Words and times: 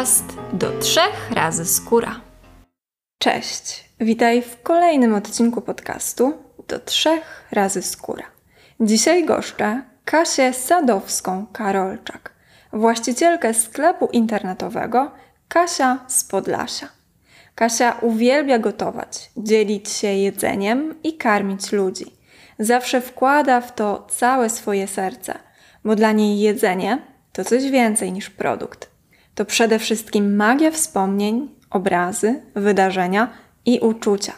podcast 0.00 0.36
do 0.52 0.78
trzech 0.78 1.30
razy 1.30 1.64
skóra. 1.64 2.20
Cześć, 3.18 3.84
witaj 4.00 4.42
w 4.42 4.62
kolejnym 4.62 5.14
odcinku 5.14 5.60
podcastu 5.60 6.32
do 6.68 6.78
trzech 6.78 7.44
razy 7.52 7.82
skóra. 7.82 8.24
Dzisiaj 8.80 9.24
goszczę 9.24 9.82
Kasię 10.04 10.50
Sadowską-Karolczak, 10.50 12.30
właścicielkę 12.72 13.54
sklepu 13.54 14.08
internetowego 14.12 15.10
Kasia 15.48 15.98
z 16.08 16.24
Podlasia. 16.24 16.88
Kasia 17.54 17.96
uwielbia 18.00 18.58
gotować, 18.58 19.30
dzielić 19.36 19.88
się 19.88 20.08
jedzeniem 20.08 20.94
i 21.02 21.16
karmić 21.16 21.72
ludzi. 21.72 22.06
Zawsze 22.58 23.00
wkłada 23.00 23.60
w 23.60 23.74
to 23.74 24.06
całe 24.10 24.50
swoje 24.50 24.86
serce, 24.86 25.38
bo 25.84 25.96
dla 25.96 26.12
niej 26.12 26.40
jedzenie 26.40 26.98
to 27.32 27.44
coś 27.44 27.70
więcej 27.70 28.12
niż 28.12 28.30
produkt. 28.30 28.99
To 29.34 29.44
przede 29.44 29.78
wszystkim 29.78 30.36
magia 30.36 30.70
wspomnień, 30.70 31.48
obrazy, 31.70 32.42
wydarzenia 32.54 33.32
i 33.64 33.80
uczucia. 33.80 34.32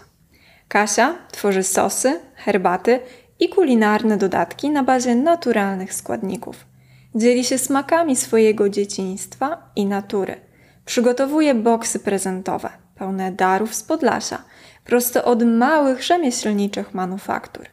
Kasia 0.69 1.14
tworzy 1.33 1.62
sosy, 1.62 2.20
herbaty 2.34 3.00
i 3.41 3.48
kulinarne 3.48 4.16
dodatki 4.16 4.70
na 4.70 4.83
bazie 4.83 5.14
naturalnych 5.14 5.95
składników. 5.95 6.66
Dzieli 7.14 7.45
się 7.45 7.59
smakami 7.59 8.16
swojego 8.16 8.69
dzieciństwa 8.69 9.70
i 9.77 9.86
natury. 9.86 10.41
Przygotowuje 10.84 11.55
boksy 11.55 11.98
prezentowe, 11.98 12.70
pełne 12.95 13.33
darów 13.33 13.74
z 13.74 13.83
Podlasia, 13.83 14.42
prosto 14.84 15.24
od 15.24 15.42
małych 15.42 16.02
rzemieślniczych 16.02 16.95
manufaktur. 16.95 17.66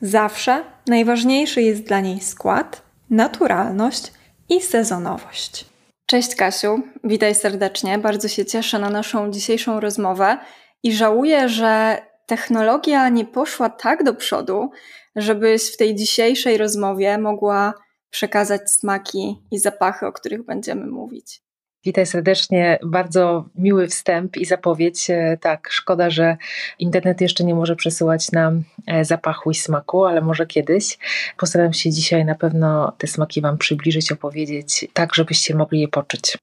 Zawsze 0.00 0.64
najważniejszy 0.86 1.62
jest 1.62 1.82
dla 1.82 2.00
niej 2.00 2.20
skład, 2.20 2.82
naturalność 3.10 4.12
i 4.48 4.60
sezonowość. 4.60 5.75
Cześć 6.06 6.34
Kasiu, 6.34 6.82
witaj 7.04 7.34
serdecznie. 7.34 7.98
Bardzo 7.98 8.28
się 8.28 8.44
cieszę 8.44 8.78
na 8.78 8.90
naszą 8.90 9.30
dzisiejszą 9.30 9.80
rozmowę 9.80 10.38
i 10.82 10.92
żałuję, 10.92 11.48
że 11.48 11.98
technologia 12.26 13.08
nie 13.08 13.24
poszła 13.24 13.70
tak 13.70 14.04
do 14.04 14.14
przodu, 14.14 14.70
żebyś 15.16 15.72
w 15.72 15.76
tej 15.76 15.94
dzisiejszej 15.94 16.58
rozmowie 16.58 17.18
mogła 17.18 17.74
przekazać 18.10 18.70
smaki 18.70 19.36
i 19.50 19.58
zapachy, 19.58 20.06
o 20.06 20.12
których 20.12 20.44
będziemy 20.44 20.86
mówić. 20.86 21.45
Witaj 21.86 22.06
serdecznie. 22.06 22.78
Bardzo 22.82 23.48
miły 23.54 23.88
wstęp 23.88 24.36
i 24.36 24.44
zapowiedź. 24.44 25.10
E, 25.10 25.38
tak, 25.40 25.68
szkoda, 25.70 26.10
że 26.10 26.36
internet 26.78 27.20
jeszcze 27.20 27.44
nie 27.44 27.54
może 27.54 27.76
przesyłać 27.76 28.32
nam 28.32 28.62
e, 28.86 29.04
zapachu 29.04 29.50
i 29.50 29.54
smaku, 29.54 30.04
ale 30.04 30.20
może 30.20 30.46
kiedyś. 30.46 30.98
Postaram 31.36 31.72
się 31.72 31.90
dzisiaj 31.90 32.24
na 32.24 32.34
pewno 32.34 32.92
te 32.98 33.06
smaki 33.06 33.40
Wam 33.40 33.58
przybliżyć, 33.58 34.12
opowiedzieć, 34.12 34.86
tak 34.92 35.14
żebyście 35.14 35.54
mogli 35.54 35.80
je 35.80 35.88
poczuć. 35.88 36.38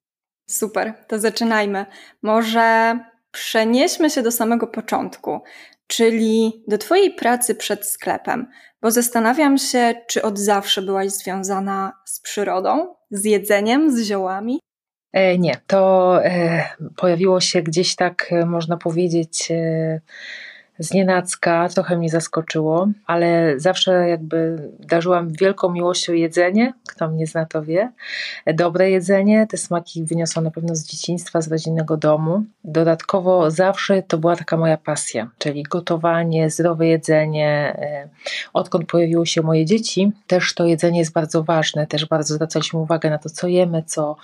Super, 0.50 0.94
to 1.08 1.20
zaczynajmy. 1.20 1.86
Może 2.22 3.00
przenieśmy 3.32 4.10
się 4.10 4.22
do 4.22 4.32
samego 4.32 4.68
początku, 4.68 5.42
czyli 5.88 6.64
do 6.68 6.78
Twojej 6.78 7.14
pracy 7.14 7.56
przed 7.56 7.86
sklepem, 7.86 8.48
bo 8.82 8.92
zastanawiam 8.92 9.58
się, 9.58 9.94
czy 10.08 10.22
od 10.22 10.40
zawsze 10.40 10.82
byłaś 10.82 11.10
związana 11.10 11.94
z 12.06 12.22
przyrodą, 12.22 12.96
z 13.12 13.26
jedzeniem, 13.26 13.92
z 13.92 14.04
ziołami? 14.04 14.60
E, 15.14 15.38
nie, 15.38 15.58
to 15.68 16.20
e, 16.26 16.64
pojawiło 16.96 17.42
się 17.42 17.64
gdzieś 17.64 17.96
tak, 17.96 18.28
e, 18.32 18.46
można 18.46 18.78
powiedzieć, 18.78 19.52
znienacka, 20.80 21.70
trochę 21.70 21.98
mnie 21.98 22.10
zaskoczyło, 22.10 22.88
ale 23.06 23.54
zawsze 23.60 24.10
jakby 24.10 24.70
darzyłam 24.80 25.30
wielką 25.30 25.72
miłością 25.72 26.14
jedzenie, 26.14 26.74
kto 26.88 27.10
mnie 27.10 27.28
zna 27.28 27.46
to 27.46 27.64
wie. 27.64 27.92
Dobre 28.54 28.90
jedzenie, 28.90 29.48
te 29.48 29.58
smaki 29.58 30.04
wyniosłam 30.04 30.46
na 30.46 30.52
pewno 30.52 30.76
z 30.76 30.86
dzieciństwa, 30.86 31.42
z 31.42 31.52
rodzinnego 31.52 31.98
domu. 31.98 32.44
Dodatkowo 32.64 33.52
zawsze 33.52 34.04
to 34.04 34.18
była 34.18 34.36
taka 34.36 34.58
moja 34.58 34.78
pasja, 34.78 35.30
czyli 35.38 35.64
gotowanie, 35.64 36.50
zdrowe 36.50 36.88
jedzenie. 36.88 37.78
Odkąd 38.54 38.86
pojawiły 38.88 39.28
się 39.28 39.42
moje 39.42 39.66
dzieci, 39.66 40.12
też 40.28 40.54
to 40.54 40.66
jedzenie 40.66 41.00
jest 41.00 41.14
bardzo 41.14 41.44
ważne, 41.44 41.88
też 41.88 42.06
bardzo 42.06 42.34
zwracaliśmy 42.34 42.80
uwagę 42.80 43.10
na 43.10 43.18
to, 43.18 43.30
co 43.30 43.48
jemy, 43.48 43.84
co, 43.84 44.16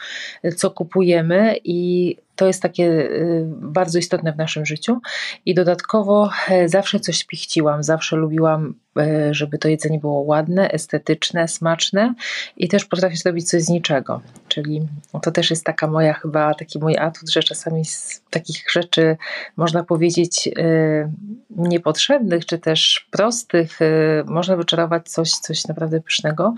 co 0.56 0.72
kupujemy 0.72 1.56
i 1.64 2.18
to 2.40 2.48
jest 2.48 2.62
takie 2.62 2.86
y, 2.86 3.44
bardzo 3.48 4.00
istotne 4.00 4.34
w 4.34 4.38
naszym 4.38 4.66
życiu. 4.66 5.00
I 5.46 5.54
dodatkowo 5.54 6.30
e, 6.50 6.70
zawsze 6.70 7.00
coś 7.00 7.24
pichciłam, 7.24 7.84
zawsze 7.84 8.16
lubiłam, 8.16 8.74
e, 8.98 9.34
żeby 9.34 9.58
to 9.58 9.68
jedzenie 9.68 10.00
było 10.00 10.22
ładne, 10.22 10.72
estetyczne, 10.72 11.48
smaczne 11.48 12.14
i 12.58 12.68
też 12.68 12.86
potrafię 12.86 13.16
zrobić 13.16 13.50
coś 13.50 13.64
z 13.64 13.70
niczego. 13.70 14.22
Czyli 14.48 14.88
to 15.22 15.32
też 15.32 15.50
jest 15.50 15.66
taka 15.66 15.88
moja 15.88 16.14
chyba, 16.14 16.54
taki 16.54 16.80
mój 16.80 16.98
atut, 16.98 17.30
że 17.30 17.44
czasami 17.44 17.86
z 17.86 18.24
takich 18.30 18.72
rzeczy 18.72 19.18
można 19.58 19.84
powiedzieć 19.84 20.50
e, 20.58 21.12
niepotrzebnych, 21.50 22.46
czy 22.46 22.60
też 22.60 23.08
prostych, 23.12 23.80
można 24.26 24.56
wyczarować 24.56 25.10
coś, 25.10 25.32
coś 25.32 25.68
naprawdę 25.68 26.02
pysznego 26.02 26.54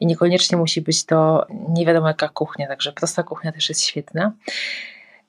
i 0.00 0.06
niekoniecznie 0.06 0.58
musi 0.58 0.80
być 0.80 1.04
to 1.04 1.46
nie 1.68 1.86
wiadomo 1.86 2.08
jaka 2.08 2.28
kuchnia, 2.28 2.66
także 2.66 2.92
prosta 2.92 3.22
kuchnia 3.22 3.52
też 3.52 3.68
jest 3.68 3.82
świetna. 3.82 4.32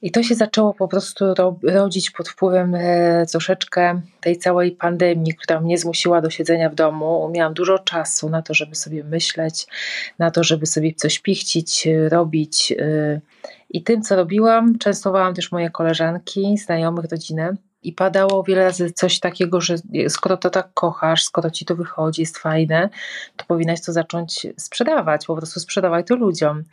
I 0.02 0.12
to 0.12 0.24
się 0.24 0.36
zaczęło 0.36 0.74
po 0.74 0.88
prostu 0.88 1.26
rodzić 1.64 2.12
pod 2.12 2.30
wpływem 2.30 2.76
e, 2.76 3.26
troszeczkę 3.26 4.02
tej 4.22 4.38
całej 4.38 4.72
pandemii, 4.72 5.34
która 5.34 5.62
mnie 5.62 5.78
zmusiła 5.78 6.22
do 6.22 6.30
siedzenia 6.30 6.70
w 6.70 6.76
domu. 6.76 7.30
Miałam 7.34 7.54
dużo 7.54 7.80
czasu 7.80 8.30
na 8.30 8.42
to, 8.42 8.54
żeby 8.54 8.76
sobie 8.76 9.04
myśleć, 9.04 9.68
na 10.20 10.32
to, 10.32 10.44
żeby 10.44 10.66
sobie 10.66 10.94
coś 10.94 11.20
pichcić, 11.20 11.88
e, 11.88 12.10
robić. 12.10 12.74
E, 12.80 13.22
I 13.70 13.84
tym, 13.84 14.02
co 14.02 14.16
robiłam, 14.16 14.78
częstowałam 14.78 15.34
też 15.34 15.52
moje 15.52 15.70
koleżanki, 15.70 16.58
znajomych, 16.58 17.06
rodzinę. 17.12 17.56
I 17.88 17.94
padało 17.94 18.44
wiele 18.44 18.64
razy 18.64 18.92
coś 18.92 19.20
takiego, 19.20 19.62
że 19.62 19.76
skoro 20.10 20.38
to 20.38 20.50
tak 20.50 20.70
kochasz, 20.74 21.24
skoro 21.24 21.52
ci 21.52 21.66
to 21.66 21.76
wychodzi, 21.76 22.22
jest 22.22 22.38
fajne, 22.38 22.90
to 23.36 23.46
powinnaś 23.46 23.82
to 23.82 23.94
zacząć 23.94 24.48
sprzedawać, 24.58 25.26
po 25.26 25.36
prostu 25.36 25.60
sprzedawać 25.60 26.08
to 26.08 26.16
ludziom. 26.16 26.64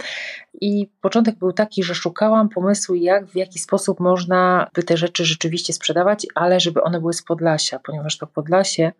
I 0.60 0.88
początek 1.00 1.36
był 1.38 1.52
taki, 1.52 1.82
że 1.82 1.94
szukałam 1.94 2.48
pomysłu, 2.48 2.94
jak, 2.94 3.26
w 3.26 3.36
jaki 3.36 3.58
sposób 3.58 4.00
można 4.00 4.70
by 4.74 4.82
te 4.82 4.96
rzeczy 4.96 5.24
rzeczywiście 5.24 5.72
sprzedawać, 5.72 6.26
ale 6.34 6.60
żeby 6.60 6.82
one 6.82 7.00
były 7.00 7.12
z 7.12 7.22
Podlasia, 7.22 7.78
ponieważ 7.78 8.18
to 8.18 8.26
Podlasie 8.26 8.92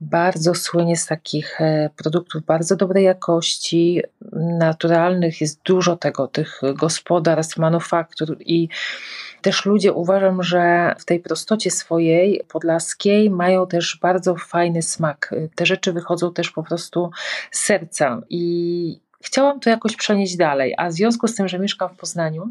bardzo 0.00 0.54
słynie 0.54 0.96
z 0.96 1.06
takich 1.06 1.60
e, 1.60 1.90
produktów 1.96 2.44
bardzo 2.44 2.76
dobrej 2.76 3.04
jakości, 3.04 4.02
naturalnych, 4.58 5.40
jest 5.40 5.60
dużo 5.62 5.96
tego, 5.96 6.28
tych 6.28 6.60
gospodarstw, 6.74 7.56
manufaktur 7.56 8.36
i 8.40 8.68
też 9.44 9.64
ludzie 9.64 9.92
uważam, 9.92 10.42
że 10.42 10.94
w 10.98 11.04
tej 11.04 11.20
prostocie 11.20 11.70
swojej 11.70 12.44
podlaskiej 12.48 13.30
mają 13.30 13.66
też 13.66 13.98
bardzo 14.02 14.34
fajny 14.36 14.82
smak. 14.82 15.34
Te 15.54 15.66
rzeczy 15.66 15.92
wychodzą 15.92 16.32
też 16.32 16.50
po 16.50 16.62
prostu 16.62 17.10
z 17.50 17.58
serca 17.58 18.20
i 18.30 19.00
chciałam 19.22 19.60
to 19.60 19.70
jakoś 19.70 19.96
przenieść 19.96 20.36
dalej, 20.36 20.74
a 20.78 20.88
w 20.88 20.92
związku 20.92 21.28
z 21.28 21.34
tym, 21.34 21.48
że 21.48 21.58
mieszkam 21.58 21.88
w 21.88 21.96
Poznaniu, 21.96 22.48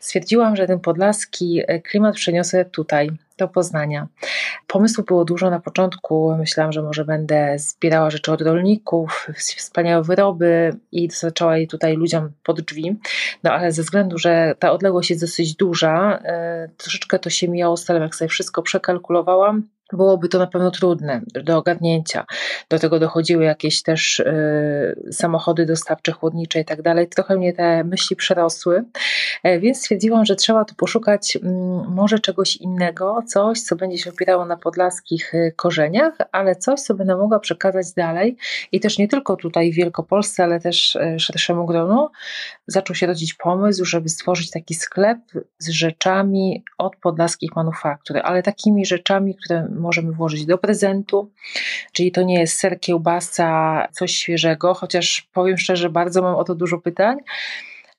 stwierdziłam, 0.00 0.56
że 0.56 0.66
ten 0.66 0.80
podlaski 0.80 1.62
klimat 1.84 2.14
przeniosę 2.14 2.64
tutaj, 2.64 3.10
do 3.38 3.48
Poznania. 3.48 4.08
Pomysłów 4.66 5.06
było 5.06 5.24
dużo 5.24 5.50
na 5.50 5.60
początku. 5.60 6.36
Myślałam, 6.38 6.72
że 6.72 6.82
może 6.82 7.04
będę 7.04 7.58
zbierała 7.58 8.10
rzeczy 8.10 8.32
od 8.32 8.40
rolników, 8.42 9.26
wspaniałe 9.36 10.02
wyroby 10.02 10.76
i 10.92 11.08
dostarczała 11.08 11.58
je 11.58 11.66
tutaj 11.66 11.96
ludziom 11.96 12.32
pod 12.42 12.60
drzwi. 12.60 12.96
No 13.42 13.52
ale 13.52 13.72
ze 13.72 13.82
względu, 13.82 14.18
że 14.18 14.54
ta 14.58 14.72
odległość 14.72 15.10
jest 15.10 15.22
dosyć 15.22 15.56
duża, 15.56 16.18
e, 16.24 16.68
troszeczkę 16.76 17.18
to 17.18 17.30
się 17.30 17.48
mijało 17.48 17.76
z 17.76 17.88
jak 17.88 18.14
sobie 18.14 18.28
wszystko 18.28 18.62
przekalkulowałam 18.62 19.68
byłoby 19.92 20.28
to 20.28 20.38
na 20.38 20.46
pewno 20.46 20.70
trudne 20.70 21.20
do 21.44 21.58
ogarnięcia. 21.58 22.26
Do 22.68 22.78
tego 22.78 22.98
dochodziły 22.98 23.44
jakieś 23.44 23.82
też 23.82 24.20
y, 24.20 25.08
samochody 25.12 25.66
dostawcze, 25.66 26.12
chłodnicze 26.12 26.60
i 26.60 26.64
tak 26.64 26.82
dalej. 26.82 27.08
Trochę 27.08 27.36
mnie 27.36 27.52
te 27.52 27.84
myśli 27.84 28.16
przerosły, 28.16 28.84
e, 29.42 29.58
więc 29.58 29.78
stwierdziłam, 29.78 30.24
że 30.24 30.36
trzeba 30.36 30.64
tu 30.64 30.74
poszukać 30.74 31.36
y, 31.36 31.40
może 31.88 32.18
czegoś 32.18 32.56
innego, 32.56 33.22
coś, 33.24 33.60
co 33.60 33.76
będzie 33.76 33.98
się 33.98 34.10
opierało 34.10 34.44
na 34.44 34.56
podlaskich 34.56 35.34
y, 35.34 35.52
korzeniach, 35.56 36.18
ale 36.32 36.56
coś, 36.56 36.80
co 36.80 36.94
będę 36.94 37.16
mogła 37.16 37.38
przekazać 37.38 37.92
dalej 37.92 38.36
i 38.72 38.80
też 38.80 38.98
nie 38.98 39.08
tylko 39.08 39.36
tutaj 39.36 39.72
w 39.72 39.74
Wielkopolsce, 39.74 40.44
ale 40.44 40.60
też 40.60 40.96
y, 40.96 41.18
szerszemu 41.18 41.66
gronu. 41.66 42.08
Zaczął 42.66 42.96
się 42.96 43.06
rodzić 43.06 43.34
pomysł, 43.34 43.84
żeby 43.84 44.08
stworzyć 44.08 44.50
taki 44.50 44.74
sklep 44.74 45.18
z 45.58 45.68
rzeczami 45.68 46.64
od 46.78 46.96
podlaskich 46.96 47.56
manufaktur, 47.56 48.20
ale 48.22 48.42
takimi 48.42 48.86
rzeczami, 48.86 49.36
które 49.36 49.68
możemy 49.70 50.12
włożyć 50.12 50.46
do 50.46 50.58
prezentu, 50.58 51.30
czyli 51.92 52.12
to 52.12 52.22
nie 52.22 52.40
jest 52.40 52.58
ser, 52.58 52.80
kiełbasa, 52.80 53.88
coś 53.92 54.16
świeżego, 54.16 54.74
chociaż 54.74 55.28
powiem 55.32 55.58
szczerze, 55.58 55.90
bardzo 55.90 56.22
mam 56.22 56.34
o 56.34 56.44
to 56.44 56.54
dużo 56.54 56.78
pytań. 56.78 57.16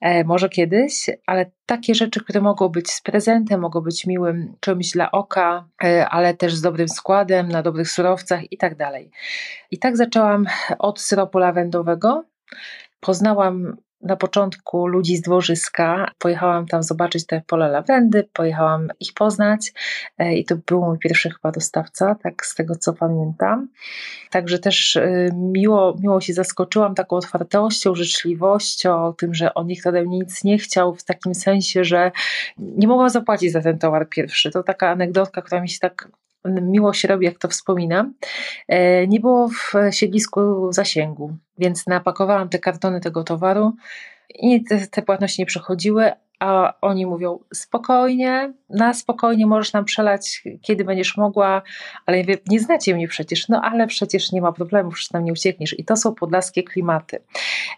E, 0.02 0.24
może 0.24 0.50
kiedyś, 0.50 1.10
ale 1.26 1.52
takie 1.66 1.96
rzeczy, 1.96 2.24
które 2.24 2.42
mogą 2.42 2.70
być 2.70 2.92
z 2.92 3.02
prezentem, 3.02 3.62
mogą 3.62 3.82
być 3.82 4.06
miłym 4.06 4.56
czymś 4.60 4.92
dla 4.92 5.12
oka, 5.12 5.68
e, 5.84 6.10
ale 6.10 6.34
też 6.34 6.56
z 6.56 6.62
dobrym 6.62 6.88
składem, 6.88 7.48
na 7.48 7.62
dobrych 7.62 7.92
surowcach 7.92 8.52
i 8.52 8.58
tak 8.58 8.76
dalej. 8.76 9.12
I 9.72 9.80
tak 9.80 9.98
zaczęłam 9.98 10.46
od 10.80 11.02
syropu 11.02 11.38
lawendowego. 11.38 12.26
Poznałam 13.00 13.78
na 14.06 14.16
początku 14.16 14.88
ludzi 14.88 15.18
z 15.18 15.22
dworzyska. 15.22 16.12
Pojechałam 16.20 16.66
tam 16.68 16.84
zobaczyć 16.84 17.26
te 17.26 17.42
pole 17.48 17.70
lawendy, 17.70 18.28
pojechałam 18.34 18.88
ich 19.00 19.14
poznać 19.14 19.74
e, 20.18 20.36
i 20.36 20.46
to 20.46 20.56
był 20.68 20.82
mój 20.82 21.00
pierwszy 21.00 21.30
chyba 21.30 21.52
dostawca, 21.52 22.16
tak 22.24 22.46
z 22.46 22.56
tego 22.56 22.76
co 22.76 22.94
pamiętam. 22.94 23.68
Także 24.32 24.60
też 24.60 24.96
e, 24.96 25.30
miło, 25.34 25.96
miło 26.00 26.22
się 26.22 26.34
zaskoczyłam 26.34 26.96
taką 26.96 27.16
otwartością, 27.16 27.96
życzliwością, 27.96 29.14
tym, 29.18 29.34
że 29.34 29.54
on 29.54 29.68
nikt 29.68 29.88
ode 29.88 30.04
mnie 30.04 30.20
nic 30.20 30.44
nie 30.44 30.58
chciał, 30.58 30.96
w 30.96 31.04
takim 31.04 31.36
sensie, 31.36 31.84
że 31.84 32.12
nie 32.58 32.88
mogłam 32.88 33.10
zapłacić 33.10 33.52
za 33.52 33.62
ten 33.62 33.80
towar 33.80 34.10
pierwszy. 34.10 34.52
To 34.52 34.64
taka 34.64 34.90
anegdotka, 34.90 35.42
która 35.42 35.62
mi 35.62 35.70
się 35.70 35.80
tak 35.80 36.10
miło 36.46 36.94
się 36.94 37.08
robi, 37.08 37.26
jak 37.26 37.40
to 37.40 37.48
wspominam. 37.48 38.14
E, 38.68 39.08
nie 39.08 39.20
było 39.20 39.50
w 39.50 39.74
siedlisku 39.92 40.74
zasięgu, 40.74 41.38
więc 41.58 41.88
napakowałam 41.88 42.50
te 42.50 42.60
kartony 42.60 43.02
tego 43.02 43.24
towaru 43.24 43.74
i 44.30 44.64
te, 44.64 44.88
te 44.88 45.02
płatności 45.02 45.42
nie 45.42 45.46
przechodziły, 45.46 46.12
a 46.40 46.74
oni 46.82 47.06
mówią 47.06 47.40
spokojnie, 47.54 48.54
na 48.70 48.94
spokojnie 48.94 49.46
możesz 49.46 49.74
nam 49.74 49.86
przelać, 49.86 50.44
kiedy 50.62 50.84
będziesz 50.84 51.18
mogła, 51.18 51.62
ale 52.06 52.18
ja 52.18 52.24
nie 52.48 52.60
znacie 52.60 52.96
mnie 52.96 53.08
przecież, 53.08 53.50
no 53.50 53.62
ale 53.62 53.88
przecież 53.88 54.32
nie 54.32 54.42
ma 54.42 54.52
problemu, 54.52 54.92
przecież 54.92 55.12
nam 55.12 55.24
nie 55.24 55.32
uciekniesz. 55.32 55.80
I 55.80 55.86
to 55.86 55.98
są 55.98 56.16
podlaskie 56.16 56.64
klimaty. 56.64 57.20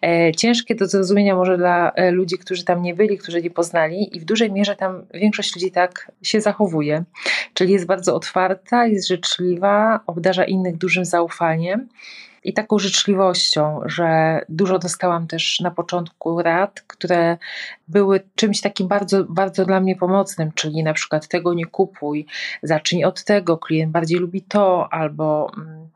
E, 0.01 0.31
ciężkie 0.31 0.75
do 0.75 0.87
zrozumienia 0.87 1.35
może 1.35 1.57
dla 1.57 1.91
e, 1.91 2.11
ludzi, 2.11 2.37
którzy 2.37 2.65
tam 2.65 2.81
nie 2.81 2.95
byli, 2.95 3.17
którzy 3.17 3.41
nie 3.41 3.51
poznali 3.51 4.17
i 4.17 4.19
w 4.19 4.25
dużej 4.25 4.51
mierze 4.51 4.75
tam 4.75 5.05
większość 5.13 5.55
ludzi 5.55 5.71
tak 5.71 6.11
się 6.23 6.41
zachowuje, 6.41 7.03
czyli 7.53 7.73
jest 7.73 7.85
bardzo 7.85 8.15
otwarta, 8.15 8.87
jest 8.87 9.07
życzliwa, 9.07 9.99
obdarza 10.07 10.43
innych 10.43 10.77
dużym 10.77 11.05
zaufaniem 11.05 11.87
i 12.47 12.53
taką 12.53 12.79
życzliwością, 12.79 13.81
że 13.85 14.41
dużo 14.49 14.79
dostałam 14.79 15.27
też 15.27 15.59
na 15.59 15.71
początku 15.71 16.41
rad, 16.41 16.81
które 16.81 17.37
były 17.87 18.21
czymś 18.35 18.61
takim 18.61 18.87
bardzo, 18.87 19.23
bardzo 19.23 19.65
dla 19.65 19.79
mnie 19.79 19.95
pomocnym, 19.95 20.51
czyli 20.55 20.83
na 20.83 20.93
przykład 20.93 21.27
tego 21.27 21.53
nie 21.53 21.65
kupuj, 21.65 22.25
zacznij 22.63 23.05
od 23.05 23.23
tego, 23.23 23.57
klient 23.57 23.91
bardziej 23.91 24.19
lubi 24.19 24.41
to, 24.41 24.87
albo 24.91 25.51
mm, 25.57 25.87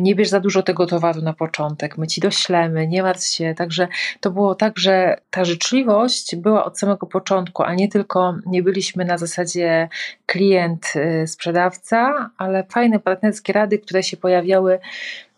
nie 0.00 0.14
bierz 0.14 0.28
za 0.28 0.40
dużo 0.40 0.62
tego 0.62 0.86
towaru 0.86 1.22
na 1.22 1.32
początek, 1.32 1.98
my 1.98 2.06
ci 2.06 2.20
doślemy, 2.20 2.86
nie 2.86 3.02
martw 3.02 3.24
się. 3.24 3.54
Także 3.56 3.88
to 4.20 4.30
było 4.30 4.54
tak, 4.54 4.78
że 4.78 5.16
ta 5.30 5.44
życzliwość 5.44 6.36
była 6.36 6.64
od 6.64 6.78
samego 6.78 7.06
początku, 7.06 7.62
a 7.62 7.74
nie 7.74 7.88
tylko 7.88 8.34
nie 8.46 8.62
byliśmy 8.62 9.04
na 9.04 9.18
zasadzie 9.18 9.88
klient, 10.26 10.92
y, 10.96 11.26
sprzedawca, 11.26 12.30
ale 12.38 12.64
fajne 12.64 12.98
partnerskie 12.98 13.52
rady, 13.52 13.78
które 13.78 14.02
się 14.02 14.16
pojawiały 14.16 14.78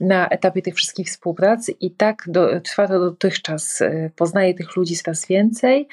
na 0.04 0.28
etapie 0.28 0.62
tych 0.62 0.74
wszystkich 0.74 1.06
współprac 1.06 1.70
i 1.80 1.90
tak 1.90 2.24
do, 2.26 2.60
trwa 2.60 2.88
to 2.88 2.98
dotychczas. 2.98 3.80
Y, 3.80 4.10
poznaję 4.16 4.54
tych 4.54 4.76
ludzi 4.76 4.96
coraz 4.96 5.26
więcej, 5.26 5.88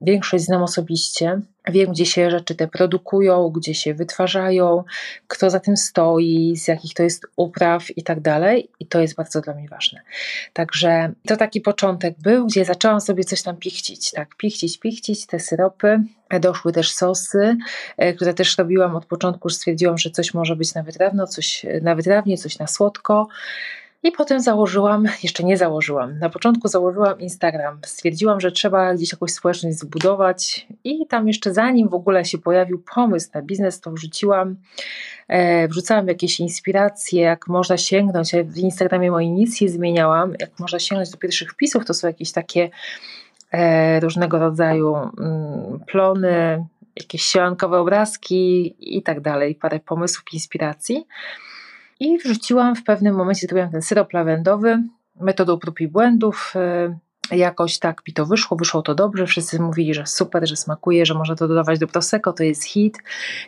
większość 0.00 0.44
znam 0.44 0.62
osobiście. 0.62 1.40
Wiem, 1.68 1.90
gdzie 1.92 2.06
się 2.06 2.30
rzeczy 2.30 2.54
te 2.54 2.68
produkują, 2.68 3.48
gdzie 3.48 3.74
się 3.74 3.94
wytwarzają, 3.94 4.84
kto 5.28 5.50
za 5.50 5.60
tym 5.60 5.76
stoi, 5.76 6.56
z 6.56 6.68
jakich 6.68 6.94
to 6.94 7.02
jest 7.02 7.26
upraw 7.36 7.98
i 7.98 8.02
tak 8.02 8.20
dalej. 8.20 8.68
I 8.80 8.86
to 8.86 9.00
jest 9.00 9.14
bardzo 9.14 9.40
dla 9.40 9.54
mnie 9.54 9.68
ważne. 9.68 10.00
Także 10.52 11.12
to 11.26 11.36
taki 11.36 11.60
początek 11.60 12.14
był, 12.18 12.46
gdzie 12.46 12.64
zaczęłam 12.64 13.00
sobie 13.00 13.24
coś 13.24 13.42
tam 13.42 13.56
pichcić, 13.56 14.10
tak, 14.10 14.36
pichcić, 14.36 14.78
pichcić 14.78 15.26
te 15.26 15.40
syropy. 15.40 16.00
Doszły 16.40 16.72
też 16.72 16.92
sosy, 16.92 17.56
e, 17.96 18.12
które 18.12 18.34
też 18.34 18.58
robiłam 18.58 18.96
od 18.96 19.06
początku, 19.06 19.48
stwierdziłam, 19.48 19.98
że 19.98 20.10
coś 20.10 20.34
może 20.34 20.56
być 20.56 20.74
na 20.74 20.82
wytrawno, 20.82 21.26
coś 21.26 21.66
na 21.82 21.94
wytrawnie, 21.94 22.38
coś 22.38 22.58
na 22.58 22.66
słodko. 22.66 23.28
I 24.02 24.12
potem 24.12 24.40
założyłam, 24.40 25.04
jeszcze 25.22 25.44
nie 25.44 25.56
założyłam, 25.56 26.18
na 26.18 26.30
początku 26.30 26.68
założyłam 26.68 27.20
Instagram. 27.20 27.78
Stwierdziłam, 27.86 28.40
że 28.40 28.52
trzeba 28.52 28.94
gdzieś 28.94 29.12
jakąś 29.12 29.32
społeczność 29.32 29.78
zbudować 29.78 30.66
i 30.84 31.06
tam 31.06 31.28
jeszcze 31.28 31.54
zanim 31.54 31.88
w 31.88 31.94
ogóle 31.94 32.24
się 32.24 32.38
pojawił 32.38 32.82
pomysł 32.94 33.30
na 33.34 33.42
biznes, 33.42 33.80
to 33.80 33.90
wrzuciłam, 33.90 34.56
e, 35.28 35.68
wrzucałam 35.68 36.08
jakieś 36.08 36.40
inspiracje, 36.40 37.22
jak 37.22 37.48
można 37.48 37.76
sięgnąć. 37.76 38.32
Ja 38.32 38.44
w 38.44 38.58
Instagramie 38.58 39.10
mojej 39.10 39.30
nic 39.30 39.60
nie 39.60 39.68
zmieniałam, 39.68 40.32
jak 40.40 40.58
można 40.58 40.78
sięgnąć 40.78 41.10
do 41.10 41.18
pierwszych 41.18 41.52
wpisów, 41.52 41.84
to 41.84 41.94
są 41.94 42.06
jakieś 42.06 42.32
takie 42.32 42.70
e, 43.52 44.00
różnego 44.00 44.38
rodzaju 44.38 44.96
mm, 44.96 45.80
plony, 45.86 46.66
jakieś 46.96 47.22
sielankowe 47.22 47.78
obrazki 47.78 48.74
i 48.80 49.02
tak 49.02 49.20
dalej, 49.20 49.54
parę 49.54 49.80
pomysłów, 49.80 50.24
inspiracji. 50.32 51.06
I 52.02 52.18
wrzuciłam 52.18 52.76
w 52.76 52.84
pewnym 52.84 53.14
momencie, 53.14 53.46
zrobiłam 53.46 53.70
ten 53.70 53.82
syrop 53.82 54.12
lawendowy 54.12 54.82
metodą 55.20 55.58
prób 55.58 55.80
i 55.80 55.88
błędów. 55.88 56.54
Y, 57.32 57.36
jakoś 57.36 57.78
tak 57.78 58.02
mi 58.08 58.14
to 58.14 58.26
wyszło, 58.26 58.56
wyszło 58.56 58.82
to 58.82 58.94
dobrze. 58.94 59.26
Wszyscy 59.26 59.60
mówili, 59.60 59.94
że 59.94 60.06
super, 60.06 60.48
że 60.48 60.56
smakuje, 60.56 61.06
że 61.06 61.14
można 61.14 61.36
to 61.36 61.48
dodawać 61.48 61.78
do 61.78 61.86
prosecco, 61.86 62.32
to 62.32 62.44
jest 62.44 62.64
hit. 62.64 62.98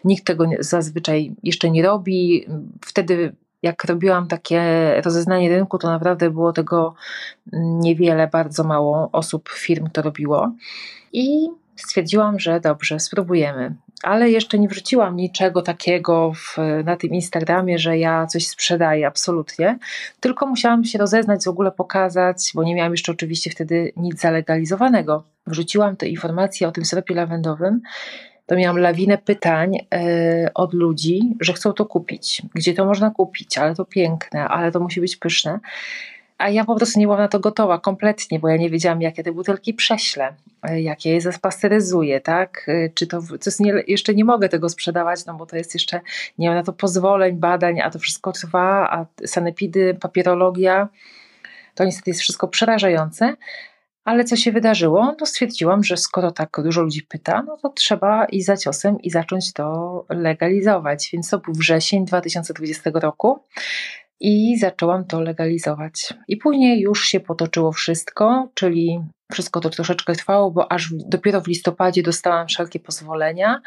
Nikt 0.04 0.24
tego 0.24 0.44
zazwyczaj 0.58 1.34
jeszcze 1.42 1.70
nie 1.70 1.82
robi. 1.82 2.46
Wtedy 2.86 3.36
jak 3.62 3.84
robiłam 3.84 4.28
takie 4.28 4.62
rozeznanie 5.04 5.48
rynku, 5.48 5.78
to 5.78 5.88
naprawdę 5.88 6.30
było 6.30 6.52
tego 6.52 6.94
niewiele, 7.52 8.28
bardzo 8.28 8.64
mało 8.64 9.08
osób, 9.12 9.48
firm 9.48 9.90
to 9.92 10.02
robiło. 10.02 10.52
I 11.12 11.48
stwierdziłam, 11.76 12.38
że 12.38 12.60
dobrze, 12.60 13.00
spróbujemy 13.00 13.74
ale 14.04 14.30
jeszcze 14.30 14.58
nie 14.58 14.68
wrzuciłam 14.68 15.16
niczego 15.16 15.62
takiego 15.62 16.32
w, 16.34 16.56
na 16.84 16.96
tym 16.96 17.10
Instagramie, 17.10 17.78
że 17.78 17.98
ja 17.98 18.26
coś 18.26 18.46
sprzedaję, 18.46 19.06
absolutnie. 19.06 19.78
Tylko 20.20 20.46
musiałam 20.46 20.84
się 20.84 20.98
rozeznać, 20.98 21.44
w 21.44 21.48
ogóle 21.48 21.72
pokazać, 21.72 22.50
bo 22.54 22.62
nie 22.62 22.74
miałam 22.74 22.92
jeszcze 22.92 23.12
oczywiście 23.12 23.50
wtedy 23.50 23.92
nic 23.96 24.20
zalegalizowanego. 24.20 25.24
Wrzuciłam 25.46 25.96
te 25.96 26.08
informacje 26.08 26.68
o 26.68 26.72
tym 26.72 26.84
syropie 26.84 27.14
lawendowym 27.14 27.80
to 28.46 28.56
miałam 28.56 28.78
lawinę 28.78 29.18
pytań 29.18 29.72
yy, 29.72 30.52
od 30.54 30.74
ludzi, 30.74 31.36
że 31.40 31.52
chcą 31.52 31.72
to 31.72 31.86
kupić. 31.86 32.42
Gdzie 32.54 32.74
to 32.74 32.84
można 32.84 33.10
kupić? 33.10 33.58
Ale 33.58 33.74
to 33.74 33.84
piękne, 33.84 34.48
ale 34.48 34.72
to 34.72 34.80
musi 34.80 35.00
być 35.00 35.16
pyszne. 35.16 35.60
A 36.38 36.48
ja 36.48 36.64
po 36.64 36.76
prostu 36.76 37.00
nie 37.00 37.06
byłam 37.06 37.20
na 37.20 37.28
to 37.28 37.40
gotowa 37.40 37.78
kompletnie, 37.78 38.38
bo 38.38 38.48
ja 38.48 38.56
nie 38.56 38.70
wiedziałam, 38.70 39.02
jakie 39.02 39.22
te 39.22 39.32
butelki 39.32 39.74
prześlę, 39.74 40.34
e, 40.62 40.80
jakie 40.80 41.10
je 41.10 41.20
zapasteryzuję, 41.20 42.20
tak? 42.20 42.66
E, 42.68 42.88
czy 42.88 43.06
to, 43.06 43.20
to 43.20 43.36
jest 43.46 43.60
nie, 43.60 43.74
jeszcze 43.86 44.14
nie 44.14 44.24
mogę 44.24 44.48
tego 44.48 44.68
sprzedawać, 44.68 45.26
no 45.26 45.34
bo 45.34 45.46
to 45.46 45.56
jest 45.56 45.74
jeszcze, 45.74 46.00
nie 46.38 46.48
mam 46.48 46.56
na 46.56 46.62
to 46.62 46.72
pozwoleń, 46.72 47.36
badań, 47.36 47.80
a 47.80 47.90
to 47.90 47.98
wszystko 47.98 48.32
trwa, 48.32 48.90
a 48.90 49.26
sanepidy, 49.26 49.96
papierologia, 50.00 50.88
to 51.74 51.84
niestety 51.84 52.10
jest 52.10 52.20
wszystko 52.20 52.48
przerażające. 52.48 53.36
Ale 54.04 54.24
co 54.24 54.36
się 54.36 54.52
wydarzyło? 54.52 55.14
No 55.20 55.26
stwierdziłam, 55.26 55.84
że 55.84 55.96
skoro 55.96 56.30
tak 56.30 56.60
dużo 56.64 56.82
ludzi 56.82 57.02
pyta, 57.02 57.42
no 57.42 57.56
to 57.56 57.68
trzeba 57.68 58.24
i 58.24 58.42
za 58.42 58.56
ciosem 58.56 59.00
i 59.02 59.10
zacząć 59.10 59.52
to 59.52 60.06
legalizować. 60.08 61.08
Więc 61.12 61.30
to 61.30 61.38
był 61.38 61.54
wrzesień 61.54 62.04
2020 62.04 62.90
roku 62.94 63.38
i 64.20 64.58
zaczęłam 64.58 65.04
to 65.04 65.20
legalizować. 65.20 66.14
I 66.28 66.36
później 66.36 66.80
już 66.80 67.04
się 67.04 67.20
potoczyło 67.20 67.72
wszystko, 67.72 68.48
czyli 68.54 69.00
wszystko 69.32 69.60
to 69.60 69.70
troszeczkę 69.70 70.12
trwało, 70.12 70.50
bo 70.50 70.72
aż 70.72 70.92
dopiero 70.94 71.40
w 71.40 71.46
listopadzie 71.46 72.02
dostałam 72.02 72.48
wszelkie 72.48 72.80
pozwolenia 72.80 73.60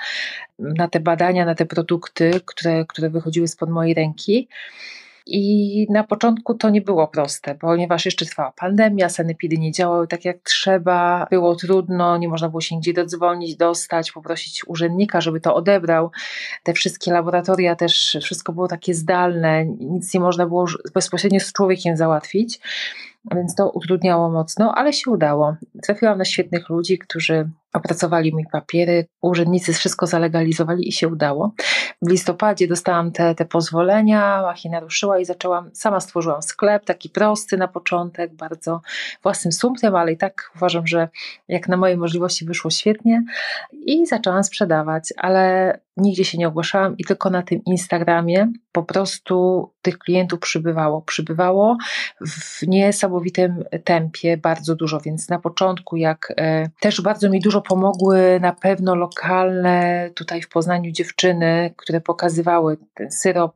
na 0.60 0.88
te 0.88 1.00
badania, 1.00 1.46
na 1.46 1.56
te 1.56 1.66
produkty, 1.66 2.42
które, 2.46 2.86
które 2.86 3.10
wychodziły 3.10 3.48
spod 3.48 3.70
mojej 3.70 3.94
ręki. 3.94 4.48
I 5.28 5.88
na 5.90 6.04
początku 6.04 6.54
to 6.54 6.70
nie 6.70 6.82
było 6.82 7.08
proste, 7.08 7.56
ponieważ 7.56 8.06
jeszcze 8.06 8.26
trwała 8.26 8.52
pandemia, 8.52 9.10
sanepidy 9.10 9.58
nie 9.58 9.72
działały 9.72 10.08
tak 10.08 10.26
jak 10.26 10.38
trzeba, 10.44 11.28
było 11.32 11.56
trudno, 11.56 12.18
nie 12.18 12.28
można 12.28 12.50
było 12.50 12.62
się 12.62 12.76
nigdzie 12.76 12.94
dodzwonić, 12.94 13.56
dostać, 13.56 14.12
poprosić 14.12 14.68
urzędnika, 14.68 15.22
żeby 15.22 15.40
to 15.40 15.56
odebrał. 15.56 16.12
Te 16.64 16.74
wszystkie 16.74 17.12
laboratoria 17.12 17.76
też, 17.76 18.18
wszystko 18.22 18.54
było 18.54 18.68
takie 18.68 18.94
zdalne, 18.94 19.66
nic 19.66 20.14
nie 20.14 20.20
można 20.20 20.46
było 20.46 20.66
bezpośrednio 20.94 21.40
z 21.40 21.54
człowiekiem 21.54 21.98
załatwić 21.98 22.60
więc 23.36 23.56
to 23.56 23.70
utrudniało 23.70 24.30
mocno, 24.30 24.76
ale 24.76 24.94
się 24.94 25.12
udało. 25.12 25.56
Trafiłam 25.84 26.18
na 26.18 26.26
świetnych 26.26 26.70
ludzi, 26.70 26.98
którzy 26.98 27.50
opracowali 27.74 28.36
mi 28.36 28.46
papiery, 28.52 29.08
urzędnicy 29.22 29.74
wszystko 29.74 30.08
zalegalizowali 30.08 30.88
i 30.88 30.92
się 30.92 31.08
udało. 31.08 31.52
W 32.02 32.10
listopadzie 32.10 32.68
dostałam 32.68 33.12
te, 33.12 33.36
te 33.36 33.46
pozwolenia, 33.46 34.42
machina 34.42 34.80
ruszyła 34.80 35.20
i 35.20 35.26
zaczęłam, 35.26 35.70
sama 35.74 36.00
stworzyłam 36.00 36.42
sklep, 36.42 36.86
taki 36.86 37.10
prosty 37.10 37.58
na 37.58 37.68
początek, 37.68 38.36
bardzo 38.36 38.82
własnym 39.24 39.52
sumptem, 39.52 39.96
ale 39.96 40.12
i 40.12 40.18
tak 40.18 40.52
uważam, 40.56 40.88
że 40.88 41.10
jak 41.48 41.68
na 41.68 41.78
moje 41.78 41.98
możliwości 41.98 42.46
wyszło 42.46 42.72
świetnie 42.72 43.24
i 43.86 44.06
zaczęłam 44.06 44.44
sprzedawać, 44.44 45.14
ale 45.18 45.74
nigdzie 45.98 46.26
się 46.26 46.38
nie 46.38 46.48
ogłaszałam 46.48 46.98
i 46.98 47.04
tylko 47.04 47.30
na 47.30 47.44
tym 47.44 47.62
Instagramie 47.66 48.52
po 48.72 48.84
prostu 48.84 49.68
tych 49.82 49.98
klientów 49.98 50.40
przybywało. 50.40 51.02
Przybywało 51.02 51.78
w 52.28 52.68
niesamowitym 52.68 53.64
tempie, 53.84 54.38
bardzo 54.38 54.76
dużo, 54.76 55.00
więc 55.00 55.30
na 55.30 55.40
początku, 55.40 55.96
jak 55.96 56.34
e, 56.38 56.70
też 56.80 57.02
bardzo 57.02 57.30
mi 57.30 57.40
dużo 57.40 57.62
pomogły 57.62 58.40
na 58.42 58.54
pewno 58.54 58.96
lokalne 58.96 60.10
tutaj 60.16 60.42
w 60.42 60.50
Poznaniu 60.50 60.92
dziewczyny, 60.92 61.74
które 61.78 62.02
pokazywały 62.02 62.78
ten 62.94 63.12
syrop. 63.12 63.56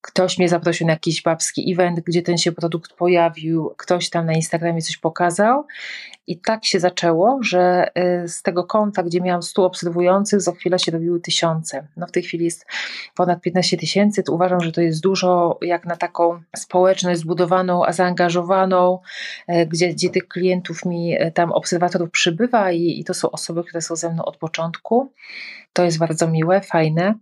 Ktoś 0.00 0.38
mnie 0.38 0.48
zaprosił 0.48 0.86
na 0.86 0.92
jakiś 0.92 1.22
babski 1.22 1.72
event, 1.72 2.00
gdzie 2.00 2.22
ten 2.22 2.38
się 2.38 2.52
produkt 2.52 2.92
pojawił, 2.92 3.74
ktoś 3.76 4.10
tam 4.10 4.26
na 4.26 4.32
Instagramie 4.32 4.82
coś 4.82 4.96
pokazał 4.96 5.66
i 6.26 6.40
tak 6.40 6.64
się 6.64 6.80
zaczęło, 6.80 7.38
że 7.42 7.90
y, 8.24 8.28
z 8.28 8.42
tego 8.42 8.64
konta, 8.64 9.02
gdzie 9.02 9.20
miałam 9.20 9.42
100 9.42 9.64
obserwujących, 9.64 10.40
za 10.40 10.52
chwilę 10.52 10.78
się 10.78 10.92
robiły 10.92 11.20
tysiące. 11.20 11.73
No 11.96 12.06
w 12.06 12.12
tej 12.12 12.22
chwili 12.22 12.44
jest 12.44 12.66
ponad 13.14 13.40
15 13.40 13.76
tysięcy. 13.76 14.22
Uważam, 14.30 14.60
że 14.60 14.72
to 14.72 14.80
jest 14.80 15.02
dużo 15.02 15.58
jak 15.62 15.84
na 15.84 15.96
taką 15.96 16.42
społeczność 16.56 17.20
zbudowaną, 17.20 17.84
a 17.86 17.92
zaangażowaną, 17.92 18.98
y, 19.48 19.66
gdzie, 19.66 19.88
gdzie 19.88 20.10
tych 20.10 20.28
klientów 20.28 20.84
mi, 20.84 21.22
y, 21.22 21.32
tam 21.32 21.52
obserwatorów 21.52 22.10
przybywa 22.10 22.72
i, 22.72 23.00
i 23.00 23.04
to 23.04 23.14
są 23.14 23.30
osoby, 23.30 23.64
które 23.64 23.80
są 23.80 23.96
ze 23.96 24.12
mną 24.12 24.24
od 24.24 24.36
początku. 24.36 25.12
To 25.72 25.84
jest 25.84 25.98
bardzo 25.98 26.28
miłe, 26.28 26.60
fajne. 26.60 27.14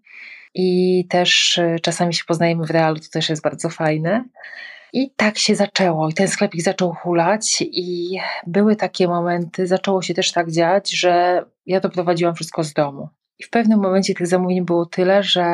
I 0.54 1.06
też 1.09 1.61
czasami 1.82 2.14
się 2.14 2.25
poznajemy 2.25 2.66
w 2.66 2.71
realu, 2.71 2.97
to 2.97 3.09
też 3.12 3.28
jest 3.28 3.42
bardzo 3.42 3.68
fajne. 3.68 4.25
I 4.92 5.11
tak 5.11 5.38
się 5.38 5.54
zaczęło. 5.54 6.09
I 6.09 6.14
ten 6.14 6.28
sklepik 6.28 6.62
zaczął 6.62 6.92
hulać, 6.94 7.59
i 7.61 8.18
były 8.47 8.76
takie 8.76 9.09
momenty, 9.09 9.66
zaczęło 9.66 10.02
się 10.02 10.14
też 10.14 10.32
tak 10.32 10.50
dziać, 10.50 10.90
że 10.90 11.44
ja 11.66 11.80
doprowadziłam 11.80 12.35
wszystko 12.35 12.64
z 12.64 12.73
domu. 12.73 13.09
I 13.39 13.45
w 13.45 13.51
pewnym 13.51 13.81
momencie 13.81 14.15
tych 14.15 14.27
zamówień 14.27 14.65
było 14.65 14.87
tyle, 14.87 15.23
że 15.23 15.45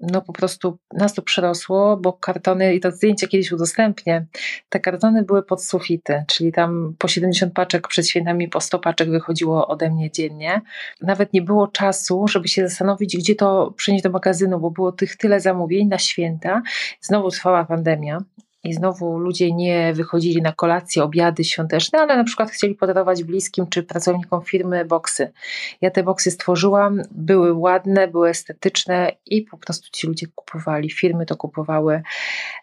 no 0.00 0.22
po 0.22 0.32
prostu 0.32 0.78
nas 0.92 1.14
to 1.14 1.22
przerosło, 1.22 1.96
bo 1.96 2.12
kartony, 2.12 2.74
i 2.74 2.80
to 2.80 2.90
zdjęcie 2.90 3.28
kiedyś 3.28 3.52
udostępnię, 3.52 4.26
te 4.68 4.80
kartony 4.80 5.22
były 5.22 5.42
pod 5.42 5.64
sufity, 5.64 6.24
czyli 6.28 6.52
tam 6.52 6.94
po 6.98 7.08
70 7.08 7.54
paczek 7.54 7.88
przed 7.88 8.08
świętami, 8.08 8.48
po 8.48 8.60
100 8.60 8.78
paczek 8.78 9.10
wychodziło 9.10 9.68
ode 9.68 9.90
mnie 9.90 10.10
dziennie. 10.10 10.60
Nawet 11.02 11.32
nie 11.32 11.42
było 11.42 11.68
czasu, 11.68 12.28
żeby 12.28 12.48
się 12.48 12.68
zastanowić, 12.68 13.16
gdzie 13.16 13.34
to 13.34 13.74
przenieść 13.76 14.04
do 14.04 14.10
magazynu, 14.10 14.60
bo 14.60 14.70
było 14.70 14.92
tych 14.92 15.16
tyle 15.16 15.40
zamówień 15.40 15.88
na 15.88 15.98
święta. 15.98 16.62
Znowu 17.00 17.30
trwała 17.30 17.64
pandemia, 17.64 18.18
i 18.66 18.74
znowu 18.74 19.18
ludzie 19.18 19.52
nie 19.52 19.92
wychodzili 19.94 20.42
na 20.42 20.52
kolacje, 20.52 21.02
obiady 21.02 21.44
świąteczne, 21.44 21.98
ale 21.98 22.16
na 22.16 22.24
przykład 22.24 22.50
chcieli 22.50 22.74
podarować 22.74 23.24
bliskim 23.24 23.66
czy 23.66 23.82
pracownikom 23.82 24.42
firmy 24.42 24.84
boksy. 24.84 25.32
Ja 25.80 25.90
te 25.90 26.02
boksy 26.02 26.30
stworzyłam, 26.30 27.02
były 27.10 27.52
ładne, 27.52 28.08
były 28.08 28.28
estetyczne 28.28 29.12
i 29.26 29.42
po 29.42 29.58
prostu 29.58 29.88
ci 29.92 30.06
ludzie 30.06 30.26
kupowali, 30.34 30.90
firmy 30.90 31.26
to 31.26 31.36
kupowały. 31.36 32.02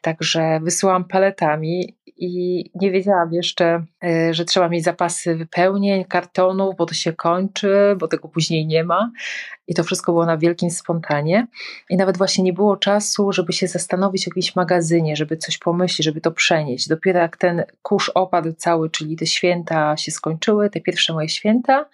Także 0.01 0.60
wysyłam 0.63 1.05
paletami 1.05 1.95
i 2.17 2.65
nie 2.75 2.91
wiedziałam 2.91 3.33
jeszcze, 3.33 3.83
e, 4.03 4.33
że 4.33 4.45
trzeba 4.45 4.69
mieć 4.69 4.83
zapasy 4.83 5.36
wypełnień, 5.36 6.05
kartonów, 6.05 6.75
bo 6.77 6.86
to 6.86 6.93
się 6.93 7.13
kończy, 7.13 7.95
bo 7.98 8.07
tego 8.07 8.27
później 8.27 8.65
nie 8.65 8.83
ma. 8.83 9.12
I 9.67 9.74
to 9.74 9.83
wszystko 9.83 10.12
było 10.12 10.25
na 10.25 10.38
wielkim 10.38 10.72
spontanie. 10.72 11.48
I 11.89 11.98
nawet 11.98 12.17
właśnie 12.17 12.43
nie 12.43 12.53
było 12.53 12.77
czasu, 12.77 13.31
żeby 13.31 13.53
się 13.53 13.67
zastanowić 13.67 14.24
w 14.24 14.27
jakimś 14.27 14.55
magazynie, 14.55 15.15
żeby 15.15 15.38
coś 15.38 15.57
pomyśleć, 15.57 15.92
żeby 16.00 16.21
to 16.21 16.31
przenieść. 16.31 16.88
Dopiero 16.88 17.19
jak 17.19 17.38
ten 17.38 17.63
kurz 17.81 18.09
opadł 18.09 18.53
cały, 18.53 18.89
czyli 18.89 19.15
te 19.15 19.25
święta 19.25 19.97
się 19.97 20.12
skończyły, 20.12 20.69
te 20.69 20.81
pierwsze 20.81 21.13
moje 21.13 21.29
święta, 21.29 21.85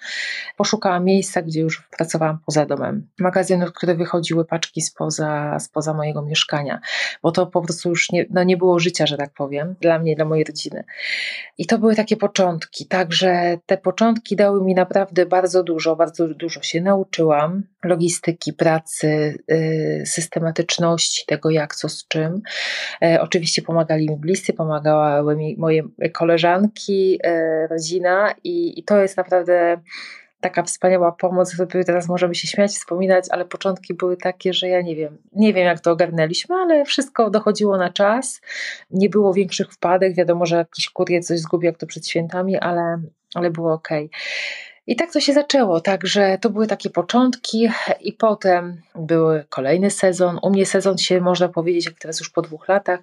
poszukałam 0.58 1.06
miejsca, 1.06 1.42
gdzie 1.42 1.62
już 1.62 1.88
pracowałam 1.98 2.38
poza 2.46 2.66
domem. 2.66 3.08
Magazynów, 3.20 3.74
które 3.74 3.96
wychodziły 3.96 4.46
paczki 4.46 4.82
spoza, 4.82 5.60
spoza 5.60 5.94
mojego 5.94 6.22
mieszkania, 6.22 6.80
bo 7.24 7.32
to 7.32 7.48
po 7.48 7.62
prostu 7.62 7.90
już 7.90 8.12
nie, 8.12 8.26
no 8.30 8.44
nie 8.44 8.58
było 8.58 8.80
życia, 8.80 9.08
że 9.08 9.18
tak 9.18 9.34
powiem, 9.34 9.76
dla 9.82 10.00
mnie, 10.00 10.16
dla 10.16 10.26
mojej 10.26 10.44
rodziny. 10.44 10.84
I 11.58 11.66
to 11.66 11.78
były 11.78 11.96
takie 11.96 12.18
początki. 12.18 12.86
Także 12.86 13.58
te 13.66 13.78
początki 13.78 14.36
dały 14.36 14.64
mi 14.64 14.76
naprawdę 14.76 15.26
bardzo 15.26 15.64
dużo, 15.64 15.96
bardzo 15.96 16.28
dużo 16.28 16.62
się 16.62 16.82
nauczyłam 16.82 17.64
logistyki, 17.84 18.54
pracy, 18.54 19.38
y, 19.52 20.04
systematyczności 20.06 21.26
tego, 21.28 21.50
jak, 21.50 21.76
co, 21.76 21.90
z 21.90 22.08
czym. 22.08 22.42
E, 23.04 23.22
oczywiście 23.22 23.62
pomagali 23.90 24.10
mi 24.10 24.18
bliscy, 24.18 24.54
pomagały 24.54 25.36
mi 25.36 25.56
moje 25.58 25.84
koleżanki, 26.14 27.20
e, 27.24 27.68
rodzina 27.68 28.34
i, 28.44 28.80
i 28.80 28.84
to 28.84 29.02
jest 29.02 29.18
naprawdę 29.18 29.82
taka 30.42 30.64
wspaniała 30.64 31.12
pomoc, 31.12 31.56
teraz 31.86 32.08
możemy 32.08 32.36
się 32.36 32.48
śmiać, 32.48 32.72
wspominać, 32.72 33.26
ale 33.30 33.46
początki 33.46 33.94
były 33.94 34.18
takie, 34.18 34.54
że 34.54 34.68
ja 34.68 34.82
nie 34.82 34.96
wiem, 34.96 35.18
nie 35.34 35.54
wiem 35.54 35.66
jak 35.66 35.80
to 35.80 35.92
ogarnęliśmy, 35.92 36.56
ale 36.56 36.86
wszystko 36.86 37.30
dochodziło 37.30 37.78
na 37.78 37.90
czas, 37.90 38.42
nie 38.92 39.10
było 39.10 39.34
większych 39.34 39.72
wpadek, 39.72 40.16
wiadomo, 40.16 40.46
że 40.46 40.56
jakiś 40.56 40.90
kurier 40.90 41.24
coś 41.24 41.40
zgubił 41.40 41.66
jak 41.66 41.78
to 41.78 41.88
przed 41.88 42.08
świętami, 42.08 42.58
ale, 42.58 43.02
ale 43.36 43.52
było 43.52 43.74
ok. 43.74 43.90
I 44.90 44.96
tak 44.96 45.14
to 45.14 45.20
się 45.20 45.34
zaczęło, 45.34 45.82
także 45.82 46.38
to 46.42 46.50
były 46.50 46.68
takie 46.68 46.90
początki 46.90 47.70
i 48.02 48.14
potem 48.14 48.82
był 48.96 49.28
kolejny 49.50 49.92
sezon. 49.92 50.40
U 50.42 50.50
mnie 50.50 50.66
sezon 50.66 50.98
się 50.98 51.22
można 51.22 51.50
powiedzieć, 51.50 51.86
jak 51.86 52.00
teraz 52.00 52.20
już 52.20 52.30
po 52.30 52.42
dwóch 52.42 52.68
latach, 52.68 53.00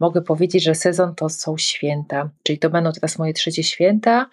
mogę 0.00 0.22
powiedzieć, 0.22 0.64
że 0.64 0.74
sezon 0.74 1.14
to 1.14 1.28
są 1.28 1.58
święta, 1.58 2.30
czyli 2.42 2.58
to 2.58 2.70
będą 2.70 2.92
teraz 2.92 3.18
moje 3.18 3.32
trzecie 3.32 3.62
święta. 3.62 4.26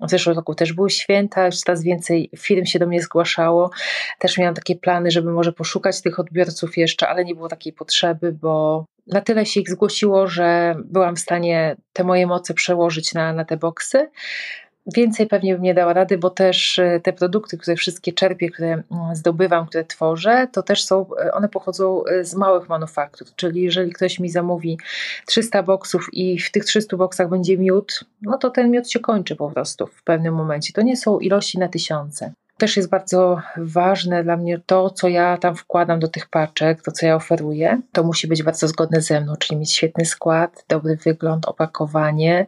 W 0.00 0.10
zeszłym 0.10 0.36
roku 0.36 0.54
też 0.54 0.72
były 0.72 0.90
święta, 0.90 1.46
już 1.46 1.56
coraz 1.56 1.82
więcej 1.82 2.30
firm 2.36 2.64
się 2.64 2.78
do 2.78 2.86
mnie 2.86 3.02
zgłaszało. 3.02 3.70
Też 4.18 4.38
miałam 4.38 4.54
takie 4.54 4.76
plany, 4.76 5.10
żeby 5.10 5.32
może 5.32 5.52
poszukać 5.52 6.02
tych 6.02 6.18
odbiorców 6.18 6.76
jeszcze, 6.76 7.08
ale 7.08 7.24
nie 7.24 7.34
było 7.34 7.48
takiej 7.48 7.72
potrzeby, 7.72 8.32
bo 8.32 8.84
na 9.06 9.20
tyle 9.20 9.46
się 9.46 9.60
ich 9.60 9.70
zgłosiło, 9.70 10.26
że 10.26 10.74
byłam 10.84 11.16
w 11.16 11.20
stanie 11.20 11.76
te 11.92 12.04
moje 12.04 12.26
moce 12.26 12.54
przełożyć 12.54 13.14
na, 13.14 13.32
na 13.32 13.44
te 13.44 13.56
boksy. 13.56 14.10
Więcej 14.86 15.26
pewnie 15.26 15.54
bym 15.54 15.62
nie 15.62 15.74
dała 15.74 15.92
rady, 15.92 16.18
bo 16.18 16.30
też 16.30 16.78
e, 16.78 17.00
te 17.00 17.12
produkty, 17.12 17.58
które 17.58 17.76
wszystkie 17.76 18.12
czerpię, 18.12 18.50
które 18.50 18.68
mm, 18.68 18.84
zdobywam, 19.14 19.66
które 19.66 19.84
tworzę, 19.84 20.48
to 20.52 20.62
też 20.62 20.84
są, 20.84 21.06
e, 21.16 21.32
one 21.32 21.48
pochodzą 21.48 22.04
e, 22.04 22.24
z 22.24 22.34
małych 22.34 22.68
manufaktur. 22.68 23.28
Czyli 23.36 23.62
jeżeli 23.62 23.92
ktoś 23.92 24.18
mi 24.18 24.30
zamówi 24.30 24.78
300 25.26 25.62
boksów 25.62 26.08
i 26.12 26.38
w 26.38 26.50
tych 26.50 26.64
300 26.64 26.96
boksach 26.96 27.28
będzie 27.28 27.58
miód, 27.58 28.04
no 28.22 28.38
to 28.38 28.50
ten 28.50 28.70
miód 28.70 28.90
się 28.90 29.00
kończy 29.00 29.36
po 29.36 29.50
prostu 29.50 29.86
w 29.86 30.02
pewnym 30.02 30.34
momencie. 30.34 30.72
To 30.72 30.82
nie 30.82 30.96
są 30.96 31.18
ilości 31.18 31.58
na 31.58 31.68
tysiące. 31.68 32.32
Też 32.62 32.76
jest 32.76 32.88
bardzo 32.88 33.40
ważne 33.56 34.24
dla 34.24 34.36
mnie 34.36 34.60
to, 34.66 34.90
co 34.90 35.08
ja 35.08 35.38
tam 35.38 35.56
wkładam 35.56 36.00
do 36.00 36.08
tych 36.08 36.28
paczek, 36.28 36.82
to 36.82 36.92
co 36.92 37.06
ja 37.06 37.16
oferuję. 37.16 37.80
To 37.92 38.02
musi 38.02 38.28
być 38.28 38.42
bardzo 38.42 38.68
zgodne 38.68 39.00
ze 39.00 39.20
mną, 39.20 39.36
czyli 39.36 39.60
mieć 39.60 39.72
świetny 39.72 40.04
skład, 40.04 40.64
dobry 40.68 40.96
wygląd, 40.96 41.46
opakowanie, 41.46 42.46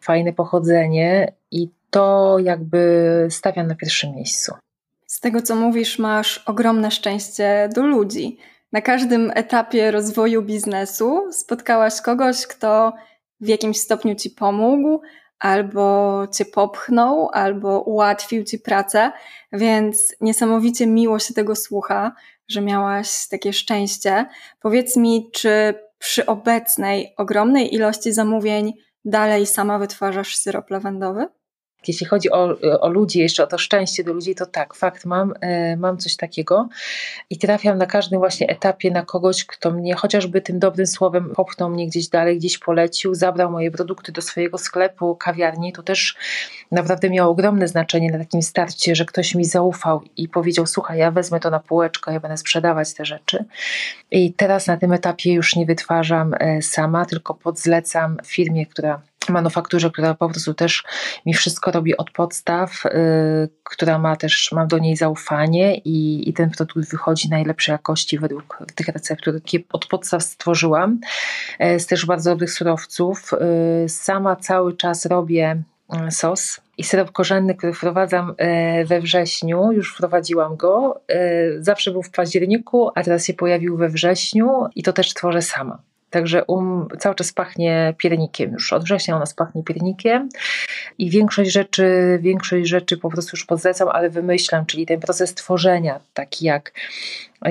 fajne 0.00 0.32
pochodzenie 0.32 1.32
i 1.50 1.70
to 1.90 2.36
jakby 2.38 3.26
stawiam 3.30 3.66
na 3.66 3.74
pierwszym 3.74 4.14
miejscu. 4.14 4.54
Z 5.06 5.20
tego 5.20 5.42
co 5.42 5.56
mówisz, 5.56 5.98
masz 5.98 6.38
ogromne 6.46 6.90
szczęście 6.90 7.68
do 7.74 7.86
ludzi. 7.86 8.38
Na 8.72 8.80
każdym 8.80 9.32
etapie 9.34 9.90
rozwoju 9.90 10.42
biznesu 10.42 11.32
spotkałaś 11.32 12.00
kogoś, 12.00 12.46
kto 12.46 12.92
w 13.40 13.48
jakimś 13.48 13.78
stopniu 13.78 14.14
ci 14.14 14.30
pomógł, 14.30 15.00
albo 15.40 16.26
cię 16.32 16.44
popchnął, 16.44 17.30
albo 17.32 17.80
ułatwił 17.80 18.44
ci 18.44 18.58
pracę, 18.58 19.12
więc 19.52 20.14
niesamowicie 20.20 20.86
miło 20.86 21.18
się 21.18 21.34
tego 21.34 21.56
słucha, 21.56 22.12
że 22.48 22.60
miałaś 22.60 23.28
takie 23.28 23.52
szczęście. 23.52 24.26
Powiedz 24.60 24.96
mi, 24.96 25.30
czy 25.32 25.74
przy 25.98 26.26
obecnej 26.26 27.14
ogromnej 27.16 27.74
ilości 27.74 28.12
zamówień 28.12 28.72
dalej 29.04 29.46
sama 29.46 29.78
wytwarzasz 29.78 30.36
syrop 30.36 30.70
lawendowy? 30.70 31.26
Jeśli 31.86 32.06
chodzi 32.06 32.30
o, 32.30 32.56
o 32.80 32.88
ludzi, 32.88 33.18
jeszcze 33.18 33.44
o 33.44 33.46
to 33.46 33.58
szczęście 33.58 34.04
do 34.04 34.12
ludzi, 34.12 34.34
to 34.34 34.46
tak, 34.46 34.74
fakt, 34.74 35.04
mam, 35.04 35.34
e, 35.40 35.76
mam 35.76 35.98
coś 35.98 36.16
takiego 36.16 36.68
i 37.30 37.38
trafiam 37.38 37.78
na 37.78 37.86
każdym 37.86 38.18
właśnie 38.18 38.48
etapie 38.48 38.90
na 38.90 39.02
kogoś, 39.02 39.44
kto 39.44 39.70
mnie 39.70 39.94
chociażby 39.94 40.40
tym 40.40 40.58
dobrym 40.58 40.86
słowem 40.86 41.32
popchnął 41.36 41.70
mnie 41.70 41.86
gdzieś 41.86 42.08
dalej, 42.08 42.38
gdzieś 42.38 42.58
polecił, 42.58 43.14
zabrał 43.14 43.50
moje 43.50 43.70
produkty 43.70 44.12
do 44.12 44.22
swojego 44.22 44.58
sklepu, 44.58 45.16
kawiarni. 45.16 45.72
To 45.72 45.82
też 45.82 46.16
naprawdę 46.70 47.10
miało 47.10 47.30
ogromne 47.30 47.68
znaczenie 47.68 48.10
na 48.10 48.18
takim 48.18 48.42
starcie, 48.42 48.94
że 48.94 49.04
ktoś 49.04 49.34
mi 49.34 49.44
zaufał 49.44 50.02
i 50.16 50.28
powiedział: 50.28 50.66
Słuchaj, 50.66 50.98
ja 50.98 51.10
wezmę 51.10 51.40
to 51.40 51.50
na 51.50 51.60
półeczkę, 51.60 52.12
ja 52.12 52.20
będę 52.20 52.36
sprzedawać 52.36 52.94
te 52.94 53.04
rzeczy. 53.04 53.44
I 54.10 54.32
teraz 54.32 54.66
na 54.66 54.76
tym 54.76 54.92
etapie 54.92 55.32
już 55.32 55.56
nie 55.56 55.66
wytwarzam 55.66 56.34
e, 56.38 56.62
sama, 56.62 57.04
tylko 57.06 57.34
podzlecam 57.34 58.16
firmie, 58.24 58.66
która 58.66 59.00
manufakturze, 59.32 59.90
która 59.90 60.14
po 60.14 60.28
prostu 60.28 60.54
też 60.54 60.84
mi 61.26 61.34
wszystko 61.34 61.70
robi 61.70 61.96
od 61.96 62.10
podstaw, 62.10 62.84
yy, 62.84 62.90
która 63.64 63.98
ma 63.98 64.16
też, 64.16 64.50
mam 64.52 64.68
do 64.68 64.78
niej 64.78 64.96
zaufanie 64.96 65.76
i, 65.76 66.28
i 66.28 66.32
ten 66.32 66.50
produkt 66.50 66.90
wychodzi 66.90 67.28
najlepszej 67.28 67.72
jakości 67.72 68.18
według 68.18 68.58
tych 68.74 68.88
receptur, 68.88 69.34
jakie 69.34 69.58
od 69.72 69.86
podstaw 69.86 70.22
stworzyłam, 70.22 71.00
yy, 71.60 71.80
z 71.80 71.86
też 71.86 72.06
bardzo 72.06 72.30
dobrych 72.30 72.52
surowców. 72.52 73.30
Yy, 73.82 73.88
sama 73.88 74.36
cały 74.36 74.76
czas 74.76 75.06
robię 75.06 75.62
mm, 75.92 76.10
sos 76.10 76.60
i 76.78 76.84
syrop 76.84 77.12
korzenny, 77.12 77.54
który 77.54 77.72
wprowadzam 77.72 78.34
e, 78.36 78.84
we 78.84 79.00
wrześniu, 79.00 79.72
już 79.72 79.94
wprowadziłam 79.94 80.56
go. 80.56 81.00
E, 81.08 81.62
zawsze 81.62 81.90
był 81.90 82.02
w 82.02 82.10
październiku, 82.10 82.90
a 82.94 83.02
teraz 83.02 83.24
się 83.24 83.34
pojawił 83.34 83.76
we 83.76 83.88
wrześniu 83.88 84.66
i 84.74 84.82
to 84.82 84.92
też 84.92 85.14
tworzę 85.14 85.42
sama. 85.42 85.78
Także 86.10 86.44
um, 86.44 86.88
cały 86.98 87.14
czas 87.14 87.32
pachnie 87.32 87.94
piernikiem 87.98 88.52
już. 88.52 88.72
Od 88.72 88.84
września 88.84 89.16
ona 89.16 89.24
pachnie 89.36 89.62
piernikiem 89.62 90.28
i 90.98 91.10
większość 91.10 91.52
rzeczy, 91.52 92.18
większość 92.22 92.68
rzeczy 92.68 92.96
po 92.96 93.10
prostu 93.10 93.30
już 93.36 93.44
podzlecam, 93.44 93.88
ale 93.88 94.10
wymyślam, 94.10 94.66
czyli 94.66 94.86
ten 94.86 95.00
proces 95.00 95.34
tworzenia, 95.34 96.00
taki 96.14 96.46
jak 96.46 96.72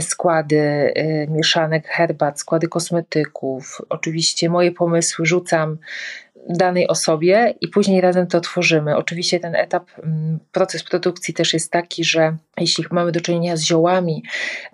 składy 0.01 0.57
y, 0.97 1.27
mieszanek 1.29 1.87
herbat, 1.87 2.39
składy 2.39 2.67
kosmetyków, 2.67 3.81
oczywiście 3.89 4.49
moje 4.49 4.71
pomysły 4.71 5.25
rzucam 5.25 5.77
danej 6.50 6.88
osobie 6.88 7.54
i 7.62 7.68
później 7.68 8.01
razem 8.01 8.27
to 8.27 8.42
tworzymy. 8.42 8.96
Oczywiście 8.96 9.39
ten 9.39 9.56
etap, 9.56 9.86
mm, 10.04 10.39
proces 10.51 10.84
produkcji 10.84 11.34
też 11.34 11.54
jest 11.54 11.72
taki, 11.72 12.04
że 12.04 12.38
jeśli 12.58 12.86
mamy 12.92 13.12
do 13.12 13.22
czynienia 13.22 13.58
z 13.58 13.62
ziołami 13.62 14.24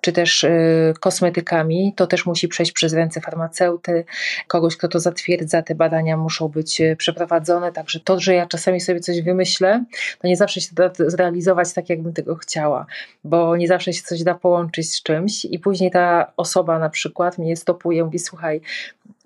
czy 0.02 0.12
też 0.12 0.44
y, 0.44 0.94
kosmetykami, 1.00 1.94
to 1.96 2.08
też 2.08 2.26
musi 2.26 2.48
przejść 2.48 2.72
przez 2.72 2.94
ręce 2.94 3.22
farmaceuty, 3.22 4.06
kogoś, 4.48 4.78
kto 4.78 4.88
to 4.88 5.00
zatwierdza. 5.00 5.62
Te 5.62 5.76
badania 5.76 6.18
muszą 6.18 6.48
być 6.48 6.82
y, 6.82 6.96
przeprowadzone, 6.96 7.72
także 7.72 8.00
to, 8.00 8.20
że 8.20 8.34
ja 8.34 8.46
czasami 8.46 8.82
sobie 8.82 9.00
coś 9.00 9.22
wymyślę, 9.22 9.84
to 10.20 10.28
nie 10.28 10.38
zawsze 10.38 10.62
się 10.62 10.70
da 10.76 10.92
zrealizować 10.98 11.74
tak, 11.74 11.90
jakbym 11.90 12.14
tego 12.14 12.36
chciała, 12.36 12.86
bo 13.24 13.58
nie 13.58 13.68
zawsze 13.68 13.94
się 13.94 14.02
coś 14.04 14.24
da 14.24 14.36
połączyć 14.36 14.92
z 14.92 15.04
czymś 15.04 15.46
i 15.46 15.60
później 15.60 15.92
ta 15.92 16.32
osoba 16.38 16.80
na 16.80 16.90
przykład 16.90 17.38
mnie 17.38 17.56
stopuje, 17.56 18.04
mówi 18.04 18.20
słuchaj, 18.20 18.62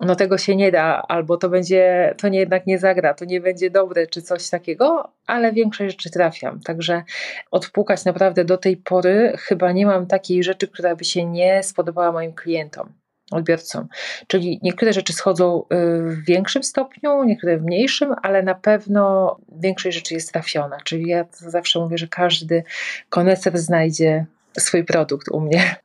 no 0.00 0.16
tego 0.16 0.38
się 0.38 0.56
nie 0.56 0.72
da, 0.72 1.02
albo 1.08 1.36
to 1.36 1.48
będzie, 1.48 2.14
to 2.18 2.28
nie, 2.28 2.37
jednak 2.38 2.66
nie 2.66 2.78
zagra, 2.78 3.14
to 3.14 3.24
nie 3.24 3.40
będzie 3.40 3.70
dobre, 3.70 4.06
czy 4.06 4.22
coś 4.22 4.48
takiego, 4.48 5.12
ale 5.26 5.52
większość 5.52 5.92
rzeczy 5.92 6.10
trafiam. 6.10 6.60
Także 6.60 7.02
odpukać 7.50 8.04
naprawdę 8.04 8.44
do 8.44 8.58
tej 8.58 8.76
pory 8.76 9.32
chyba 9.38 9.72
nie 9.72 9.86
mam 9.86 10.06
takiej 10.06 10.42
rzeczy, 10.42 10.68
która 10.68 10.96
by 10.96 11.04
się 11.04 11.24
nie 11.24 11.62
spodobała 11.62 12.12
moim 12.12 12.32
klientom 12.32 12.92
odbiorcom. 13.30 13.88
Czyli 14.26 14.60
niektóre 14.62 14.92
rzeczy 14.92 15.12
schodzą 15.12 15.62
y, 15.62 15.66
w 16.02 16.24
większym 16.24 16.62
stopniu, 16.62 17.24
niektóre 17.24 17.58
w 17.58 17.62
mniejszym, 17.62 18.14
ale 18.22 18.42
na 18.42 18.54
pewno 18.54 19.36
większość 19.52 19.96
rzeczy 19.96 20.14
jest 20.14 20.32
trafiona. 20.32 20.76
Czyli 20.84 21.08
ja 21.08 21.24
zawsze 21.32 21.80
mówię, 21.80 21.98
że 21.98 22.08
każdy 22.08 22.64
koneser 23.08 23.58
znajdzie 23.58 24.26
swój 24.58 24.84
produkt 24.84 25.28
u 25.28 25.40
mnie. 25.40 25.76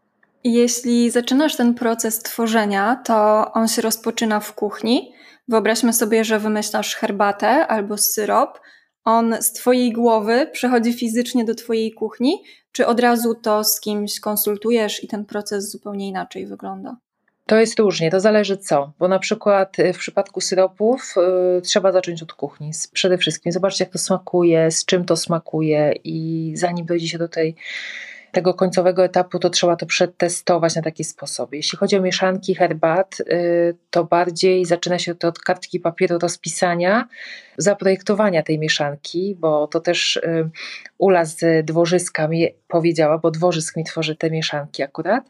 Jeśli 0.43 1.11
zaczynasz 1.11 1.55
ten 1.55 1.73
proces 1.73 2.19
tworzenia, 2.19 3.01
to 3.05 3.45
on 3.53 3.67
się 3.67 3.81
rozpoczyna 3.81 4.39
w 4.39 4.53
kuchni. 4.53 5.13
Wyobraźmy 5.47 5.93
sobie, 5.93 6.23
że 6.23 6.39
wymyślasz 6.39 6.95
herbatę 6.95 7.67
albo 7.67 7.97
syrop. 7.97 8.59
On 9.03 9.35
z 9.41 9.51
Twojej 9.51 9.93
głowy 9.93 10.49
przechodzi 10.51 10.93
fizycznie 10.93 11.45
do 11.45 11.55
Twojej 11.55 11.91
kuchni, 11.91 12.43
czy 12.71 12.87
od 12.87 12.99
razu 12.99 13.35
to 13.35 13.63
z 13.63 13.79
kimś 13.79 14.19
konsultujesz 14.19 15.03
i 15.03 15.07
ten 15.07 15.25
proces 15.25 15.71
zupełnie 15.71 16.07
inaczej 16.07 16.47
wygląda? 16.47 16.97
To 17.45 17.55
jest 17.55 17.79
różnie, 17.79 18.11
to 18.11 18.19
zależy 18.19 18.57
co, 18.57 18.93
bo 18.99 19.07
na 19.07 19.19
przykład 19.19 19.79
y, 19.79 19.93
w 19.93 19.97
przypadku 19.97 20.41
syropów 20.41 21.15
y, 21.57 21.61
trzeba 21.61 21.91
zacząć 21.91 22.23
od 22.23 22.33
kuchni. 22.33 22.71
Przede 22.93 23.17
wszystkim 23.17 23.51
zobaczyć, 23.51 23.79
jak 23.79 23.89
to 23.89 23.97
smakuje, 23.97 24.71
z 24.71 24.85
czym 24.85 25.05
to 25.05 25.17
smakuje, 25.17 25.93
i 26.03 26.51
zanim 26.55 26.85
dojdzie 26.85 27.07
się 27.07 27.17
do 27.17 27.27
tej 27.27 27.55
tego 28.33 28.53
końcowego 28.53 29.05
etapu, 29.05 29.39
to 29.39 29.49
trzeba 29.49 29.75
to 29.75 29.85
przetestować 29.85 30.75
na 30.75 30.81
taki 30.81 31.03
sposób. 31.03 31.53
Jeśli 31.53 31.77
chodzi 31.77 31.97
o 31.97 32.01
mieszanki 32.01 32.55
herbat, 32.55 33.19
y, 33.19 33.75
to 33.89 34.03
bardziej 34.03 34.65
zaczyna 34.65 34.99
się 34.99 35.15
to 35.15 35.27
od 35.27 35.39
kartki 35.39 35.79
papieru 35.79 36.19
rozpisania, 36.19 37.07
zaprojektowania 37.57 38.43
tej 38.43 38.59
mieszanki, 38.59 39.35
bo 39.39 39.67
to 39.67 39.79
też 39.79 40.15
y, 40.15 40.49
Ula 40.97 41.25
z 41.25 41.65
dworzyska 41.65 42.27
mi 42.27 42.47
powiedziała, 42.67 43.17
bo 43.17 43.31
dworzysk 43.31 43.77
mi 43.77 43.83
tworzy 43.83 44.15
te 44.15 44.31
mieszanki 44.31 44.83
akurat, 44.83 45.29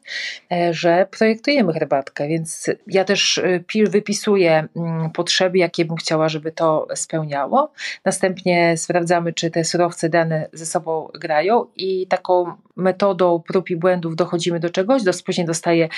e, 0.52 0.74
że 0.74 1.08
projektujemy 1.12 1.74
herbatkę, 1.74 2.28
więc 2.28 2.70
ja 2.88 3.04
też 3.04 3.38
y, 3.38 3.90
wypisuję 3.90 4.68
mm, 4.76 5.12
potrzeby, 5.12 5.58
jakie 5.58 5.86
bym 5.86 5.98
chciała, 5.98 6.30
żeby 6.30 6.52
to 6.52 6.88
spełniało. 6.96 7.72
Następnie 8.06 8.78
sprawdzamy, 8.78 9.34
czy 9.34 9.52
te 9.52 9.64
surowce 9.64 10.10
dane 10.10 10.50
ze 10.54 10.66
sobą 10.66 11.10
grają 11.14 11.66
i 11.76 12.08
taką 12.08 12.54
metodą 12.76 13.42
prób 13.48 13.70
i 13.70 13.76
błędów 13.76 14.16
dochodzimy 14.16 14.60
do 14.60 14.70
czegoś, 14.70 15.04
do, 15.04 15.12
później 15.26 15.48
dostaję 15.48 15.90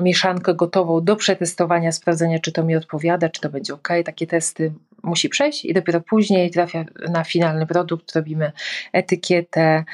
mieszankę 0.00 0.54
gotową 0.54 1.04
do 1.04 1.16
przetestowania, 1.16 1.92
sprawdzenia, 1.92 2.38
czy 2.38 2.52
to 2.52 2.64
mi 2.64 2.76
odpowiada, 2.76 3.28
czy 3.28 3.40
to 3.40 3.48
będzie 3.48 3.74
ok. 3.74 3.88
Takie 4.04 4.26
testy 4.26 4.72
musi 5.02 5.28
przejść 5.28 5.64
i 5.64 5.74
dopiero 5.74 6.00
później 6.00 6.50
trafia 6.50 6.84
na 7.10 7.24
finalny 7.24 7.66
produkt, 7.66 8.16
robimy 8.16 8.52
etykietę 8.92 9.84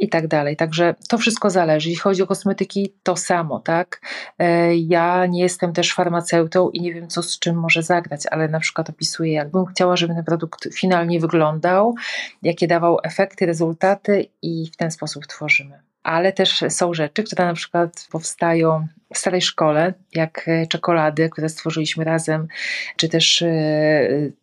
i 0.00 0.08
tak 0.08 0.26
dalej. 0.26 0.56
Także 0.56 0.94
to 1.08 1.18
wszystko 1.18 1.50
zależy. 1.50 1.88
Jeśli 1.88 2.02
chodzi 2.02 2.22
o 2.22 2.26
kosmetyki, 2.26 2.94
to 3.02 3.16
samo, 3.16 3.60
tak? 3.60 4.00
E, 4.38 4.76
ja 4.76 5.26
nie 5.26 5.42
jestem 5.42 5.72
też 5.72 5.94
farmaceutą 5.94 6.70
i 6.70 6.80
nie 6.80 6.94
wiem, 6.94 7.08
co 7.08 7.22
z 7.22 7.38
czym 7.38 7.56
może 7.56 7.82
zagrać, 7.82 8.20
ale 8.30 8.48
na 8.48 8.60
przykład 8.60 8.90
opisuję, 8.90 9.32
jakbym 9.32 9.66
chciała, 9.66 9.96
żeby 9.96 10.14
ten 10.14 10.24
produkt 10.24 10.74
finalnie 10.74 11.20
wyglądał, 11.20 11.94
jakie 12.42 12.66
dawał 12.66 12.98
efekty, 13.02 13.46
rezultaty 13.46 14.26
i 14.42 14.70
w 14.72 14.76
ten 14.76 14.90
sposób 14.90 15.26
tworzymy 15.26 15.89
ale 16.02 16.32
też 16.32 16.64
są 16.68 16.94
rzeczy, 16.94 17.22
które 17.22 17.44
na 17.44 17.54
przykład 17.54 18.08
powstają 18.10 18.86
w 19.14 19.18
starej 19.18 19.42
szkole, 19.42 19.94
jak 20.14 20.48
e, 20.48 20.66
czekolady, 20.66 21.28
które 21.28 21.48
stworzyliśmy 21.48 22.04
razem, 22.04 22.48
czy 22.96 23.08
też 23.08 23.42
e, 23.42 23.48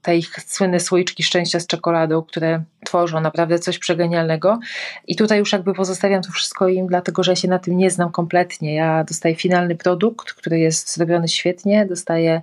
te 0.02 0.18
ich 0.18 0.36
słynne 0.46 0.80
słoiczki 0.80 1.24
szczęścia 1.24 1.60
z 1.60 1.68
czekoladą, 1.68 2.22
które 2.22 2.64
tworzą 2.86 3.22
naprawdę 3.22 3.60
coś 3.60 3.80
przegenialnego. 3.80 4.60
I 5.08 5.16
tutaj 5.16 5.40
już 5.40 5.54
jakby 5.54 5.74
pozostawiam 5.74 6.22
to 6.22 6.32
wszystko 6.32 6.68
im, 6.68 6.88
dlatego 6.88 7.24
że 7.24 7.32
ja 7.32 7.36
się 7.36 7.48
na 7.48 7.60
tym 7.60 7.78
nie 7.78 7.92
znam 7.92 8.12
kompletnie. 8.12 8.76
Ja 8.76 9.04
dostaję 9.04 9.36
finalny 9.36 9.76
produkt, 9.76 10.34
który 10.34 10.60
jest 10.60 10.94
zrobiony 10.94 11.28
świetnie, 11.28 11.86
dostaję 11.86 12.42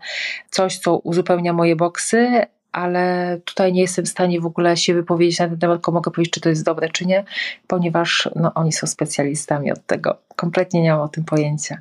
coś, 0.51 0.79
co 0.79 0.99
uzupełnia 0.99 1.53
moje 1.53 1.77
boksy, 1.77 2.47
ale 2.75 3.39
tutaj 3.45 3.73
nie 3.73 3.81
jestem 3.81 4.05
w 4.05 4.09
stanie 4.09 4.41
w 4.41 4.47
ogóle 4.47 4.77
się 4.77 4.95
wypowiedzieć 4.95 5.39
na 5.39 5.49
ten 5.49 5.59
temat, 5.59 5.77
tylko 5.77 5.93
mogę 5.93 6.11
powiedzieć, 6.11 6.35
czy 6.35 6.41
to 6.41 6.49
jest 6.49 6.65
dobre, 6.65 6.89
czy 6.89 7.07
nie, 7.07 7.25
ponieważ 7.67 8.29
no, 8.37 8.55
oni 8.55 8.73
są 8.73 8.87
specjalistami 8.87 9.73
od 9.73 9.87
tego. 9.87 10.17
Kompletnie 10.37 10.83
nie 10.83 10.91
mam 10.91 11.01
o 11.01 11.09
tym 11.09 11.25
pojęcia. 11.25 11.79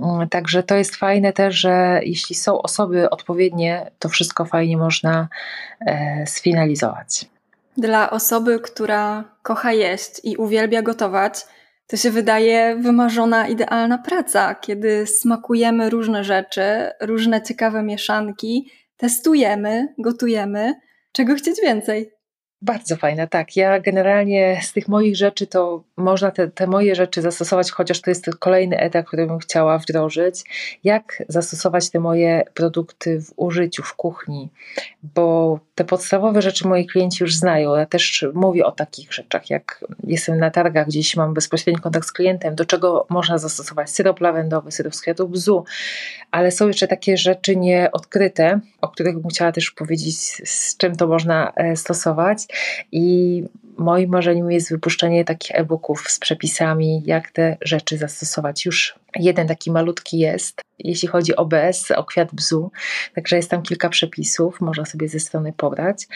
Mm, 0.00 0.28
także 0.28 0.62
to 0.62 0.74
jest 0.74 0.96
fajne 0.96 1.32
też, 1.32 1.54
że 1.54 2.00
jeśli 2.02 2.36
są 2.36 2.62
osoby 2.62 3.10
odpowiednie, 3.10 3.90
to 3.98 4.08
wszystko 4.08 4.44
fajnie 4.44 4.76
można 4.76 5.28
e, 5.86 6.24
sfinalizować. 6.26 7.26
Dla 7.76 8.10
osoby, 8.10 8.60
która 8.60 9.24
kocha 9.42 9.72
jeść 9.72 10.20
i 10.24 10.36
uwielbia 10.36 10.82
gotować, 10.82 11.46
to 11.86 11.96
się 11.96 12.10
wydaje 12.10 12.76
wymarzona, 12.76 13.48
idealna 13.48 13.98
praca, 13.98 14.54
kiedy 14.54 15.06
smakujemy 15.06 15.90
różne 15.90 16.24
rzeczy, 16.24 16.90
różne 17.00 17.42
ciekawe 17.42 17.82
mieszanki 17.82 18.70
testujemy, 19.00 19.94
gotujemy. 19.98 20.74
Czego 21.12 21.34
chcieć 21.34 21.60
więcej? 21.60 22.10
Bardzo 22.62 22.96
fajne, 22.96 23.28
tak. 23.28 23.56
Ja 23.56 23.80
generalnie 23.80 24.60
z 24.62 24.72
tych 24.72 24.88
moich 24.88 25.16
rzeczy 25.16 25.46
to 25.46 25.82
można 25.96 26.30
te, 26.30 26.48
te 26.48 26.66
moje 26.66 26.94
rzeczy 26.94 27.22
zastosować, 27.22 27.70
chociaż 27.70 28.00
to 28.00 28.10
jest 28.10 28.30
kolejny 28.38 28.78
etap, 28.78 29.06
który 29.06 29.26
bym 29.26 29.38
chciała 29.38 29.78
wdrożyć. 29.78 30.44
Jak 30.84 31.22
zastosować 31.28 31.90
te 31.90 32.00
moje 32.00 32.42
produkty 32.54 33.20
w 33.20 33.32
użyciu, 33.36 33.82
w 33.82 33.94
kuchni, 33.94 34.50
bo 35.02 35.58
te 35.74 35.84
podstawowe 35.84 36.42
rzeczy 36.42 36.68
moi 36.68 36.86
klienci 36.86 37.22
już 37.24 37.34
znają. 37.34 37.74
Ja 37.74 37.86
też 37.86 38.26
mówię 38.34 38.66
o 38.66 38.72
takich 38.72 39.12
rzeczach, 39.12 39.50
jak 39.50 39.84
jestem 40.04 40.38
na 40.38 40.50
targach, 40.50 40.86
gdzieś 40.86 41.16
mam 41.16 41.34
bezpośredni 41.34 41.82
kontakt 41.82 42.06
z 42.06 42.12
klientem, 42.12 42.54
do 42.54 42.64
czego 42.64 43.06
można 43.08 43.38
zastosować 43.38 43.90
syrop 43.90 44.20
lawendowy, 44.20 44.72
syrop 44.72 44.94
z 44.94 45.00
kwiatów 45.00 45.30
bzu, 45.30 45.64
ale 46.30 46.50
są 46.50 46.68
jeszcze 46.68 46.88
takie 46.88 47.16
rzeczy 47.16 47.56
nieodkryte, 47.56 48.60
o 48.80 48.88
których 48.88 49.18
bym 49.18 49.30
chciała 49.30 49.52
też 49.52 49.70
powiedzieć, 49.70 50.16
z 50.48 50.76
czym 50.76 50.96
to 50.96 51.06
można 51.06 51.52
e, 51.56 51.76
stosować. 51.76 52.49
I 52.92 53.44
moim 53.78 54.10
marzeniem 54.10 54.50
jest 54.50 54.70
wypuszczenie 54.70 55.24
takich 55.24 55.50
e-booków 55.54 56.04
z 56.08 56.18
przepisami, 56.18 57.02
jak 57.06 57.30
te 57.30 57.56
rzeczy 57.62 57.98
zastosować. 57.98 58.66
Już 58.66 58.98
jeden 59.16 59.48
taki 59.48 59.70
malutki 59.70 60.18
jest, 60.18 60.60
jeśli 60.78 61.08
chodzi 61.08 61.36
o 61.36 61.44
BS, 61.44 61.90
o 61.90 62.04
kwiat 62.04 62.34
bzu, 62.34 62.70
także 63.14 63.36
jest 63.36 63.50
tam 63.50 63.62
kilka 63.62 63.88
przepisów, 63.88 64.60
można 64.60 64.84
sobie 64.84 65.08
ze 65.08 65.20
strony 65.20 65.52
pobrać, 65.52 66.06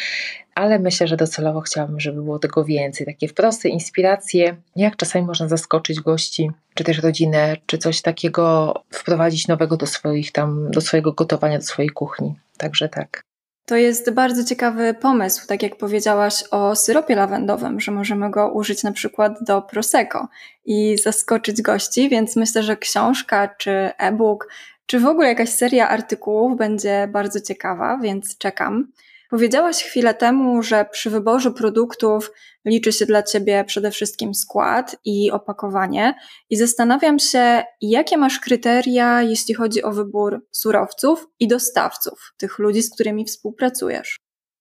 ale 0.55 0.79
myślę, 0.79 1.07
że 1.07 1.17
docelowo 1.17 1.61
chciałabym, 1.61 2.01
żeby 2.01 2.23
było 2.23 2.39
tego 2.39 2.65
więcej. 2.65 3.07
Takie 3.07 3.29
proste 3.29 3.69
inspiracje, 3.69 4.57
jak 4.77 4.97
czasami 4.97 5.27
można 5.27 5.49
zaskoczyć 5.49 6.01
gości, 6.01 6.51
czy 6.75 6.85
też 6.85 6.99
rodzinę, 6.99 7.57
czy 7.67 7.79
coś 7.79 8.03
takiego 8.03 8.75
wprowadzić 8.91 9.49
nowego 9.49 9.77
do 9.77 9.87
swoich 9.87 10.33
tam, 10.33 10.71
do 10.71 10.81
swojego 10.81 11.13
gotowania, 11.13 11.59
do 11.59 11.65
swojej 11.65 11.91
kuchni. 11.91 12.35
Także 12.57 12.89
tak. 12.89 13.23
To 13.67 13.77
jest 13.77 14.11
bardzo 14.11 14.45
ciekawy 14.45 14.95
pomysł, 14.95 15.47
tak 15.47 15.63
jak 15.63 15.77
powiedziałaś 15.77 16.45
o 16.51 16.77
syropie 16.77 17.15
lawendowym, 17.15 17.81
że 17.81 17.93
możemy 17.93 18.31
go 18.31 18.53
użyć 18.53 18.83
na 18.83 18.93
przykład 18.93 19.33
do 19.41 19.63
prosecco 19.63 20.29
i 20.65 20.99
zaskoczyć 20.99 21.63
gości, 21.63 22.09
więc 22.09 22.37
myślę, 22.37 22.63
że 22.63 22.77
książka 22.77 23.49
czy 23.49 23.71
e-book, 23.99 24.49
czy 24.87 25.01
w 25.01 25.07
ogóle 25.07 25.29
jakaś 25.29 25.49
seria 25.49 25.89
artykułów 25.89 26.59
będzie 26.59 27.09
bardzo 27.13 27.41
ciekawa, 27.41 27.99
więc 28.03 28.39
czekam. 28.39 28.93
Powiedziałaś 29.31 29.83
chwilę 29.83 30.15
temu, 30.15 30.63
że 30.63 30.85
przy 30.93 31.11
wyborze 31.11 31.51
produktów 31.51 32.33
liczy 32.65 32.93
się 32.93 33.07
dla 33.07 33.23
Ciebie 33.23 33.65
przede 33.65 33.91
wszystkim 33.91 34.35
skład 34.35 34.97
i 35.05 35.31
opakowanie. 35.31 36.15
I 36.51 36.57
zastanawiam 36.57 37.19
się, 37.19 37.63
jakie 37.81 38.17
masz 38.17 38.41
kryteria, 38.41 39.23
jeśli 39.23 39.55
chodzi 39.55 39.83
o 39.83 39.93
wybór 39.93 40.47
surowców 40.53 41.27
i 41.41 41.49
dostawców, 41.49 42.33
tych 42.37 42.59
ludzi, 42.59 42.83
z 42.83 42.95
którymi 42.95 43.25
współpracujesz. 43.25 44.17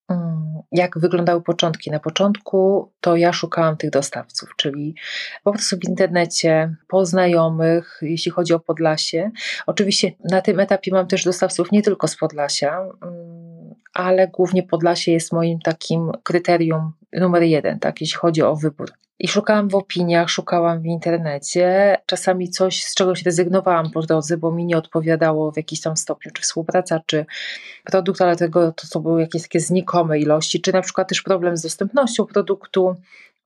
Mm, 0.09 0.61
jak 0.71 0.99
wyglądały 0.99 1.41
początki? 1.41 1.91
Na 1.91 1.99
początku 1.99 2.91
to 2.99 3.15
ja 3.15 3.33
szukałam 3.33 3.77
tych 3.77 3.89
dostawców, 3.89 4.49
czyli 4.57 4.95
po 5.43 5.51
prostu 5.51 5.77
w 5.77 5.89
internecie, 5.89 6.75
po 6.87 7.05
znajomych, 7.05 7.99
jeśli 8.01 8.31
chodzi 8.31 8.53
o 8.53 8.59
Podlasie. 8.59 9.31
Oczywiście 9.65 10.11
na 10.31 10.41
tym 10.41 10.59
etapie 10.59 10.91
mam 10.91 11.07
też 11.07 11.23
dostawców 11.23 11.71
nie 11.71 11.81
tylko 11.81 12.07
z 12.07 12.17
Podlasia, 12.17 12.79
mm, 12.79 13.42
ale 13.93 14.27
głównie 14.27 14.63
Podlasie 14.63 15.11
jest 15.11 15.31
moim 15.31 15.59
takim 15.59 16.11
kryterium 16.23 16.91
numer 17.13 17.43
jeden, 17.43 17.79
tak, 17.79 18.01
jeśli 18.01 18.17
chodzi 18.17 18.41
o 18.41 18.55
wybór. 18.55 18.91
I 19.19 19.27
szukałam 19.27 19.69
w 19.69 19.75
opiniach, 19.75 20.29
szukałam 20.29 20.81
w 20.81 20.85
internecie. 20.85 21.97
Czasami 22.05 22.49
coś, 22.49 22.83
z 22.83 22.95
czegoś 22.95 23.23
rezygnowałam 23.23 23.91
po 23.91 24.01
drodze, 24.01 24.37
bo 24.37 24.51
mi 24.51 24.65
nie 24.65 24.77
odpowiadało 24.77 25.51
w 25.51 25.57
jakiś 25.57 25.81
tam 25.81 25.97
stopniu, 25.97 26.31
czy 26.31 26.41
współpraca, 26.41 26.99
czy 27.05 27.25
produkt, 27.83 28.21
ale 28.21 28.35
tego 28.35 28.71
to, 28.71 28.87
to 28.87 28.99
były 28.99 29.21
jakieś 29.21 29.41
takie 29.41 29.59
znikome 29.59 30.19
ilości, 30.19 30.61
czy 30.61 30.73
na 30.73 30.81
przykład 30.81 31.09
też 31.09 31.21
problem 31.21 31.57
z 31.57 31.61
dostępnością 31.61 32.25
produktu. 32.25 32.95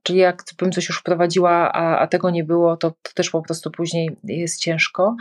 Czyli 0.04 0.20
jak 0.20 0.44
bym 0.60 0.72
coś 0.72 0.88
już 0.88 1.00
wprowadziła, 1.00 1.74
a, 1.74 2.00
a 2.00 2.08
tego 2.08 2.30
nie 2.30 2.44
było, 2.44 2.78
to, 2.78 2.92
to 2.92 3.12
też 3.16 3.30
po 3.30 3.42
prostu 3.42 3.72
później 3.72 4.18
jest 4.24 4.60
ciężko 4.60 5.16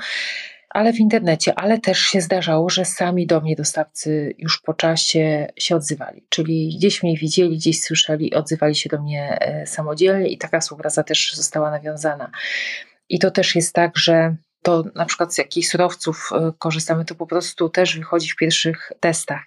ale 0.77 0.93
w 0.93 1.01
internecie, 1.01 1.55
ale 1.55 1.79
też 1.79 1.99
się 1.99 2.21
zdarzało, 2.21 2.71
że 2.71 2.85
sami 2.85 3.27
do 3.27 3.41
mnie 3.41 3.57
dostawcy 3.57 4.35
już 4.39 4.61
po 4.61 4.75
czasie 4.75 5.47
się 5.59 5.77
odzywali, 5.77 6.27
czyli 6.29 6.77
gdzieś 6.77 7.03
mnie 7.03 7.17
widzieli, 7.17 7.57
gdzieś 7.57 7.83
słyszeli, 7.83 8.35
odzywali 8.35 8.75
się 8.75 8.89
do 8.89 9.03
mnie 9.03 9.39
e, 9.41 9.67
samodzielnie 9.67 10.29
i 10.29 10.39
taka 10.39 10.61
współpraca 10.61 11.03
też 11.03 11.35
została 11.35 11.71
nawiązana. 11.71 12.31
I 13.09 13.19
to 13.19 13.31
też 13.31 13.57
jest 13.57 13.75
tak, 13.75 13.99
że 13.99 14.37
to 14.63 14.85
na 14.95 15.05
przykład 15.05 15.35
z 15.35 15.39
jakich 15.39 15.69
surowców 15.69 16.31
e, 16.33 16.53
korzystamy, 16.59 17.05
to 17.05 17.15
po 17.15 17.27
prostu 17.27 17.69
też 17.69 17.99
wychodzi 17.99 18.31
w 18.31 18.37
pierwszych 18.37 18.93
testach, 19.01 19.43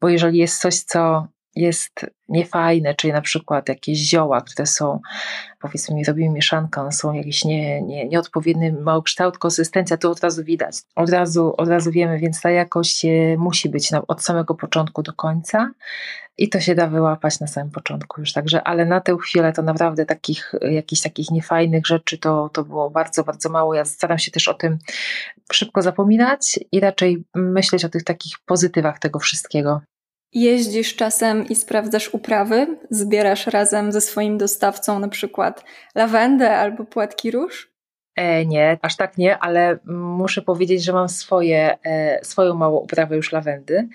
bo 0.00 0.08
jeżeli 0.08 0.38
jest 0.38 0.60
coś, 0.60 0.80
co 0.80 1.28
jest 1.56 2.06
niefajne, 2.28 2.94
czyli 2.94 3.12
na 3.12 3.20
przykład 3.20 3.68
jakieś 3.68 3.98
zioła, 3.98 4.40
które 4.40 4.66
są, 4.66 5.00
powiedzmy, 5.60 6.02
robimy 6.06 6.34
mieszankę, 6.34 6.80
one 6.80 6.92
są 6.92 7.12
jakieś 7.12 7.44
nie, 7.44 7.82
nie, 7.82 8.08
nieodpowiedni 8.08 8.72
małokształt, 8.72 9.38
konsystencja, 9.38 9.96
to 9.96 10.10
od 10.10 10.20
razu 10.20 10.44
widać. 10.44 10.76
Od 10.94 11.10
razu, 11.10 11.54
od 11.56 11.68
razu 11.68 11.90
wiemy, 11.90 12.18
więc 12.18 12.40
ta 12.40 12.50
jakość 12.50 13.04
e, 13.04 13.36
musi 13.38 13.68
być 13.68 13.90
od 14.08 14.22
samego 14.22 14.54
początku 14.54 15.02
do 15.02 15.12
końca 15.12 15.70
i 16.38 16.48
to 16.48 16.60
się 16.60 16.74
da 16.74 16.86
wyłapać 16.86 17.40
na 17.40 17.46
samym 17.46 17.70
początku 17.70 18.20
już. 18.20 18.32
Także, 18.32 18.62
ale 18.62 18.84
na 18.84 19.00
tę 19.00 19.16
chwilę 19.22 19.52
to 19.52 19.62
naprawdę 19.62 20.06
takich, 20.06 20.52
jakichś 20.70 21.02
takich 21.02 21.30
niefajnych 21.30 21.86
rzeczy 21.86 22.18
to, 22.18 22.50
to 22.52 22.64
było 22.64 22.90
bardzo, 22.90 23.24
bardzo 23.24 23.48
mało. 23.48 23.74
Ja 23.74 23.84
staram 23.84 24.18
się 24.18 24.30
też 24.30 24.48
o 24.48 24.54
tym 24.54 24.78
szybko 25.52 25.82
zapominać 25.82 26.58
i 26.72 26.80
raczej 26.80 27.24
myśleć 27.34 27.84
o 27.84 27.88
tych 27.88 28.04
takich 28.04 28.38
pozytywach 28.46 28.98
tego 28.98 29.18
wszystkiego. 29.18 29.80
Jeździsz 30.34 30.96
czasem 30.96 31.48
i 31.48 31.54
sprawdzasz 31.54 32.14
uprawy? 32.14 32.78
Zbierasz 32.90 33.46
razem 33.46 33.92
ze 33.92 34.00
swoim 34.00 34.38
dostawcą 34.38 34.98
na 34.98 35.08
przykład 35.08 35.64
lawendę 35.94 36.56
albo 36.56 36.84
płatki 36.84 37.30
róż? 37.30 37.73
E, 38.16 38.46
nie, 38.46 38.78
aż 38.82 38.96
tak 38.96 39.18
nie, 39.18 39.38
ale 39.38 39.78
muszę 39.94 40.42
powiedzieć, 40.42 40.84
że 40.84 40.92
mam 40.92 41.08
swoje, 41.08 41.78
e, 41.84 42.24
swoją 42.24 42.54
małą 42.54 42.78
uprawę 42.78 43.16
już 43.16 43.32
lawendy. 43.32 43.88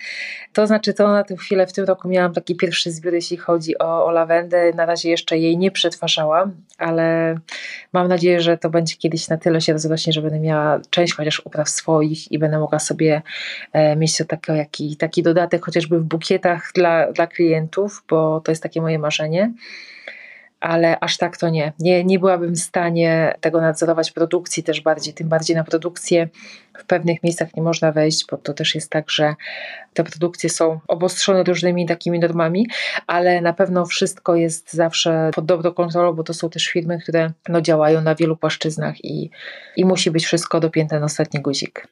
To 0.53 0.67
znaczy, 0.67 0.93
to 0.93 1.07
na 1.07 1.23
tę 1.23 1.35
chwilę 1.35 1.67
w 1.67 1.73
tym 1.73 1.85
roku 1.85 2.07
miałam 2.07 2.33
taki 2.33 2.55
pierwszy 2.55 2.91
zbiór, 2.91 3.13
jeśli 3.13 3.37
chodzi 3.37 3.77
o, 3.77 4.05
o 4.05 4.11
lawendę. 4.11 4.71
Na 4.75 4.85
razie 4.85 5.09
jeszcze 5.09 5.37
jej 5.37 5.57
nie 5.57 5.71
przetwarzałam, 5.71 6.51
ale 6.77 7.35
mam 7.93 8.07
nadzieję, 8.07 8.41
że 8.41 8.57
to 8.57 8.69
będzie 8.69 8.95
kiedyś 8.95 9.27
na 9.27 9.37
tyle 9.37 9.61
się 9.61 9.73
rozrośnie, 9.73 10.13
że 10.13 10.21
będę 10.21 10.39
miała 10.39 10.79
część 10.89 11.13
chociaż 11.13 11.41
upraw 11.45 11.69
swoich 11.69 12.31
i 12.31 12.39
będę 12.39 12.59
mogła 12.59 12.79
sobie 12.79 13.21
e, 13.73 13.95
mieć 13.95 14.17
to 14.17 14.25
taki, 14.25 14.53
taki, 14.53 14.97
taki 14.97 15.23
dodatek 15.23 15.65
chociażby 15.65 15.99
w 15.99 16.03
bukietach 16.03 16.71
dla, 16.75 17.11
dla 17.11 17.27
klientów, 17.27 18.03
bo 18.09 18.41
to 18.41 18.51
jest 18.51 18.63
takie 18.63 18.81
moje 18.81 18.99
marzenie 18.99 19.51
ale 20.59 20.99
aż 20.99 21.17
tak 21.17 21.37
to 21.37 21.49
nie. 21.49 21.73
nie. 21.79 22.03
Nie 22.03 22.19
byłabym 22.19 22.55
w 22.55 22.59
stanie 22.59 23.35
tego 23.41 23.61
nadzorować 23.61 24.11
produkcji 24.11 24.63
też 24.63 24.81
bardziej, 24.81 25.13
tym 25.13 25.29
bardziej 25.29 25.55
na 25.55 25.63
produkcję 25.63 26.29
w 26.77 26.85
pewnych 26.85 27.23
miejscach 27.23 27.55
nie 27.55 27.63
można 27.63 27.91
wejść, 27.91 28.25
bo 28.31 28.37
to 28.37 28.53
też 28.53 28.75
jest 28.75 28.91
tak, 28.91 29.09
że 29.09 29.35
te 29.93 30.03
produkcje 30.03 30.49
są 30.49 30.79
obostrzone 30.87 31.43
różnymi 31.43 31.85
takimi 31.85 32.19
normami, 32.19 32.67
ale 33.07 33.41
na 33.41 33.53
pewno 33.53 33.85
wszystko 33.85 34.35
jest 34.35 34.73
zawsze 34.73 35.31
pod 35.35 35.45
dobrą 35.45 35.71
kontrolą, 35.73 36.13
bo 36.13 36.23
to 36.23 36.33
są 36.33 36.49
też 36.49 36.67
firmy, 36.67 36.99
które 36.99 37.31
no, 37.49 37.61
działają 37.61 38.01
na 38.01 38.15
wielu 38.15 38.37
płaszczyznach 38.37 39.05
i, 39.05 39.29
i 39.75 39.85
musi 39.85 40.11
być 40.11 40.25
wszystko 40.25 40.59
dopięte 40.59 40.99
na 40.99 41.05
ostatni 41.05 41.41
guzik. 41.41 41.87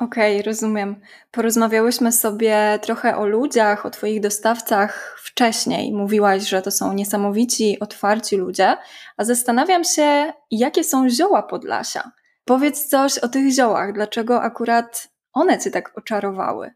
Okej, 0.00 0.40
okay, 0.40 0.42
rozumiem. 0.42 1.00
Porozmawiałyśmy 1.30 2.12
sobie 2.12 2.78
trochę 2.82 3.16
o 3.16 3.26
ludziach, 3.26 3.86
o 3.86 3.90
Twoich 3.90 4.20
dostawcach 4.20 5.18
wcześniej. 5.24 5.92
Mówiłaś, 5.92 6.48
że 6.48 6.62
to 6.62 6.70
są 6.70 6.92
niesamowici, 6.92 7.80
otwarci 7.80 8.36
ludzie, 8.36 8.76
a 9.16 9.24
zastanawiam 9.24 9.84
się, 9.84 10.32
jakie 10.50 10.84
są 10.84 11.08
zioła 11.08 11.42
Podlasia. 11.42 12.10
Powiedz 12.44 12.86
coś 12.86 13.18
o 13.18 13.28
tych 13.28 13.52
ziołach, 13.52 13.92
dlaczego 13.92 14.42
akurat 14.42 15.08
one 15.32 15.58
Cię 15.58 15.70
tak 15.70 15.98
oczarowały? 15.98 16.70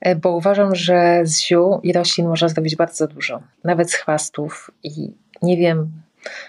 E, 0.00 0.16
bo 0.16 0.36
uważam, 0.36 0.74
że 0.74 1.20
z 1.24 1.40
ziół 1.40 1.80
i 1.82 1.92
roślin 1.92 2.28
można 2.28 2.48
zrobić 2.48 2.76
bardzo 2.76 3.06
dużo, 3.06 3.42
nawet 3.64 3.90
z 3.90 3.94
chwastów. 3.94 4.70
I 4.82 5.14
nie 5.42 5.56
wiem, 5.56 6.02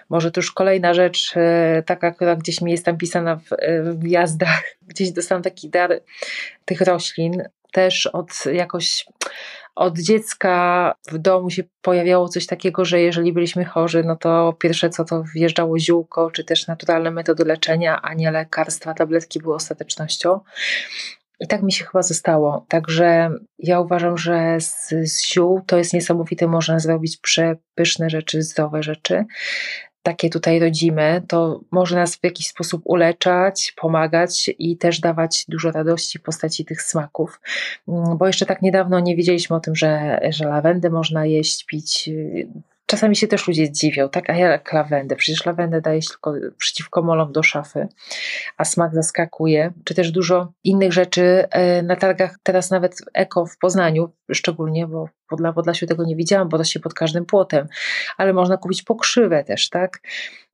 może 0.10 0.32
to 0.32 0.40
już 0.40 0.52
kolejna 0.52 0.94
rzecz, 0.94 1.34
e, 1.36 1.84
taka, 1.86 2.12
która 2.12 2.36
gdzieś 2.36 2.62
mi 2.62 2.72
jest 2.72 2.86
tam 2.86 2.98
pisana 2.98 3.36
w, 3.36 3.54
e, 3.54 3.84
w 3.84 3.98
gwiazdach. 3.98 4.64
Gdzieś 4.88 5.12
dostałam 5.12 5.44
taki 5.44 5.70
dar 5.70 6.02
tych 6.66 6.82
roślin. 6.82 7.44
Też 7.72 8.08
od 8.08 8.46
jakoś 8.46 9.06
od 9.76 10.00
dziecka 10.00 10.94
w 11.12 11.18
domu 11.18 11.50
się 11.50 11.64
pojawiało 11.82 12.30
coś 12.30 12.46
takiego, 12.46 12.86
że 12.86 13.02
jeżeli 13.02 13.34
byliśmy 13.34 13.66
chorzy, 13.66 14.04
no 14.04 14.16
to 14.16 14.54
pierwsze 14.60 14.90
co 14.90 15.06
to 15.06 15.24
wjeżdżało 15.36 15.80
ziółko, 15.80 16.32
czy 16.32 16.44
też 16.44 16.68
naturalne 16.68 17.12
metody 17.12 17.46
leczenia, 17.46 18.02
a 18.02 18.14
nie 18.14 18.32
lekarstwa, 18.32 18.94
tabletki 18.94 19.40
były 19.40 19.56
ostatecznością. 19.56 20.40
I 21.40 21.48
tak 21.48 21.64
mi 21.64 21.72
się 21.72 21.86
chyba 21.86 22.02
zostało. 22.02 22.66
Także 22.70 23.30
ja 23.60 23.80
uważam, 23.80 24.18
że 24.18 24.58
z, 24.60 24.90
z 24.90 25.26
ziół 25.26 25.62
to 25.68 25.78
jest 25.78 25.94
niesamowite, 25.94 26.48
można 26.48 26.80
zrobić 26.80 27.18
przepyszne 27.18 28.10
rzeczy, 28.10 28.42
zdrowe 28.42 28.84
rzeczy. 28.84 29.26
Takie 30.04 30.30
tutaj 30.30 30.60
rodzime, 30.60 31.22
to 31.28 31.62
może 31.72 31.96
nas 31.96 32.16
w 32.16 32.24
jakiś 32.24 32.48
sposób 32.48 32.82
uleczać, 32.86 33.74
pomagać 33.78 34.52
i 34.60 34.78
też 34.78 35.00
dawać 35.00 35.46
dużo 35.48 35.72
radości 35.72 36.20
w 36.20 36.22
postaci 36.22 36.66
tych 36.66 36.82
smaków. 36.82 37.42
Mm, 37.88 38.18
bo 38.18 38.28
jeszcze 38.28 38.46
tak 38.46 38.62
niedawno 38.62 39.00
nie 39.00 39.16
wiedzieliśmy 39.16 39.56
o 39.56 39.60
tym, 39.60 39.76
że, 39.76 40.20
że 40.30 40.46
lawendę 40.46 40.90
można 40.90 41.26
jeść, 41.26 41.66
pić 41.66 42.10
Czasami 42.90 43.16
się 43.16 43.28
też 43.28 43.48
ludzie 43.48 43.72
dziwią, 43.72 44.10
tak? 44.10 44.30
A 44.30 44.34
jak 44.34 44.74
lawendę? 44.74 45.16
Przecież 45.16 45.46
lawendę 45.46 45.82
daje 45.82 46.02
się 46.02 46.10
tylko 46.10 46.34
przeciwko 46.58 47.02
molom 47.02 47.32
do 47.32 47.44
szafy, 47.44 47.88
a 48.58 48.66
smak 48.66 48.96
zaskakuje. 48.96 49.74
Czy 49.84 49.94
też 49.94 50.12
dużo 50.12 50.54
innych 50.64 50.94
rzeczy 50.94 51.46
e, 51.50 51.82
na 51.84 51.96
targach, 51.96 52.36
teraz 52.44 52.72
nawet 52.72 52.96
eko 53.14 53.46
w 53.46 53.58
Poznaniu 53.58 54.12
szczególnie, 54.36 54.88
bo 54.88 55.10
dla 55.38 55.54
Podlasiu 55.54 55.88
tego 55.88 56.04
nie 56.04 56.16
widziałam, 56.16 56.50
bo 56.50 56.58
to 56.58 56.64
się 56.64 56.80
pod 56.80 56.94
każdym 56.94 57.26
płotem, 57.26 57.68
ale 58.18 58.34
można 58.34 58.58
kupić 58.58 58.82
pokrzywę 58.82 59.44
też, 59.44 59.70
tak? 59.70 60.00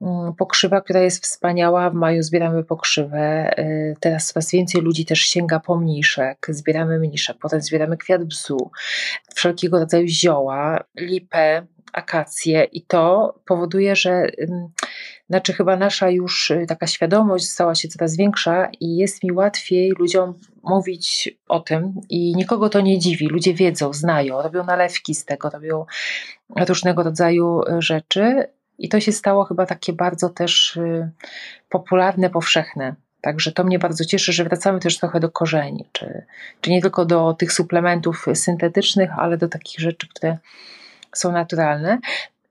Mm, 0.01 0.33
pokrzywa, 0.33 0.81
która 0.81 0.99
jest 1.01 1.23
wspaniała, 1.23 1.89
w 1.89 1.93
maju 1.93 2.23
zbieramy 2.23 2.63
pokrzywę, 2.63 3.19
e, 3.57 3.93
teraz 3.99 4.27
coraz 4.27 4.51
więcej 4.51 4.81
ludzi 4.81 5.05
też 5.05 5.19
sięga 5.19 5.59
po 5.59 5.77
mniszek, 5.77 6.47
zbieramy 6.49 6.99
mniszek, 6.99 7.37
potem 7.41 7.61
zbieramy 7.61 7.97
kwiat 7.97 8.23
bzu, 8.23 8.71
wszelkiego 9.35 9.79
rodzaju 9.79 10.07
zioła, 10.07 10.83
lipę, 10.97 11.67
akacje. 11.93 12.63
I 12.63 12.85
to 12.85 13.33
powoduje, 13.45 13.95
że 13.95 14.27
znaczy 15.29 15.53
chyba 15.53 15.77
nasza 15.77 16.09
już 16.09 16.51
y, 16.51 16.65
taka 16.67 16.87
świadomość 16.87 17.49
stała 17.49 17.75
się 17.75 17.87
coraz 17.87 18.15
większa 18.17 18.69
i 18.79 18.95
jest 18.95 19.23
mi 19.23 19.31
łatwiej 19.31 19.91
ludziom 19.99 20.33
mówić 20.63 21.37
o 21.47 21.59
tym 21.59 21.93
i 22.09 22.35
nikogo 22.35 22.69
to 22.69 22.81
nie 22.81 22.99
dziwi. 22.99 23.27
Ludzie 23.27 23.53
wiedzą, 23.53 23.93
znają, 23.93 24.41
robią 24.41 24.63
nalewki 24.63 25.15
z 25.15 25.25
tego, 25.25 25.49
robią 25.49 25.85
różnego 26.67 27.03
rodzaju 27.03 27.61
y, 27.61 27.81
rzeczy 27.81 28.47
i 28.77 28.89
to 28.89 28.99
się 28.99 29.11
stało 29.11 29.43
chyba 29.43 29.65
takie 29.65 29.93
bardzo 29.93 30.29
też 30.29 30.75
y, 30.77 31.11
popularne, 31.69 32.29
powszechne. 32.29 32.95
Także 33.21 33.51
to 33.51 33.63
mnie 33.63 33.79
bardzo 33.79 34.05
cieszy, 34.05 34.33
że 34.33 34.43
wracamy 34.43 34.79
też 34.79 34.97
trochę 34.97 35.19
do 35.19 35.29
korzeni, 35.29 35.89
czy, 35.91 36.25
czy 36.61 36.71
nie 36.71 36.81
tylko 36.81 37.05
do 37.05 37.33
tych 37.33 37.53
suplementów 37.53 38.25
syntetycznych, 38.33 39.09
ale 39.17 39.37
do 39.37 39.47
takich 39.47 39.79
rzeczy, 39.79 40.07
które 40.07 40.37
są 41.13 41.31
naturalne. 41.31 41.99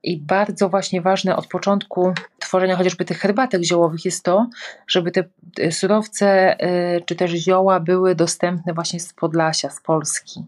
I 0.03 0.17
bardzo 0.17 0.69
właśnie 0.69 1.01
ważne 1.01 1.35
od 1.35 1.47
początku 1.47 2.13
tworzenia 2.39 2.75
chociażby 2.75 3.05
tych 3.05 3.19
herbatek 3.19 3.63
ziołowych 3.63 4.05
jest 4.05 4.23
to, 4.23 4.47
żeby 4.87 5.11
te 5.11 5.23
surowce 5.71 6.57
y, 6.97 7.01
czy 7.05 7.15
też 7.15 7.31
zioła 7.31 7.79
były 7.79 8.15
dostępne 8.15 8.73
właśnie 8.73 8.99
z 8.99 9.13
Podlasia, 9.13 9.69
z 9.69 9.81
Polski. 9.81 10.45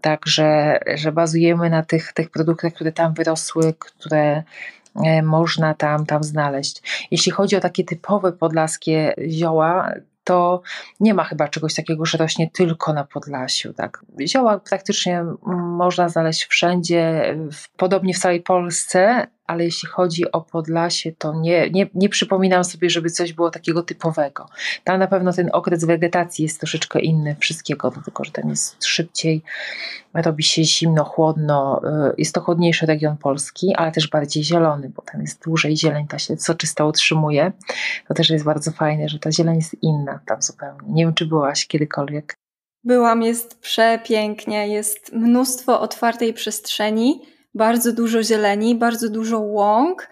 Także, 0.00 0.78
że 0.94 1.12
bazujemy 1.12 1.70
na 1.70 1.82
tych, 1.82 2.12
tych 2.12 2.30
produktach, 2.30 2.72
które 2.72 2.92
tam 2.92 3.14
wyrosły, 3.14 3.74
które 3.78 4.42
e, 5.04 5.22
można 5.22 5.74
tam, 5.74 6.06
tam 6.06 6.22
znaleźć. 6.24 7.06
Jeśli 7.10 7.32
chodzi 7.32 7.56
o 7.56 7.60
takie 7.60 7.84
typowe 7.84 8.32
podlaskie 8.32 9.14
zioła, 9.28 9.92
to 10.26 10.62
nie 11.00 11.14
ma 11.14 11.24
chyba 11.24 11.48
czegoś 11.48 11.74
takiego, 11.74 12.06
że 12.06 12.18
rośnie 12.18 12.50
tylko 12.50 12.92
na 12.92 13.04
Podlasiu. 13.04 13.72
Tak? 13.72 14.04
Zioła 14.26 14.58
praktycznie 14.58 15.24
można 15.76 16.08
znaleźć 16.08 16.44
wszędzie, 16.46 17.36
podobnie 17.76 18.14
w 18.14 18.18
całej 18.18 18.42
Polsce, 18.42 19.26
ale 19.46 19.64
jeśli 19.64 19.88
chodzi 19.88 20.32
o 20.32 20.40
Podlasie, 20.40 21.12
to 21.18 21.34
nie, 21.34 21.70
nie, 21.70 21.86
nie 21.94 22.08
przypominam 22.08 22.64
sobie, 22.64 22.90
żeby 22.90 23.10
coś 23.10 23.32
było 23.32 23.50
takiego 23.50 23.82
typowego. 23.82 24.48
Tam 24.84 24.98
na 24.98 25.06
pewno 25.06 25.32
ten 25.32 25.50
okres 25.52 25.84
wegetacji 25.84 26.42
jest 26.42 26.60
troszeczkę 26.60 27.00
inny 27.00 27.36
wszystkiego, 27.40 27.90
tylko 28.04 28.24
że 28.24 28.32
tam 28.32 28.50
jest 28.50 28.84
szybciej, 28.84 29.42
robi 30.14 30.42
się 30.42 30.64
zimno, 30.64 31.04
chłodno, 31.04 31.80
y, 32.10 32.14
jest 32.18 32.34
to 32.34 32.40
chłodniejszy 32.40 32.86
region 32.86 33.16
Polski, 33.16 33.74
ale 33.74 33.92
też 33.92 34.08
bardziej 34.08 34.44
zielony, 34.44 34.88
bo 34.96 35.02
tam 35.02 35.20
jest 35.20 35.44
dłużej 35.44 35.76
zieleń, 35.76 36.06
ta 36.06 36.18
się 36.18 36.36
soczysta 36.36 36.84
utrzymuje. 36.84 37.52
To 38.08 38.14
też 38.14 38.30
jest 38.30 38.44
bardzo 38.44 38.70
fajne, 38.70 39.08
że 39.08 39.18
ta 39.18 39.32
zieleń 39.32 39.56
jest 39.56 39.76
inna 39.82 40.20
tam 40.26 40.42
zupełnie. 40.42 40.88
Nie 40.88 41.04
wiem, 41.04 41.14
czy 41.14 41.26
byłaś 41.26 41.66
kiedykolwiek. 41.66 42.36
Byłam, 42.84 43.22
jest 43.22 43.60
przepięknie, 43.60 44.68
jest 44.68 45.12
mnóstwo 45.12 45.80
otwartej 45.80 46.34
przestrzeni, 46.34 47.20
bardzo 47.56 47.92
dużo 47.92 48.22
zieleni, 48.22 48.74
bardzo 48.74 49.10
dużo 49.10 49.38
łąk 49.38 50.08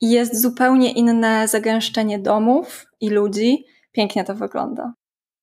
i 0.00 0.10
jest 0.10 0.42
zupełnie 0.42 0.92
inne 0.92 1.48
zagęszczenie 1.48 2.18
domów 2.18 2.86
i 3.00 3.10
ludzi. 3.10 3.64
Pięknie 3.92 4.24
to 4.24 4.34
wygląda. 4.34 4.92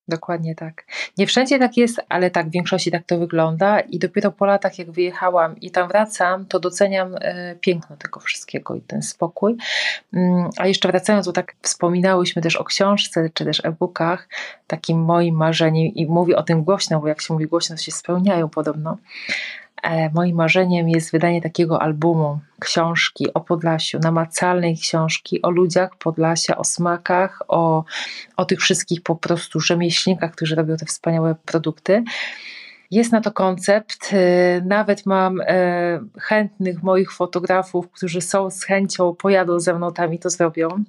Dokładnie 0.08 0.56
tak. 0.56 0.86
Nie 1.18 1.28
wszędzie 1.28 1.60
tak 1.60 1.78
jest, 1.78 2.02
ale 2.10 2.32
tak, 2.32 2.50
w 2.50 2.52
większości 2.52 2.92
tak 2.92 3.04
to 3.06 3.18
wygląda 3.18 3.80
i 3.80 4.00
dopiero 4.00 4.32
po 4.32 4.46
latach 4.46 4.80
jak 4.80 4.92
wyjechałam 4.92 5.60
i 5.60 5.72
tam 5.72 5.88
wracam, 5.88 6.46
to 6.46 6.60
doceniam 6.60 7.16
e, 7.22 7.56
piękno 7.56 7.98
tego 7.98 8.20
wszystkiego 8.20 8.76
i 8.76 8.82
ten 8.82 9.02
spokój. 9.02 9.58
Mm, 10.14 10.50
a 10.58 10.68
jeszcze 10.68 10.88
wracając, 10.88 11.26
bo 11.26 11.34
tak 11.34 11.56
wspominałyśmy 11.62 12.42
też 12.42 12.56
o 12.56 12.64
książce, 12.64 13.30
czy 13.34 13.46
też 13.46 13.66
e-bookach, 13.66 14.30
takim 14.68 15.00
moim 15.02 15.36
marzeniem 15.36 15.88
i 15.88 16.06
mówię 16.06 16.36
o 16.36 16.44
tym 16.44 16.64
głośno, 16.64 17.00
bo 17.00 17.08
jak 17.08 17.22
się 17.22 17.34
mówi 17.34 17.48
głośno, 17.48 17.76
to 17.76 17.82
się 17.82 17.92
spełniają 17.92 18.50
podobno, 18.50 18.98
moim 20.14 20.36
marzeniem 20.36 20.90
jest 20.90 21.12
wydanie 21.12 21.42
takiego 21.42 21.82
albumu, 21.82 22.40
książki 22.60 23.34
o 23.34 23.42
Podlasiu, 23.42 24.00
namacalnej 24.00 24.78
książki 24.78 25.42
o 25.42 25.50
ludziach 25.50 25.96
Podlasia, 25.96 26.58
o 26.58 26.64
smakach, 26.64 27.42
o, 27.48 27.84
o 28.38 28.46
tych 28.46 28.60
wszystkich 28.60 29.02
po 29.02 29.16
prostu 29.16 29.60
rzemieślnikach, 29.60 30.32
którzy 30.32 30.56
robią 30.56 30.78
te 30.78 30.86
wspaniałe 30.86 31.36
produkty. 31.46 32.04
Jest 32.92 33.12
na 33.12 33.22
to 33.22 33.32
koncept. 33.32 34.14
E, 34.14 34.62
nawet 34.66 35.06
mam 35.06 35.42
e, 35.42 36.00
chętnych 36.20 36.84
moich 36.84 37.12
fotografów, 37.12 37.92
którzy 37.92 38.22
są 38.22 38.50
z 38.50 38.64
chęcią, 38.64 39.16
pojadą 39.16 39.60
ze 39.60 39.74
mną 39.74 39.94
tam 39.94 40.14
i 40.14 40.20
to 40.20 40.30
zrobią. 40.30 40.84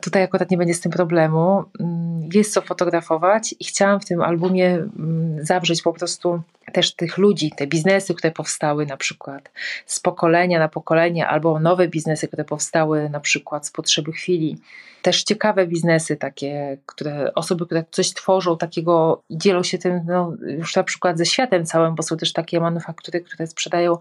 Tutaj 0.00 0.22
akurat 0.22 0.50
nie 0.50 0.56
będzie 0.56 0.74
z 0.74 0.80
tym 0.80 0.92
problemu. 0.92 1.64
Mm, 1.80 2.28
jest 2.34 2.52
co 2.52 2.62
fotografować 2.62 3.54
i 3.60 3.64
chciałam 3.64 4.00
w 4.00 4.04
tym 4.04 4.22
albumie 4.22 4.66
mm, 4.68 5.44
zawrzeć 5.44 5.82
po 5.82 5.92
prostu 5.92 6.42
też 6.72 6.94
tych 6.94 7.18
ludzi, 7.18 7.52
te 7.56 7.66
biznesy, 7.66 8.14
które 8.14 8.30
powstały 8.30 8.86
na 8.86 8.96
przykład 8.96 9.50
z 9.86 10.00
pokolenia 10.00 10.58
na 10.58 10.68
pokolenie, 10.68 11.28
albo 11.28 11.60
nowe 11.60 11.88
biznesy, 11.88 12.28
które 12.28 12.44
powstały 12.44 13.10
na 13.10 13.20
przykład 13.20 13.66
z 13.66 13.70
potrzeby 13.70 14.12
chwili. 14.12 14.58
Też 15.02 15.22
ciekawe 15.22 15.66
biznesy 15.66 16.16
takie, 16.16 16.78
które 16.86 17.34
osoby, 17.34 17.66
które 17.66 17.84
coś 17.90 18.12
tworzą 18.12 18.58
takiego 18.58 19.22
dzielą 19.30 19.62
się 19.62 19.78
tym 19.78 20.00
no, 20.06 20.32
już 20.46 20.76
na 20.76 20.82
przykład 20.82 21.18
ze 21.18 21.26
światem 21.26 21.66
całym, 21.66 21.94
bo 21.94 22.02
są 22.02 22.16
też 22.16 22.32
takie 22.32 22.60
manufaktury, 22.60 23.20
które 23.20 23.46
sprzedają 23.46 23.98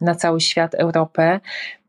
na 0.00 0.14
cały 0.14 0.40
świat, 0.40 0.74
Europę. 0.74 1.40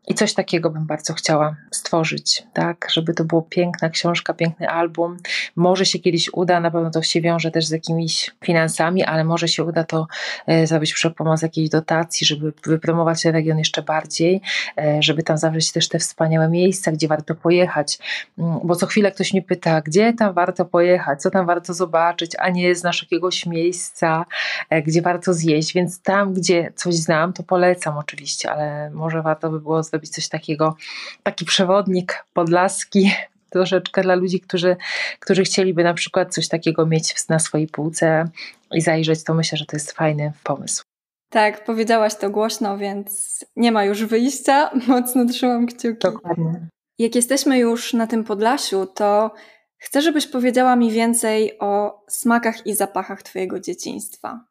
I 0.08 0.13
coś 0.13 0.34
takiego 0.34 0.70
bym 0.70 0.86
bardzo 0.86 1.13
chciała 1.13 1.56
stworzyć, 1.72 2.43
tak, 2.54 2.88
żeby 2.93 3.13
to 3.13 3.26
było 3.26 3.41
piękna 3.41 3.89
książka, 3.89 4.34
piękny 4.34 4.70
album. 4.70 5.17
Może 5.56 5.86
się 5.86 6.00
kiedyś 6.00 6.30
uda, 6.34 6.60
na 6.60 6.72
pewno 6.72 6.91
to 6.91 7.02
się 7.02 7.22
wiąże 7.22 7.52
też 7.52 7.65
z 7.65 7.72
jakimiś 7.72 8.32
finansami, 8.46 9.04
ale 9.04 9.24
może 9.24 9.48
się 9.48 9.63
uda 9.63 9.84
to 9.84 10.08
e, 10.48 10.67
zrobić 10.67 10.93
przy 10.93 11.12
pomocy 11.12 11.46
jakiejś 11.46 11.70
dotacji, 11.70 12.28
żeby 12.28 12.54
wypromować 12.65 13.24
ten 13.24 13.34
region 13.34 13.58
jeszcze 13.58 13.82
bardziej, 13.82 14.41
e, 14.78 14.98
żeby 15.02 15.24
tam 15.24 15.38
zawrzeć 15.38 15.72
też 15.72 15.89
te 15.89 16.00
wspaniałe 16.00 16.50
miejsca, 16.50 16.91
gdzie 16.91 17.08
warto 17.08 17.36
pojechać. 17.36 18.00
Mm, 18.38 18.60
bo 18.63 18.76
co 18.76 18.88
chwilę 18.88 19.12
ktoś 19.12 19.34
mnie 19.34 19.41
pyta, 19.41 19.82
gdzie 19.82 20.13
tam 20.13 20.34
warto 20.34 20.65
pojechać, 20.65 21.22
co 21.22 21.30
tam 21.32 21.46
warto 21.46 21.74
zobaczyć, 21.74 22.32
a 22.39 22.50
nie 22.50 22.76
znasz 22.76 23.02
jakiegoś 23.02 23.46
miejsca, 23.46 24.26
e, 24.70 24.82
gdzie 24.82 25.02
warto 25.02 25.34
zjeść, 25.34 25.74
więc 25.74 26.02
tam, 26.02 26.34
gdzie 26.34 26.72
coś 26.76 26.96
znam, 26.96 27.34
to 27.34 27.43
polecam 27.43 27.98
oczywiście, 27.98 28.52
ale 28.52 28.89
może 28.89 29.22
warto 29.22 29.50
by 29.50 29.60
było 29.60 29.84
zrobić 29.84 29.97
zrobić 29.98 30.10
coś 30.10 30.30
takiego, 30.30 30.76
taki 31.24 31.46
przewodnik 31.46 32.26
podlaski, 32.34 33.12
troszeczkę 33.54 34.02
dla 34.02 34.16
ludzi, 34.16 34.40
którzy, 34.40 34.76
którzy 35.20 35.44
chcieliby 35.44 35.84
na 35.84 35.94
przykład 35.94 36.34
coś 36.34 36.48
takiego 36.48 36.86
mieć 36.86 37.28
na 37.30 37.40
swojej 37.40 37.68
półce 37.68 38.26
i 38.72 38.82
zajrzeć, 38.82 39.24
to 39.24 39.34
myślę, 39.34 39.58
że 39.58 39.66
to 39.66 39.76
jest 39.76 39.92
fajny 39.92 40.32
pomysł. 40.44 40.84
Tak, 41.30 41.66
powiedziałaś 41.66 42.16
to 42.16 42.30
głośno, 42.30 42.78
więc 42.78 43.46
nie 43.56 43.72
ma 43.72 43.84
już 43.84 44.06
wyjścia. 44.06 44.70
Mocno 44.88 45.26
trzymam 45.26 45.68
kciuki. 45.68 46.00
Dokładnie. 46.00 46.68
Jak 47.00 47.16
jesteśmy 47.16 47.58
już 47.58 47.94
na 47.94 48.08
tym 48.08 48.24
Podlasiu, 48.24 48.86
to 48.86 49.32
chcę, 49.78 50.02
żebyś 50.02 50.28
powiedziała 50.28 50.76
mi 50.76 50.92
więcej 50.92 51.60
o 51.60 52.04
smakach 52.08 52.66
i 52.66 52.76
zapachach 52.76 53.24
Twojego 53.24 53.60
dzieciństwa. 53.60 54.46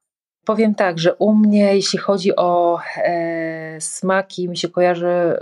Powiem 0.47 0.75
tak, 0.75 0.99
że 0.99 1.15
u 1.15 1.35
mnie, 1.35 1.75
jeśli 1.75 1.99
chodzi 1.99 2.37
o 2.37 2.79
e, 2.97 3.81
smaki, 3.81 4.49
mi 4.49 4.57
się 4.57 4.69
kojarzy, 4.69 5.07
e, 5.07 5.39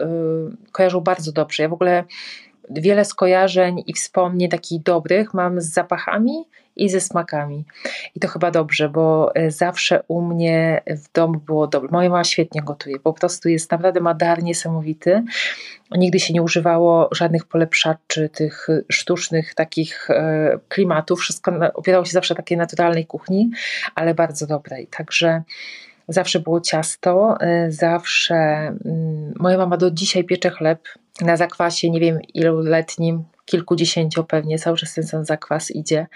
kojarzą 0.73 1.01
bardzo 1.01 1.33
dobrze. 1.33 1.63
Ja 1.63 1.69
w 1.69 1.73
ogóle 1.73 2.05
wiele 2.71 3.05
skojarzeń 3.05 3.83
i 3.87 3.93
wspomnień 3.93 4.49
takich 4.49 4.83
dobrych 4.83 5.35
mam 5.35 5.61
z 5.61 5.73
zapachami 5.73 6.45
i 6.77 6.89
ze 6.89 7.01
smakami. 7.01 7.65
I 8.15 8.21
to 8.21 8.29
chyba 8.29 8.51
dobrze, 8.51 8.89
bo 8.89 9.35
e, 9.35 9.51
zawsze 9.51 10.03
u 10.09 10.23
mnie 10.23 10.83
w 10.87 11.13
domu 11.13 11.41
było 11.41 11.67
dobrze. 11.67 11.89
Moja 11.93 12.11
mama 12.11 12.25
świetnie 12.25 12.63
gotuje, 12.63 13.01
po 13.01 13.13
prostu 13.13 13.49
jest 13.49 13.71
naprawdę 13.71 14.01
ma 14.01 14.15
dar 14.15 14.43
niesamowity. 14.43 15.23
Nigdy 15.91 16.21
się 16.21 16.35
nie 16.35 16.43
używało 16.43 17.09
żadnych 17.13 17.45
polepszaczy, 17.45 18.29
tych 18.29 18.67
sztucznych 18.89 19.55
takich 19.55 20.11
e, 20.11 20.59
klimatów. 20.69 21.21
Wszystko 21.21 21.53
opierało 21.75 22.05
się 22.05 22.13
zawsze 22.13 22.35
takiej 22.35 22.59
naturalnej 22.59 23.07
kuchni, 23.07 23.51
ale 23.95 24.15
bardzo 24.15 24.47
dobrej. 24.47 24.87
Także 24.87 25.43
zawsze 26.09 26.41
było 26.41 26.61
ciasto, 26.61 27.37
e, 27.41 27.71
zawsze 27.71 28.35
mm, 28.35 29.35
moja 29.41 29.59
mama 29.59 29.77
do 29.77 29.91
dzisiaj 29.91 30.25
piecze 30.25 30.51
chleb 30.51 30.89
na 31.21 31.37
zakwasie, 31.37 31.91
nie 31.91 32.01
wiem 32.01 32.19
iluletnim, 32.35 33.25
kilkudziesięciu 33.45 34.25
pewnie, 34.25 34.59
cały 34.59 34.77
czas 34.77 34.95
ten 34.95 35.05
sam 35.05 35.25
zakwas 35.25 35.71
idzie. 35.71 36.07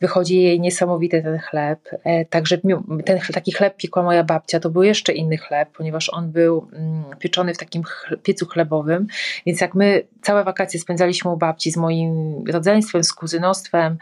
Wychodzi 0.00 0.42
jej 0.42 0.60
niesamowity 0.60 1.22
ten 1.22 1.38
chleb. 1.38 1.88
E, 2.04 2.24
także 2.24 2.58
ten 3.04 3.18
taki 3.32 3.52
chleb 3.52 3.76
piekła 3.76 4.02
moja 4.02 4.24
babcia, 4.24 4.60
to 4.60 4.70
był 4.70 4.82
jeszcze 4.82 5.12
inny 5.12 5.36
chleb, 5.36 5.68
ponieważ 5.76 6.08
on 6.08 6.32
był 6.32 6.68
mm, 6.72 7.04
pieczony 7.18 7.54
w 7.54 7.58
takim 7.58 7.82
piecu 8.22 8.46
chlebowym, 8.46 9.06
więc 9.46 9.60
jak 9.60 9.74
my 9.74 10.02
całe 10.22 10.44
wakacje 10.44 10.80
spędzaliśmy 10.80 11.30
u 11.30 11.36
babci 11.36 11.70
z 11.70 11.76
moim 11.76 12.44
rodzeństwem, 12.48 13.04
z 13.04 13.12
kuzynostwem, 13.12 13.98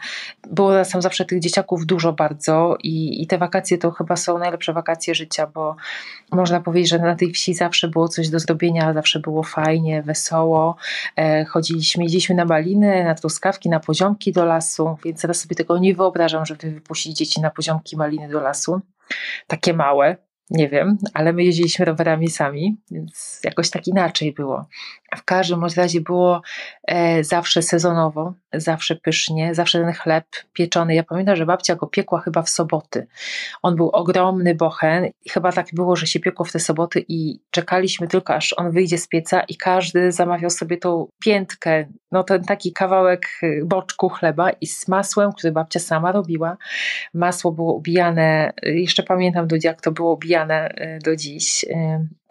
było 0.47 0.71
nas 0.71 0.89
tam 0.89 1.01
zawsze 1.01 1.25
tych 1.25 1.39
dzieciaków 1.39 1.85
dużo 1.85 2.13
bardzo 2.13 2.77
i, 2.83 3.21
i 3.23 3.27
te 3.27 3.37
wakacje 3.37 3.77
to 3.77 3.91
chyba 3.91 4.15
są 4.15 4.37
najlepsze 4.37 4.73
wakacje 4.73 5.15
życia, 5.15 5.47
bo 5.47 5.75
można 6.31 6.61
powiedzieć, 6.61 6.89
że 6.89 6.99
na 6.99 7.15
tej 7.15 7.31
wsi 7.31 7.53
zawsze 7.53 7.87
było 7.87 8.07
coś 8.07 8.29
do 8.29 8.39
zrobienia, 8.39 8.93
zawsze 8.93 9.19
było 9.19 9.43
fajnie, 9.43 10.03
wesoło. 10.03 10.75
E, 11.15 11.45
chodziliśmy, 11.45 12.03
jeździliśmy 12.03 12.35
na 12.35 12.45
maliny, 12.61 13.03
na 13.03 13.15
truskawki, 13.15 13.69
na 13.69 13.79
poziomki 13.79 14.31
do 14.31 14.45
lasu, 14.45 14.97
więc 15.05 15.21
teraz 15.21 15.39
sobie 15.39 15.55
tego 15.55 15.77
nie 15.77 15.95
wyobrażam, 15.95 16.45
żeby 16.45 16.71
wypuścić 16.71 17.17
dzieci 17.17 17.41
na 17.41 17.49
poziomki 17.49 17.97
maliny 17.97 18.29
do 18.29 18.41
lasu. 18.41 18.81
Takie 19.47 19.73
małe, 19.73 20.17
nie 20.49 20.69
wiem, 20.69 20.97
ale 21.13 21.33
my 21.33 21.43
jeździliśmy 21.43 21.85
rowerami 21.85 22.29
sami, 22.29 22.77
więc 22.91 23.41
jakoś 23.43 23.69
tak 23.69 23.87
inaczej 23.87 24.33
było. 24.33 24.65
W 25.15 25.23
każdym 25.23 25.65
razie 25.77 26.01
było 26.01 26.41
e, 26.87 27.23
zawsze 27.23 27.61
sezonowo, 27.61 28.33
zawsze 28.53 28.95
pysznie, 28.95 29.55
zawsze 29.55 29.79
ten 29.79 29.93
chleb 29.93 30.25
pieczony. 30.53 30.95
Ja 30.95 31.03
pamiętam, 31.03 31.35
że 31.35 31.45
babcia 31.45 31.75
go 31.75 31.87
piekła 31.87 32.21
chyba 32.21 32.41
w 32.41 32.49
soboty. 32.49 33.07
On 33.61 33.75
był 33.75 33.89
ogromny 33.89 34.55
bochen 34.55 35.05
i 35.25 35.29
chyba 35.29 35.51
tak 35.51 35.67
było, 35.73 35.95
że 35.95 36.07
się 36.07 36.19
piekło 36.19 36.45
w 36.45 36.51
te 36.51 36.59
soboty 36.59 37.05
i 37.07 37.39
czekaliśmy 37.51 38.07
tylko, 38.07 38.35
aż 38.35 38.53
on 38.57 38.71
wyjdzie 38.71 38.97
z 38.97 39.07
pieca 39.07 39.41
i 39.41 39.55
każdy 39.55 40.11
zamawiał 40.11 40.49
sobie 40.49 40.77
tą 40.77 41.07
piętkę, 41.23 41.85
no 42.11 42.23
ten 42.23 42.43
taki 42.43 42.73
kawałek 42.73 43.25
y, 43.43 43.61
boczku 43.65 44.09
chleba 44.09 44.49
i 44.49 44.67
z 44.67 44.87
masłem, 44.87 45.31
który 45.31 45.53
babcia 45.53 45.79
sama 45.79 46.11
robiła. 46.11 46.57
Masło 47.13 47.51
było 47.51 47.73
ubijane, 47.73 48.53
y, 48.65 48.79
jeszcze 48.79 49.03
pamiętam, 49.03 49.47
jak 49.63 49.81
to 49.81 49.91
było 49.91 50.13
ubijane 50.13 50.69
e, 50.69 50.99
do 50.99 51.15
dziś. 51.15 51.65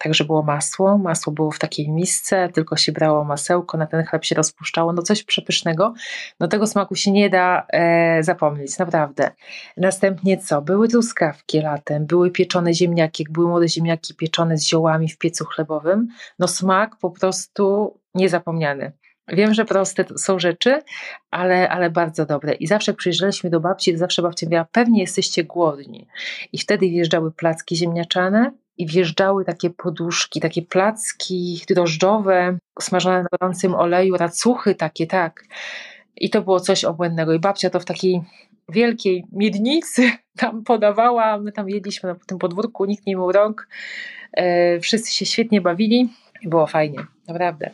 Także 0.02 0.24
było 0.24 0.42
masło. 0.42 0.98
Masło 0.98 1.32
było 1.32 1.50
w 1.50 1.58
takiej 1.58 1.90
misce, 1.90 2.48
tylko 2.48 2.76
się 2.76 2.92
brało 2.92 3.24
masełko, 3.24 3.78
na 3.78 3.86
ten 3.86 4.04
chleb 4.04 4.24
się 4.24 4.34
rozpuszczało. 4.34 4.92
No 4.92 5.02
coś 5.02 5.22
przepysznego. 5.22 5.94
No 6.40 6.48
tego 6.48 6.66
smaku 6.66 6.94
się 6.94 7.10
nie 7.10 7.30
da 7.30 7.66
e, 7.68 8.22
zapomnieć, 8.22 8.78
naprawdę. 8.78 9.30
Następnie 9.76 10.38
co? 10.38 10.62
Były 10.62 10.88
truskawki 10.88 11.60
latem, 11.60 12.06
były 12.06 12.30
pieczone 12.30 12.74
ziemniaki, 12.74 13.26
były 13.30 13.48
młode 13.48 13.68
ziemniaki 13.68 14.14
pieczone 14.14 14.56
z 14.56 14.66
ziołami 14.66 15.08
w 15.08 15.18
piecu 15.18 15.44
chlebowym. 15.44 16.08
No 16.38 16.48
smak 16.48 16.96
po 16.96 17.10
prostu 17.10 17.94
niezapomniany. 18.14 18.92
Wiem, 19.28 19.54
że 19.54 19.64
proste 19.64 20.04
są 20.16 20.38
rzeczy, 20.38 20.82
ale, 21.30 21.68
ale 21.68 21.90
bardzo 21.90 22.26
dobre. 22.26 22.52
I 22.52 22.66
zawsze 22.66 22.94
przyjeżdżaliśmy 22.94 23.50
do 23.50 23.60
babci, 23.60 23.96
zawsze 23.96 24.22
babcia 24.22 24.46
mówiła, 24.46 24.66
pewnie 24.72 25.00
jesteście 25.00 25.44
głodni. 25.44 26.06
I 26.52 26.58
wtedy 26.58 26.88
wjeżdżały 26.88 27.32
placki 27.32 27.76
ziemniaczane 27.76 28.52
i 28.80 28.86
wjeżdżały 28.86 29.44
takie 29.44 29.70
poduszki, 29.70 30.40
takie 30.40 30.62
placki 30.62 31.62
drożdżowe, 31.68 32.58
smażone 32.80 33.22
na 33.22 33.28
gorącym 33.38 33.74
oleju, 33.74 34.16
racuchy 34.16 34.74
takie, 34.74 35.06
tak. 35.06 35.44
I 36.16 36.30
to 36.30 36.42
było 36.42 36.60
coś 36.60 36.84
obłędnego. 36.84 37.32
I 37.32 37.38
babcia 37.38 37.70
to 37.70 37.80
w 37.80 37.84
takiej 37.84 38.20
wielkiej 38.68 39.24
miednicy 39.32 40.10
tam 40.40 40.64
podawała, 40.64 41.38
my 41.38 41.52
tam 41.52 41.68
jedliśmy 41.68 42.08
na 42.08 42.16
tym 42.26 42.38
podwórku, 42.38 42.84
nikt 42.84 43.06
nie 43.06 43.16
miał 43.16 43.32
rąk, 43.32 43.68
e, 44.32 44.80
wszyscy 44.80 45.14
się 45.14 45.26
świetnie 45.26 45.60
bawili 45.60 46.08
i 46.42 46.48
było 46.48 46.66
fajnie, 46.66 46.98
naprawdę. 47.28 47.70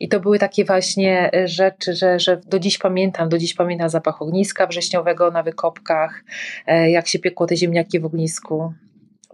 I 0.00 0.08
to 0.08 0.20
były 0.20 0.38
takie 0.38 0.64
właśnie 0.64 1.30
e, 1.34 1.48
rzeczy, 1.48 1.94
że, 1.94 2.20
że 2.20 2.40
do 2.46 2.58
dziś 2.58 2.78
pamiętam, 2.78 3.28
do 3.28 3.38
dziś 3.38 3.54
pamiętam 3.54 3.88
zapach 3.88 4.22
ogniska 4.22 4.66
wrześniowego 4.66 5.30
na 5.30 5.42
wykopkach, 5.42 6.24
e, 6.66 6.90
jak 6.90 7.08
się 7.08 7.18
piekło 7.18 7.46
te 7.46 7.56
ziemniaki 7.56 8.00
w 8.00 8.04
ognisku. 8.04 8.72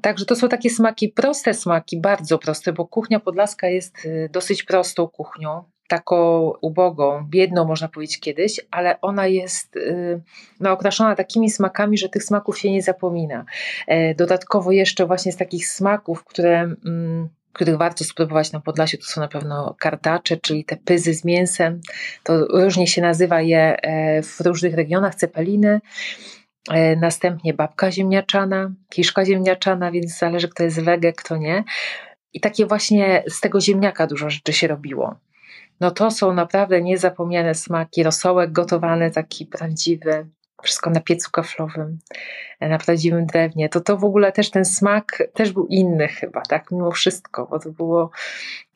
Także 0.02 0.24
to 0.24 0.36
są 0.36 0.48
takie 0.48 0.70
smaki, 0.70 1.08
proste 1.08 1.54
smaki, 1.54 2.00
bardzo 2.00 2.38
proste, 2.38 2.72
bo 2.72 2.86
kuchnia 2.86 3.20
podlaska 3.20 3.68
jest 3.68 3.96
e, 4.06 4.28
dosyć 4.28 4.62
prostą 4.62 5.08
kuchnią, 5.08 5.64
taką 5.88 6.50
ubogą, 6.60 7.26
biedną 7.30 7.64
można 7.64 7.88
powiedzieć 7.88 8.20
kiedyś, 8.20 8.60
ale 8.70 9.00
ona 9.00 9.26
jest 9.26 9.78
no, 10.60 10.70
okraszona 10.70 11.16
takimi 11.16 11.50
smakami, 11.50 11.98
że 11.98 12.08
tych 12.08 12.24
smaków 12.24 12.58
się 12.58 12.70
nie 12.70 12.82
zapomina. 12.82 13.44
Dodatkowo 14.16 14.72
jeszcze 14.72 15.06
właśnie 15.06 15.32
z 15.32 15.36
takich 15.36 15.68
smaków, 15.68 16.24
które... 16.24 16.60
Mm, 16.86 17.28
których 17.52 17.76
warto 17.76 18.04
spróbować 18.04 18.52
na 18.52 18.60
Podlasiu, 18.60 18.98
to 18.98 19.04
są 19.04 19.20
na 19.20 19.28
pewno 19.28 19.74
kartacze, 19.78 20.36
czyli 20.36 20.64
te 20.64 20.76
pyzy 20.76 21.14
z 21.14 21.24
mięsem. 21.24 21.80
To 22.22 22.46
różnie 22.46 22.86
się 22.86 23.02
nazywa 23.02 23.40
je 23.40 23.76
e, 23.82 24.22
w 24.22 24.40
różnych 24.40 24.74
regionach, 24.74 25.14
cepeliny. 25.14 25.80
E, 26.70 26.96
następnie 26.96 27.54
babka 27.54 27.90
ziemniaczana, 27.90 28.72
kiszka 28.88 29.24
ziemniaczana, 29.24 29.90
więc 29.90 30.18
zależy 30.18 30.48
kto 30.48 30.62
jest 30.62 30.80
wege, 30.80 31.12
kto 31.12 31.36
nie. 31.36 31.64
I 32.32 32.40
takie 32.40 32.66
właśnie 32.66 33.24
z 33.28 33.40
tego 33.40 33.60
ziemniaka 33.60 34.06
dużo 34.06 34.30
rzeczy 34.30 34.52
się 34.52 34.68
robiło. 34.68 35.14
No 35.80 35.90
to 35.90 36.10
są 36.10 36.34
naprawdę 36.34 36.82
niezapomniane 36.82 37.54
smaki. 37.54 38.02
Rosołek 38.02 38.52
gotowany, 38.52 39.10
taki 39.10 39.46
prawdziwy, 39.46 40.26
wszystko 40.62 40.90
na 40.90 41.00
piecu 41.00 41.30
kaflowym, 41.30 41.98
e, 42.60 42.68
na 42.68 42.78
prawdziwym 42.78 43.26
drewnie, 43.26 43.68
to 43.68 43.80
to 43.80 43.96
w 43.96 44.04
ogóle 44.04 44.32
też 44.32 44.50
ten 44.50 44.64
smak 44.64 45.22
też 45.34 45.52
był 45.52 45.66
inny 45.66 46.08
chyba, 46.08 46.40
tak, 46.40 46.70
mimo 46.70 46.90
wszystko, 46.90 47.46
bo 47.46 47.58
to 47.58 47.70
było 47.70 48.10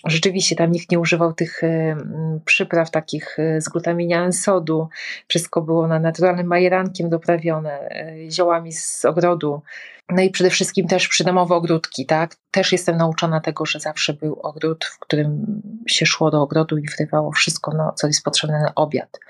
Rzeczywiście 0.06 0.56
tam 0.56 0.72
nikt 0.72 0.90
nie 0.90 1.00
używał 1.00 1.32
tych 1.32 1.64
e, 1.64 1.96
przypraw 2.44 2.90
takich 2.90 3.38
e, 3.38 3.60
z 3.60 3.68
glutaminianem 3.68 4.32
sodu. 4.32 4.88
Wszystko 5.28 5.62
było 5.62 5.86
na 5.86 5.98
naturalnym 5.98 6.46
majerankiem 6.46 7.10
doprawione, 7.10 7.80
e, 7.80 8.30
ziołami 8.30 8.72
z 8.72 9.04
ogrodu. 9.04 9.62
No 10.08 10.22
i 10.22 10.30
przede 10.30 10.50
wszystkim 10.50 10.86
też 10.86 11.08
przydomowe 11.08 11.54
ogródki, 11.54 12.06
tak? 12.06 12.36
Też 12.50 12.72
jestem 12.72 12.96
nauczona 12.96 13.40
tego, 13.40 13.66
że 13.66 13.80
zawsze 13.80 14.14
był 14.14 14.40
ogród, 14.42 14.84
w 14.84 14.98
którym 14.98 15.62
się 15.86 16.06
szło 16.06 16.30
do 16.30 16.42
ogrodu 16.42 16.78
i 16.78 16.88
wrywało 16.88 17.32
wszystko, 17.32 17.72
no, 17.76 17.92
co 17.92 18.06
jest 18.06 18.24
potrzebne 18.24 18.60
na 18.60 18.74
obiad. 18.74 19.20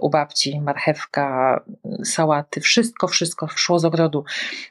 u 0.00 0.10
babci 0.10 0.60
marchewka, 0.60 1.60
sałaty, 2.04 2.60
wszystko, 2.60 3.08
wszystko 3.08 3.48
szło 3.48 3.78
z 3.78 3.84
ogrodu. 3.84 4.24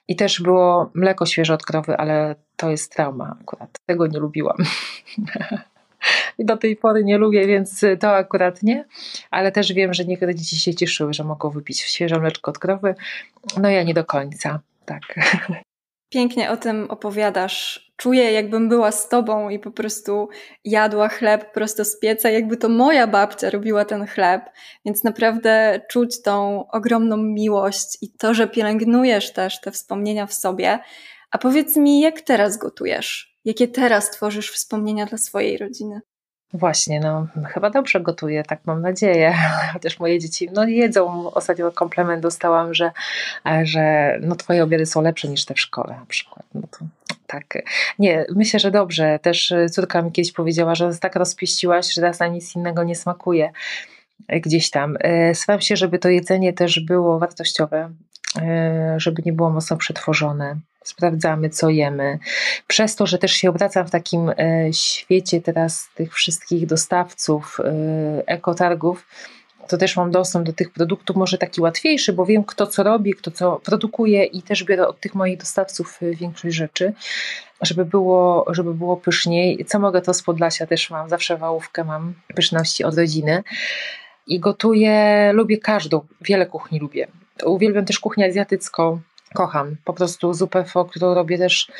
I 0.08 0.15
też 0.15 0.41
było 0.41 0.91
mleko 0.93 1.25
świeże 1.25 1.53
od 1.53 1.63
krowy, 1.63 1.97
ale 1.97 2.36
to 2.58 2.70
jest 2.70 2.91
trauma 2.91 3.38
akurat. 3.41 3.70
Tego 3.86 4.08
nie 4.08 4.20
lubiłam. 4.20 4.58
I 6.38 6.46
do 6.46 6.58
tej 6.58 6.76
pory 6.76 7.04
nie 7.04 7.17
lubię, 7.17 7.48
więc 7.48 7.86
to 8.00 8.15
akurat 8.15 8.63
nie, 8.63 8.86
ale 9.32 9.52
też 9.52 9.74
wiem, 9.74 9.93
że 9.93 10.06
niektóre 10.06 10.36
dzieci 10.36 10.56
się 10.56 10.76
cieszyły, 10.76 11.13
że 11.13 11.24
mogą 11.24 11.50
wypić 11.50 11.80
świeże 11.80 12.20
mleczko 12.20 12.52
od 12.52 12.60
krowy. 12.60 12.96
No 13.62 13.70
ja 13.70 13.84
nie 13.84 13.93
do 13.93 14.06
końca, 14.06 14.60
tak. 14.86 15.02
Pięknie 16.10 16.52
o 16.52 16.58
tym 16.58 16.86
opowiadasz. 16.89 17.88
Czuję, 17.98 18.32
jakbym 18.32 18.70
była 18.70 18.91
z 18.91 19.10
tobą 19.10 19.50
i 19.50 19.60
po 19.60 19.72
prostu 19.72 20.30
jadła 20.65 21.10
chleb 21.10 21.52
prosto 21.54 21.86
z 21.86 22.00
pieca, 22.00 22.30
jakby 22.30 22.58
to 22.58 22.70
moja 22.70 23.08
babcia 23.08 23.50
robiła 23.50 23.86
ten 23.86 24.08
chleb. 24.08 24.41
Więc 24.86 25.04
naprawdę 25.04 25.82
czuć 25.89 26.22
tą 26.22 26.65
ogromną 26.72 27.17
miłość 27.17 27.98
i 28.02 28.12
to, 28.12 28.34
że 28.34 28.48
pielęgnujesz 28.48 29.34
też 29.34 29.62
te 29.62 29.72
wspomnienia 29.72 30.26
w 30.26 30.34
sobie. 30.34 30.80
A 31.32 31.38
powiedz 31.38 31.76
mi, 31.76 32.02
jak 32.02 32.22
teraz 32.22 32.58
gotujesz? 32.58 33.38
Jakie 33.46 33.68
teraz 33.68 34.12
tworzysz 34.12 34.52
wspomnienia 34.52 35.06
dla 35.06 35.18
swojej 35.18 35.58
rodziny? 35.58 36.02
Właśnie, 36.54 37.00
no 37.00 37.28
chyba 37.54 37.70
dobrze 37.70 38.00
gotuję, 38.00 38.44
tak 38.44 38.60
mam 38.66 38.82
nadzieję. 38.82 39.36
Chociaż 39.74 40.00
moje 40.00 40.20
dzieci 40.20 40.50
no, 40.54 40.68
jedzą. 40.68 41.32
Ostatnio 41.32 41.72
komplement 41.72 42.22
dostałam, 42.22 42.74
że, 42.74 42.92
że 43.63 44.13
no, 44.22 44.36
twoje 44.36 44.63
obiady 44.63 44.86
są 44.86 45.02
lepsze 45.02 45.28
niż 45.28 45.46
te 45.46 45.54
w 45.54 45.60
szkole 45.60 45.96
na 46.00 46.06
przykład. 46.06 46.46
No 46.54 46.62
to 46.62 46.86
tak. 47.28 47.58
Nie, 48.00 48.26
myślę, 48.36 48.60
że 48.60 48.72
dobrze. 48.72 49.20
Też 49.20 49.54
córka 49.72 50.02
mi 50.02 50.12
kiedyś 50.12 50.32
powiedziała, 50.32 50.76
że 50.76 50.98
tak 50.98 51.16
rozpieściłaś, 51.16 51.94
że 51.94 52.02
teraz 52.02 52.20
na 52.20 52.28
nic 52.28 52.56
innego 52.56 52.84
nie 52.84 52.96
smakuje 52.96 53.52
gdzieś 54.30 54.70
tam. 54.70 54.98
E, 55.00 55.36
staram 55.36 55.62
się, 55.62 55.76
żeby 55.76 56.00
to 56.00 56.10
jedzenie 56.10 56.54
też 56.54 56.80
było 56.80 57.20
wartościowe, 57.20 57.94
e, 58.42 58.96
żeby 58.98 59.22
nie 59.26 59.34
było 59.34 59.50
mocno 59.50 59.78
przetworzone 59.78 60.56
sprawdzamy, 60.88 61.50
co 61.50 61.69
jemy. 61.69 62.19
Przez 62.67 62.95
to, 62.95 63.08
że 63.08 63.17
też 63.17 63.32
się 63.32 63.50
obracam 63.50 63.88
w 63.88 63.91
takim 63.91 64.30
e, 64.30 64.73
świecie 64.73 65.41
teraz 65.41 65.89
tych 65.95 66.13
wszystkich 66.13 66.65
dostawców, 66.65 67.58
e, 67.60 68.28
ekotargów, 68.28 69.06
to 69.67 69.78
też 69.78 69.97
mam 69.97 70.12
dostęp 70.12 70.45
do 70.45 70.54
tych 70.54 70.71
produktów, 70.71 71.15
może 71.15 71.38
taki 71.38 71.62
łatwiejszy, 71.62 72.13
bo 72.13 72.26
wiem, 72.26 72.43
kto 72.43 72.67
co 72.67 72.84
robi, 72.84 73.13
kto 73.13 73.32
co 73.32 73.62
produkuje 73.63 74.23
i 74.23 74.41
też 74.41 74.63
biorę 74.63 74.88
od 74.88 75.00
tych 75.00 75.15
moich 75.15 75.38
dostawców 75.38 76.00
e, 76.02 76.12
większość 76.12 76.56
rzeczy, 76.56 76.93
żeby 77.62 77.86
było, 77.86 78.45
żeby 78.50 78.73
było 78.73 78.97
pyszniej. 78.97 79.65
Co 79.65 79.80
mogę, 79.80 80.02
to 80.02 80.13
z 80.13 80.23
Podlasia 80.23 80.67
też 80.67 80.89
mam, 80.89 81.10
zawsze 81.10 81.38
wałówkę 81.38 81.84
mam 81.84 82.13
pyszności 82.36 82.84
od 82.84 82.97
rodziny. 82.97 83.43
I 84.28 84.39
gotuję, 84.39 85.32
lubię 85.34 85.58
każdą, 85.58 86.02
wiele 86.21 86.45
kuchni 86.45 86.80
lubię. 86.80 87.08
Uwielbiam 87.45 87.86
też 87.86 88.00
kuchnię 88.00 88.26
azjatycką, 88.26 89.00
kocham. 89.34 89.76
Po 89.86 89.94
prostu 89.94 90.34
zupę 90.34 90.63
fo, 90.63 90.86
którą 90.86 91.13
robię 91.13 91.38
też 91.38 91.72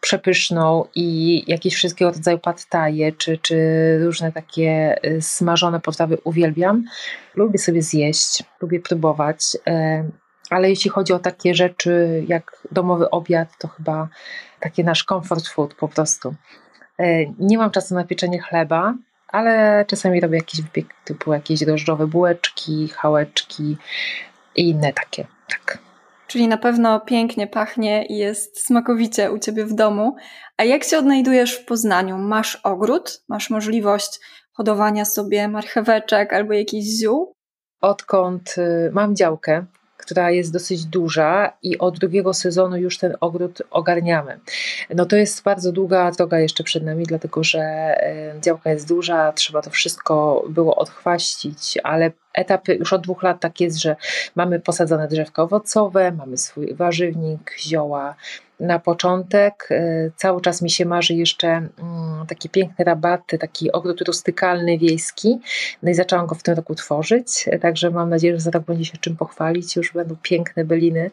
przepyszną 0.00 0.84
i 0.94 1.42
jakieś 1.46 1.74
wszystkiego 1.74 2.10
rodzaju 2.10 2.38
pattaje, 2.38 3.12
czy, 3.12 3.38
czy 3.38 3.56
różne 4.04 4.32
takie 4.32 4.96
y, 5.06 5.22
smażone 5.22 5.80
potrawy 5.80 6.18
uwielbiam. 6.24 6.84
Lubię 7.34 7.58
sobie 7.58 7.82
zjeść, 7.82 8.42
lubię 8.60 8.80
próbować, 8.80 9.56
e, 9.66 10.04
ale 10.50 10.70
jeśli 10.70 10.90
chodzi 10.90 11.12
o 11.12 11.18
takie 11.18 11.54
rzeczy 11.54 12.24
jak 12.28 12.62
domowy 12.72 13.10
obiad, 13.10 13.48
to 13.58 13.68
chyba 13.68 14.08
taki 14.60 14.84
nasz 14.84 15.04
comfort 15.04 15.48
food 15.48 15.74
po 15.74 15.88
prostu. 15.88 16.34
E, 16.98 17.26
nie 17.38 17.58
mam 17.58 17.70
czasu 17.70 17.94
na 17.94 18.04
pieczenie 18.04 18.42
chleba, 18.42 18.94
ale 19.28 19.84
czasami 19.88 20.20
robię 20.20 20.36
jakieś 20.36 20.62
wypieki 20.62 20.94
typu 21.04 21.32
jakieś 21.32 21.60
drożdżowe 21.60 22.06
bułeczki, 22.06 22.88
chałeczki 22.88 23.76
i 24.56 24.68
inne 24.68 24.92
takie. 24.92 25.26
Tak. 25.48 25.87
Czyli 26.28 26.48
na 26.48 26.58
pewno 26.58 27.00
pięknie 27.00 27.46
pachnie 27.46 28.06
i 28.06 28.16
jest 28.16 28.66
smakowicie 28.66 29.32
u 29.32 29.38
ciebie 29.38 29.64
w 29.64 29.74
domu. 29.74 30.16
A 30.56 30.64
jak 30.64 30.84
się 30.84 30.98
odnajdujesz 30.98 31.54
w 31.54 31.64
Poznaniu? 31.64 32.18
Masz 32.18 32.56
ogród? 32.56 33.22
Masz 33.28 33.50
możliwość 33.50 34.20
hodowania 34.52 35.04
sobie 35.04 35.48
marcheweczek 35.48 36.32
albo 36.32 36.52
jakichś 36.52 36.86
ziół? 36.86 37.32
Odkąd 37.80 38.54
y, 38.58 38.90
mam 38.92 39.16
działkę, 39.16 39.64
która 39.96 40.30
jest 40.30 40.52
dosyć 40.52 40.84
duża 40.84 41.52
i 41.62 41.78
od 41.78 41.98
drugiego 41.98 42.34
sezonu 42.34 42.76
już 42.76 42.98
ten 42.98 43.16
ogród 43.20 43.62
ogarniamy. 43.70 44.40
No 44.94 45.06
to 45.06 45.16
jest 45.16 45.42
bardzo 45.42 45.72
długa 45.72 46.10
droga 46.10 46.38
jeszcze 46.38 46.64
przed 46.64 46.84
nami, 46.84 47.04
dlatego 47.04 47.44
że 47.44 47.94
y, 48.36 48.40
działka 48.40 48.70
jest 48.70 48.88
duża, 48.88 49.32
trzeba 49.32 49.62
to 49.62 49.70
wszystko 49.70 50.44
było 50.48 50.76
odchwaścić, 50.76 51.78
ale 51.82 52.10
etapy, 52.38 52.74
już 52.74 52.92
od 52.92 53.02
dwóch 53.02 53.22
lat 53.22 53.40
tak 53.40 53.60
jest, 53.60 53.80
że 53.80 53.96
mamy 54.34 54.60
posadzone 54.60 55.08
drzewka 55.08 55.42
owocowe, 55.42 56.12
mamy 56.12 56.36
swój 56.36 56.74
warzywnik, 56.74 57.54
zioła, 57.60 58.14
na 58.60 58.78
początek. 58.78 59.68
Y, 59.70 60.12
cały 60.16 60.40
czas 60.40 60.62
mi 60.62 60.70
się 60.70 60.84
marzy 60.84 61.14
jeszcze 61.14 61.48
mm, 61.48 62.26
takie 62.28 62.48
piękne 62.48 62.84
rabaty, 62.84 63.38
taki 63.38 63.72
ogród 63.72 64.00
rustykalny, 64.00 64.78
wiejski. 64.78 65.38
No 65.82 65.90
i 65.90 65.94
zaczęłam 65.94 66.26
go 66.26 66.34
w 66.34 66.42
tym 66.42 66.54
roku 66.54 66.74
tworzyć, 66.74 67.48
także 67.60 67.90
mam 67.90 68.10
nadzieję, 68.10 68.34
że 68.34 68.40
za 68.40 68.50
rok 68.50 68.64
będzie 68.64 68.84
się 68.84 68.98
czym 68.98 69.16
pochwalić. 69.16 69.76
Już 69.76 69.92
będą 69.92 70.16
piękne 70.22 70.64
byliny. 70.64 71.10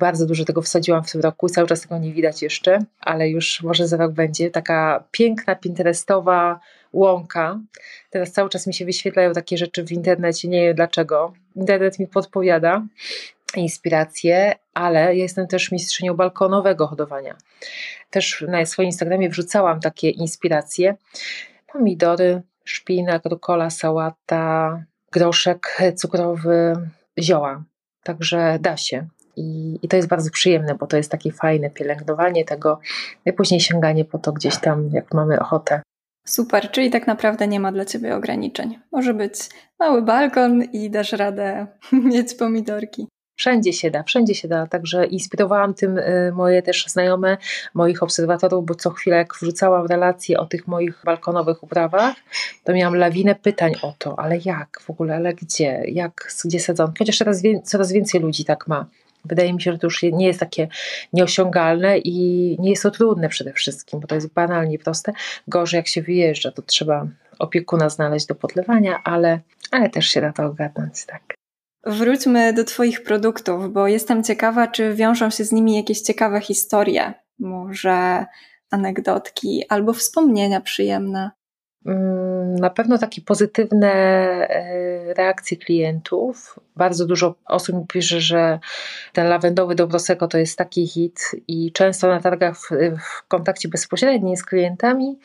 Bardzo 0.00 0.26
dużo 0.26 0.44
tego 0.44 0.62
wsadziłam 0.62 1.04
w 1.04 1.12
tym 1.12 1.20
roku, 1.20 1.48
cały 1.48 1.68
czas 1.68 1.80
tego 1.80 1.98
nie 1.98 2.12
widać 2.12 2.42
jeszcze, 2.42 2.78
ale 3.00 3.28
już 3.28 3.62
może 3.62 3.88
za 3.88 3.96
rok 3.96 4.12
będzie. 4.12 4.50
Taka 4.50 5.04
piękna, 5.10 5.54
pinterestowa 5.56 6.60
łąka. 6.92 7.60
Teraz 8.10 8.32
cały 8.32 8.48
czas 8.48 8.66
mi 8.66 8.74
się 8.74 8.84
wyświetlają 8.84 9.32
takie 9.32 9.58
rzeczy 9.58 9.84
w 9.84 9.92
internecie, 9.92 10.48
nie 10.48 10.62
wiem 10.62 10.76
dlaczego. 10.76 11.32
Internet 11.56 11.98
mi 11.98 12.06
podpowiada 12.06 12.82
inspiracje, 13.56 14.54
ale 14.74 15.00
ja 15.00 15.10
jestem 15.10 15.46
też 15.46 15.72
mistrzynią 15.72 16.14
balkonowego 16.14 16.86
hodowania. 16.86 17.36
Też 18.10 18.44
na 18.48 18.66
swoim 18.66 18.86
Instagramie 18.86 19.28
wrzucałam 19.28 19.80
takie 19.80 20.10
inspiracje. 20.10 20.96
Pomidory, 21.72 22.42
szpinak, 22.64 23.24
rukola, 23.24 23.70
sałata, 23.70 24.84
groszek 25.12 25.78
cukrowy, 25.96 26.74
zioła. 27.18 27.62
Także 28.02 28.58
da 28.60 28.76
się. 28.76 29.06
I, 29.36 29.78
I, 29.82 29.88
to 29.88 29.96
jest 29.96 30.08
bardzo 30.08 30.30
przyjemne, 30.30 30.74
bo 30.74 30.86
to 30.86 30.96
jest 30.96 31.10
takie 31.10 31.32
fajne 31.32 31.70
pielęgnowanie 31.70 32.44
tego, 32.44 32.80
i 33.26 33.32
później 33.32 33.60
sięganie 33.60 34.04
po 34.04 34.18
to 34.18 34.32
gdzieś 34.32 34.56
tam, 34.56 34.90
jak 34.92 35.14
mamy 35.14 35.40
ochotę. 35.40 35.82
Super, 36.24 36.70
czyli 36.70 36.90
tak 36.90 37.06
naprawdę 37.06 37.48
nie 37.48 37.60
ma 37.60 37.72
dla 37.72 37.84
Ciebie 37.84 38.16
ograniczeń. 38.16 38.78
Może 38.92 39.14
być 39.14 39.34
mały 39.78 40.02
balkon 40.02 40.62
i 40.62 40.90
dasz 40.90 41.12
radę 41.12 41.66
mieć 42.12 42.34
pomidorki. 42.34 43.06
Wszędzie 43.36 43.72
się 43.72 43.90
da, 43.90 44.02
wszędzie 44.02 44.34
się 44.34 44.48
da. 44.48 44.66
Także 44.66 45.06
inspirowałam 45.06 45.74
tym 45.74 45.98
y, 45.98 46.32
moje 46.34 46.62
też 46.62 46.86
znajome, 46.86 47.36
moich 47.74 48.02
obserwatorów, 48.02 48.66
bo 48.66 48.74
co 48.74 48.90
chwilę, 48.90 49.16
jak 49.16 49.34
wrzucałam 49.34 49.86
relacje 49.86 50.38
o 50.38 50.46
tych 50.46 50.66
moich 50.66 51.02
balkonowych 51.04 51.62
uprawach, 51.62 52.14
to 52.64 52.72
miałam 52.72 52.96
lawinę 52.96 53.34
pytań 53.34 53.72
o 53.82 53.94
to, 53.98 54.18
ale 54.18 54.38
jak 54.44 54.80
w 54.80 54.90
ogóle, 54.90 55.16
ale 55.16 55.34
gdzie, 55.34 55.82
jak, 55.86 56.32
gdzie 56.44 56.60
sadzą. 56.60 56.92
Chociaż 56.98 57.18
coraz, 57.18 57.42
coraz 57.64 57.92
więcej 57.92 58.20
ludzi 58.20 58.44
tak 58.44 58.68
ma. 58.68 58.86
Wydaje 59.24 59.52
mi 59.52 59.62
się, 59.62 59.72
że 59.72 59.78
to 59.78 59.86
już 59.86 60.02
nie 60.02 60.26
jest 60.26 60.40
takie 60.40 60.68
nieosiągalne 61.12 61.98
i 61.98 62.56
nie 62.60 62.70
jest 62.70 62.82
to 62.82 62.90
trudne 62.90 63.28
przede 63.28 63.52
wszystkim, 63.52 64.00
bo 64.00 64.06
to 64.06 64.14
jest 64.14 64.32
banalnie 64.32 64.78
proste. 64.78 65.12
Gorzej 65.48 65.78
jak 65.78 65.88
się 65.88 66.02
wyjeżdża, 66.02 66.52
to 66.52 66.62
trzeba 66.62 67.06
opiekuna 67.38 67.88
znaleźć 67.88 68.26
do 68.26 68.34
podlewania, 68.34 69.00
ale, 69.04 69.40
ale 69.70 69.90
też 69.90 70.06
się 70.06 70.20
da 70.20 70.32
to 70.32 70.44
ogarnąć, 70.44 71.06
tak. 71.06 71.34
Wróćmy 71.86 72.52
do 72.52 72.64
Twoich 72.64 73.02
produktów, 73.02 73.72
bo 73.72 73.88
jestem 73.88 74.24
ciekawa, 74.24 74.66
czy 74.66 74.94
wiążą 74.94 75.30
się 75.30 75.44
z 75.44 75.52
nimi 75.52 75.76
jakieś 75.76 76.00
ciekawe 76.00 76.40
historie, 76.40 77.14
może 77.38 78.26
anegdotki 78.70 79.64
albo 79.68 79.92
wspomnienia 79.92 80.60
przyjemne. 80.60 81.30
Mm, 81.86 82.54
na 82.54 82.70
pewno 82.70 82.98
takie 82.98 83.22
pozytywne 83.22 83.92
e, 83.92 85.14
reakcje 85.14 85.56
klientów. 85.56 86.60
Bardzo 86.76 87.06
dużo 87.06 87.34
osób 87.46 87.76
mi 87.76 87.86
pisze, 87.86 88.20
że 88.20 88.58
ten 89.12 89.28
lawendowy 89.28 89.74
do 89.74 89.88
to 90.30 90.38
jest 90.38 90.58
taki 90.58 90.86
hit 90.86 91.30
i 91.48 91.72
często 91.72 92.08
na 92.08 92.20
targach 92.20 92.56
w, 92.56 92.70
w 92.98 93.28
kontakcie 93.28 93.68
bezpośrednim 93.68 94.36
z 94.36 94.44
klientami 94.44 95.18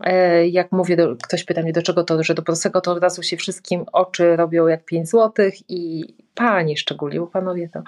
E, 0.00 0.48
jak 0.48 0.72
mówię, 0.72 0.96
do, 0.96 1.16
ktoś 1.16 1.44
pyta 1.44 1.62
mnie, 1.62 1.72
do 1.72 1.82
czego 1.82 2.04
to, 2.04 2.22
że 2.22 2.34
do 2.34 2.42
to 2.82 2.92
od 2.92 3.02
razu 3.02 3.22
się 3.22 3.36
wszystkim 3.36 3.84
oczy 3.92 4.36
robią 4.36 4.66
jak 4.66 4.84
5 4.84 5.10
zł 5.10 5.50
i 5.68 6.14
panie 6.34 6.76
szczególnie, 6.76 7.20
bo 7.20 7.26
panowie 7.26 7.68
to, 7.68 7.82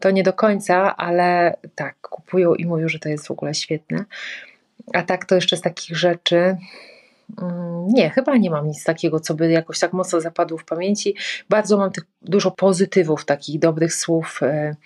to 0.00 0.10
nie 0.10 0.22
do 0.22 0.32
końca, 0.32 0.96
ale 0.96 1.56
tak, 1.74 2.00
kupują 2.00 2.54
i 2.54 2.66
mówią, 2.66 2.88
że 2.88 2.98
to 2.98 3.08
jest 3.08 3.26
w 3.26 3.30
ogóle 3.30 3.54
świetne. 3.54 4.04
A 4.94 5.02
tak 5.02 5.24
to 5.24 5.34
jeszcze 5.34 5.56
z 5.56 5.60
takich 5.60 5.96
rzeczy, 5.96 6.56
nie, 7.86 8.10
chyba 8.10 8.36
nie 8.36 8.50
mam 8.50 8.66
nic 8.66 8.84
takiego, 8.84 9.20
co 9.20 9.34
by 9.34 9.50
jakoś 9.50 9.78
tak 9.78 9.92
mocno 9.92 10.20
zapadło 10.20 10.58
w 10.58 10.64
pamięci. 10.64 11.14
Bardzo 11.48 11.78
mam 11.78 11.90
tych 11.90 12.04
dużo 12.22 12.50
pozytywów, 12.50 13.24
takich 13.24 13.58
dobrych 13.58 13.94
słów, 13.94 14.40
e, 14.42 14.76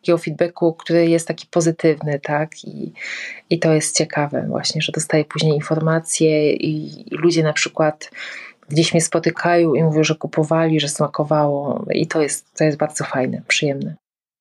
takiego 0.00 0.18
feedbacku, 0.18 0.74
który 0.74 1.08
jest 1.08 1.28
taki 1.28 1.46
pozytywny, 1.46 2.20
tak? 2.20 2.64
I, 2.64 2.92
I 3.50 3.58
to 3.58 3.74
jest 3.74 3.96
ciekawe 3.96 4.46
właśnie, 4.48 4.82
że 4.82 4.92
dostaję 4.92 5.24
później 5.24 5.54
informacje 5.54 6.52
i, 6.52 7.00
i 7.00 7.16
ludzie 7.16 7.42
na 7.42 7.52
przykład 7.52 8.10
gdzieś 8.68 8.94
mnie 8.94 9.00
spotykają 9.00 9.74
i 9.74 9.82
mówią, 9.82 10.04
że 10.04 10.14
kupowali, 10.14 10.80
że 10.80 10.88
smakowało 10.88 11.84
i 11.90 12.06
to 12.06 12.22
jest, 12.22 12.54
to 12.54 12.64
jest 12.64 12.78
bardzo 12.78 13.04
fajne, 13.04 13.42
przyjemne. 13.48 13.94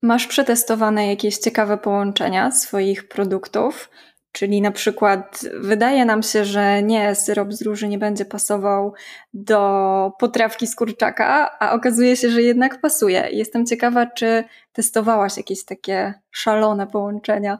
Masz 0.03 0.27
przetestowane 0.27 1.07
jakieś 1.07 1.37
ciekawe 1.37 1.77
połączenia 1.77 2.51
swoich 2.51 3.07
produktów? 3.07 3.89
Czyli 4.35 4.61
na 4.61 4.71
przykład 4.71 5.45
wydaje 5.59 6.05
nam 6.05 6.23
się, 6.23 6.45
że 6.45 6.83
nie, 6.83 7.15
syrop 7.15 7.53
z 7.53 7.61
róży 7.61 7.87
nie 7.87 7.97
będzie 7.97 8.25
pasował 8.25 8.93
do 9.33 10.11
potrawki 10.19 10.67
z 10.67 10.75
kurczaka, 10.75 11.59
a 11.59 11.71
okazuje 11.71 12.17
się, 12.17 12.29
że 12.29 12.41
jednak 12.41 12.81
pasuje. 12.81 13.27
Jestem 13.31 13.65
ciekawa, 13.65 14.05
czy 14.05 14.43
testowałaś 14.73 15.37
jakieś 15.37 15.65
takie 15.65 16.13
szalone 16.31 16.87
połączenia. 16.87 17.59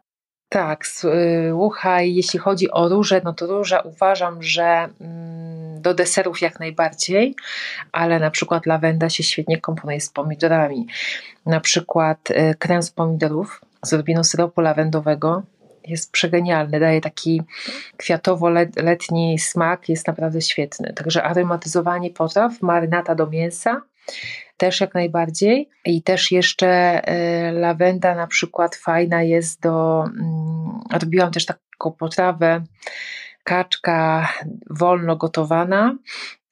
Tak, 0.49 0.87
słuchaj, 0.87 2.15
jeśli 2.15 2.39
chodzi 2.39 2.71
o 2.71 2.89
róże, 2.89 3.21
no 3.23 3.33
to 3.33 3.47
róża 3.47 3.79
uważam, 3.79 4.43
że 4.43 4.89
mm, 5.01 5.81
do 5.81 5.93
deserów 5.93 6.41
jak 6.41 6.59
najbardziej, 6.59 7.35
ale 7.91 8.19
na 8.19 8.31
przykład 8.31 8.65
lawenda 8.65 9.09
się 9.09 9.23
świetnie 9.23 9.61
komponuje 9.61 10.01
z 10.01 10.09
pomidorami. 10.09 10.87
Na 11.45 11.59
przykład 11.59 12.31
y, 12.31 12.55
krem 12.59 12.83
z 12.83 12.91
pomidorów 12.91 13.61
z 13.85 13.93
odrobiną 13.93 14.23
syropu 14.23 14.61
lawendowego 14.61 15.43
jest 15.87 16.11
przegenialny, 16.11 16.79
daje 16.79 17.01
taki 17.01 17.41
kwiatowo-letni 17.97 19.39
smak, 19.39 19.89
jest 19.89 20.07
naprawdę 20.07 20.41
świetny. 20.41 20.93
Także 20.93 21.23
aromatyzowanie 21.23 22.09
potraw, 22.09 22.61
marynata 22.61 23.15
do 23.15 23.27
mięsa, 23.27 23.81
też 24.57 24.81
jak 24.81 24.93
najbardziej. 24.93 25.69
I 25.85 26.03
też 26.03 26.31
jeszcze 26.31 26.67
e, 26.67 27.51
lawenda 27.51 28.15
na 28.15 28.27
przykład 28.27 28.75
fajna 28.75 29.23
jest 29.23 29.61
do, 29.61 30.03
mm, 30.03 30.79
robiłam 31.01 31.31
też 31.31 31.45
taką 31.45 31.91
potrawę, 31.91 32.63
kaczka 33.43 34.29
wolno 34.69 35.15
gotowana 35.15 35.97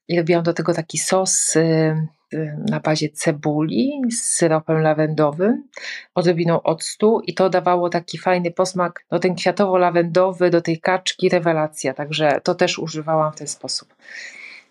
i 0.07 0.17
robiłam 0.17 0.43
do 0.43 0.53
tego 0.53 0.73
taki 0.73 0.97
sos 0.97 1.55
y, 1.55 2.07
na 2.69 2.79
bazie 2.79 3.09
cebuli 3.09 4.01
z 4.11 4.21
syropem 4.21 4.81
lawendowym, 4.81 5.63
odrobiną 6.15 6.61
octu 6.61 7.21
i 7.27 7.33
to 7.33 7.49
dawało 7.49 7.89
taki 7.89 8.17
fajny 8.17 8.51
posmak, 8.51 9.05
no 9.11 9.19
ten 9.19 9.35
kwiatowo-lawendowy 9.35 10.49
do 10.49 10.61
tej 10.61 10.79
kaczki, 10.79 11.29
rewelacja, 11.29 11.93
także 11.93 12.41
to 12.43 12.55
też 12.55 12.79
używałam 12.79 13.33
w 13.33 13.35
ten 13.35 13.47
sposób. 13.47 13.95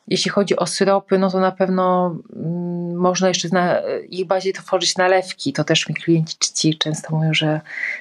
Jeśli 0.08 0.30
chodzi 0.30 0.56
o 0.56 0.66
syropy, 0.66 1.18
no 1.18 1.30
to 1.30 1.40
na 1.40 1.52
pewno 1.52 2.16
mm, 2.36 2.94
można 2.96 3.28
jeszcze 3.28 3.48
na 3.52 3.80
ich 4.08 4.26
bazie 4.26 4.52
tworzyć 4.52 4.96
nalewki. 4.96 5.52
To 5.52 5.64
też 5.64 5.88
mi 5.88 5.94
klienci 5.94 6.78
często 6.78 7.16
mówią, 7.16 7.34
że 7.34 7.60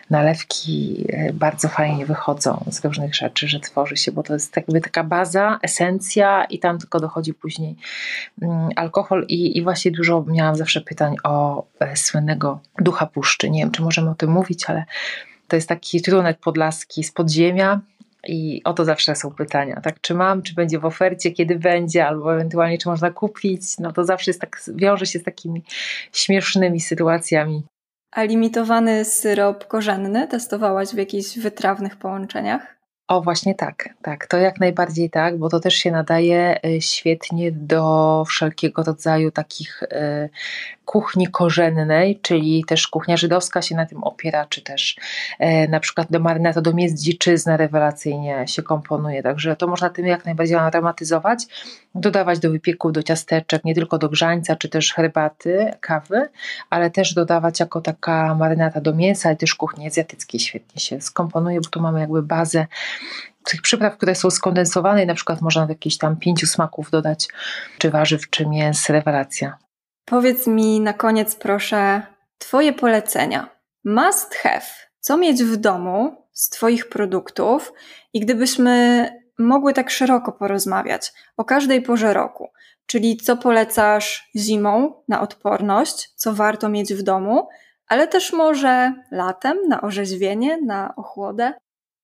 nalewki 0.10 1.06
e, 1.10 1.34
bardzo 1.34 1.68
fajnie 1.68 2.06
wychodzą 2.06 2.64
z 2.72 2.86
różnych 2.86 3.16
rzeczy, 3.16 3.48
że 3.48 3.60
tworzy 3.60 3.98
się, 3.98 4.12
bo 4.12 4.24
to 4.24 4.34
jest 4.34 4.56
jakby 4.56 4.82
taka 4.82 5.04
baza, 5.04 5.60
esencja 5.62 6.44
i 6.46 6.60
tam 6.60 6.80
tylko 6.80 7.00
dochodzi 7.00 7.34
później 7.34 7.76
mm, 8.42 8.70
alkohol 8.76 9.26
i, 9.28 9.58
i 9.58 9.64
właśnie 9.64 9.92
dużo 9.92 10.26
miałam 10.28 10.56
zawsze 10.56 10.82
pytań 10.82 11.16
o 11.24 11.66
e, 11.80 11.96
słynnego 11.96 12.60
ducha 12.80 13.06
puszczy. 13.06 13.50
Nie 13.50 13.60
wiem, 13.60 13.72
czy 13.72 13.82
możemy 13.82 14.10
o 14.10 14.16
tym 14.16 14.32
mówić, 14.32 14.70
ale 14.70 14.86
to 15.48 15.56
jest 15.56 15.70
taki 15.70 16.02
trunek 16.02 16.40
podlaski 16.40 17.04
z 17.04 17.12
podziemia, 17.12 17.82
i 18.28 18.62
o 18.64 18.74
to 18.74 18.86
zawsze 18.86 19.16
są 19.16 19.32
pytania, 19.32 19.82
tak? 19.84 20.02
Czy 20.02 20.14
mam, 20.14 20.42
czy 20.42 20.54
będzie 20.54 20.80
w 20.80 20.86
ofercie, 20.86 21.32
kiedy 21.32 21.56
będzie, 21.56 22.08
albo 22.08 22.36
ewentualnie 22.36 22.78
czy 22.78 22.90
można 22.90 23.12
kupić. 23.12 23.62
No 23.80 23.92
to 23.92 24.04
zawsze 24.04 24.32
jest 24.32 24.42
tak, 24.42 24.62
wiąże 24.76 25.06
się 25.06 25.20
z 25.20 25.24
takimi 25.24 25.64
śmiesznymi 26.14 26.80
sytuacjami. 26.80 27.64
A 28.12 28.24
limitowany 28.24 29.06
syrop 29.06 29.68
korzenny 29.68 30.28
testowałaś 30.28 30.90
w 30.90 30.98
jakichś 30.98 31.38
wytrawnych 31.38 31.96
połączeniach? 31.96 32.81
O, 33.12 33.22
właśnie 33.22 33.56
tak, 33.56 33.90
tak, 34.02 34.28
to 34.28 34.38
jak 34.38 34.60
najbardziej 34.60 35.10
tak, 35.10 35.38
bo 35.38 35.50
to 35.50 35.60
też 35.60 35.74
się 35.74 35.92
nadaje 35.92 36.66
y, 36.66 36.82
świetnie 36.82 37.52
do 37.52 38.24
wszelkiego 38.28 38.84
rodzaju 38.84 39.32
takich 39.32 39.84
y, 39.84 40.30
kuchni 40.86 41.28
korzennej, 41.28 42.20
czyli 42.22 42.64
też 42.68 42.88
kuchnia 42.88 43.18
żydowska 43.18 43.62
się 43.62 43.76
na 43.76 43.86
tym 43.86 44.04
opiera, 44.04 44.46
czy 44.46 44.62
też 44.62 44.98
y, 45.42 45.68
na 45.70 45.80
przykład 45.80 46.12
do 46.12 46.20
marynata, 46.20 46.62
do 46.62 46.74
mięs 46.74 47.02
dziczyzna 47.02 47.58
rewelacyjnie 47.58 48.48
się 48.48 48.64
komponuje, 48.64 49.24
także 49.24 49.56
to 49.56 49.68
można 49.68 49.90
tym 49.90 50.06
jak 50.06 50.26
najbardziej 50.26 50.58
aromatyzować, 50.58 51.46
dodawać 51.96 52.40
do 52.40 52.52
wypieków, 52.52 52.92
do 52.92 53.04
ciasteczek, 53.04 53.64
nie 53.66 53.76
tylko 53.76 53.98
do 53.98 54.10
grzańca, 54.10 54.56
czy 54.56 54.70
też 54.70 54.94
herbaty, 54.94 55.72
kawy, 55.80 56.30
ale 56.70 56.90
też 56.90 57.14
dodawać 57.14 57.60
jako 57.60 57.82
taka 57.82 58.36
marynata 58.36 58.82
do 58.82 58.94
mięsa, 58.94 59.32
i 59.32 59.38
też 59.38 59.56
kuchni 59.56 59.88
azjatyckiej 59.88 60.40
świetnie 60.40 60.82
się 60.82 61.02
skomponuje, 61.02 61.62
bo 61.62 61.70
tu 61.70 61.82
mamy 61.82 62.00
jakby 62.00 62.24
bazę 62.24 62.68
tych 63.44 63.62
przypraw, 63.62 63.98
które 63.98 64.16
są 64.16 64.30
skondensowane 64.30 65.04
i 65.04 65.08
na 65.08 65.14
przykład 65.14 65.42
można 65.42 65.66
jakieś 65.70 65.98
tam 65.98 66.18
pięciu 66.18 66.48
smaków 66.48 66.92
dodać, 66.92 67.28
czy 67.78 67.90
warzyw, 67.90 68.30
czy 68.30 68.46
mięs, 68.46 68.90
rewelacja. 68.90 69.58
Powiedz 70.06 70.48
mi 70.48 70.82
na 70.82 70.94
koniec, 70.94 71.36
proszę, 71.36 72.02
Twoje 72.38 72.74
polecenia. 72.74 73.50
Must 73.86 74.36
have. 74.36 74.66
Co 75.00 75.18
mieć 75.18 75.44
w 75.44 75.58
domu 75.58 76.28
z 76.34 76.50
Twoich 76.50 76.90
produktów 76.90 77.74
i 78.14 78.20
gdybyśmy 78.20 79.06
mogły 79.40 79.74
tak 79.74 79.90
szeroko 79.90 80.32
porozmawiać 80.32 81.14
o 81.38 81.46
każdej 81.46 81.82
porze 81.82 82.14
roku, 82.14 82.52
czyli 82.86 83.18
co 83.18 83.38
polecasz 83.38 84.30
zimą 84.36 85.04
na 85.08 85.22
odporność, 85.22 86.14
co 86.16 86.34
warto 86.34 86.70
mieć 86.70 86.94
w 86.94 87.04
domu, 87.04 87.48
ale 87.88 88.08
też 88.08 88.34
może 88.34 88.94
latem 89.12 89.58
na 89.68 89.82
orzeźwienie, 89.82 90.58
na 90.62 90.96
ochłodę. 90.96 91.54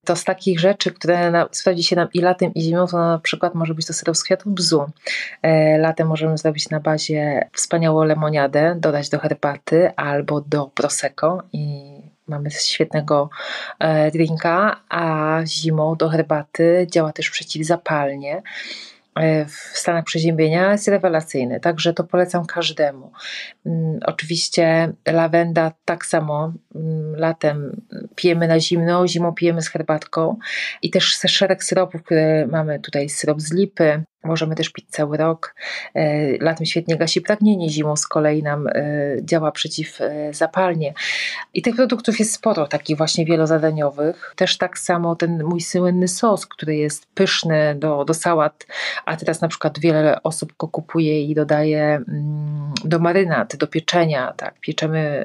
To 0.07 0.15
z 0.15 0.23
takich 0.23 0.59
rzeczy, 0.59 0.91
które 0.91 1.31
na, 1.31 1.47
sprawdzi 1.51 1.83
się 1.83 1.95
nam 1.95 2.07
i 2.13 2.19
latem, 2.19 2.53
i 2.53 2.61
zimą, 2.61 2.87
to 2.87 2.97
na 2.97 3.19
przykład 3.19 3.55
może 3.55 3.73
być 3.73 3.85
to 3.87 3.93
syrop 3.93 4.17
z 4.17 4.23
kwiatów 4.23 4.53
bzu. 4.53 4.85
E, 5.41 5.77
latem 5.77 6.07
możemy 6.07 6.37
zrobić 6.37 6.69
na 6.69 6.79
bazie 6.79 7.49
wspaniałą 7.53 8.03
lemoniadę, 8.03 8.75
dodać 8.79 9.09
do 9.09 9.19
herbaty 9.19 9.91
albo 9.95 10.41
do 10.41 10.71
prosecco 10.75 11.43
i 11.53 11.83
mamy 12.27 12.51
świetnego 12.51 13.29
e, 13.79 14.11
drinka, 14.11 14.81
a 14.89 15.39
zimą 15.45 15.95
do 15.95 16.09
herbaty 16.09 16.87
działa 16.91 17.13
też 17.13 17.29
przeciwzapalnie. 17.29 18.41
E, 19.19 19.45
w 19.45 19.77
stanach 19.77 20.03
przeziębienia 20.03 20.71
jest 20.71 20.87
rewelacyjny, 20.87 21.59
także 21.59 21.93
to 21.93 22.03
polecam 22.03 22.45
każdemu. 22.45 23.11
Mm, 23.65 23.99
oczywiście 24.05 24.93
lawenda 25.07 25.71
tak 25.85 26.05
samo 26.05 26.53
mm, 26.75 27.15
latem 27.15 27.81
pijemy 28.15 28.47
na 28.47 28.59
zimno, 28.59 29.07
zimą 29.07 29.33
pijemy 29.33 29.61
z 29.61 29.69
herbatką 29.69 30.37
i 30.81 30.89
też 30.89 31.19
szereg 31.27 31.63
syropów, 31.63 32.03
które 32.03 32.47
mamy 32.47 32.79
tutaj, 32.79 33.09
syrop 33.09 33.41
z 33.41 33.53
lipy, 33.53 34.03
Możemy 34.23 34.55
też 34.55 34.69
pić 34.69 34.85
cały 34.89 35.17
rok. 35.17 35.55
E, 35.93 36.37
latem 36.37 36.65
świetnie 36.65 36.97
gasi 36.97 37.21
pragnienie, 37.21 37.69
zimą 37.69 37.95
z 37.95 38.07
kolei 38.07 38.43
nam 38.43 38.67
e, 38.67 38.73
działa 39.21 39.51
przeciwzapalnie. 39.51 40.93
I 41.53 41.61
tych 41.61 41.75
produktów 41.75 42.19
jest 42.19 42.33
sporo, 42.33 42.67
takich 42.67 42.97
właśnie 42.97 43.25
wielozadaniowych. 43.25 44.33
Też 44.35 44.57
tak 44.57 44.79
samo 44.79 45.15
ten 45.15 45.43
mój 45.43 45.61
słynny 45.61 46.07
sos, 46.07 46.45
który 46.45 46.75
jest 46.75 47.07
pyszny 47.13 47.75
do, 47.75 48.05
do 48.05 48.13
sałat, 48.13 48.67
a 49.05 49.17
teraz 49.17 49.41
na 49.41 49.47
przykład 49.47 49.79
wiele 49.79 50.23
osób 50.23 50.53
go 50.59 50.67
kupuje 50.67 51.23
i 51.23 51.35
dodaje 51.35 51.83
mm, 51.83 52.73
do 52.83 52.99
marynat, 52.99 53.55
do 53.55 53.67
pieczenia. 53.67 54.33
Tak, 54.37 54.59
pieczemy 54.59 55.23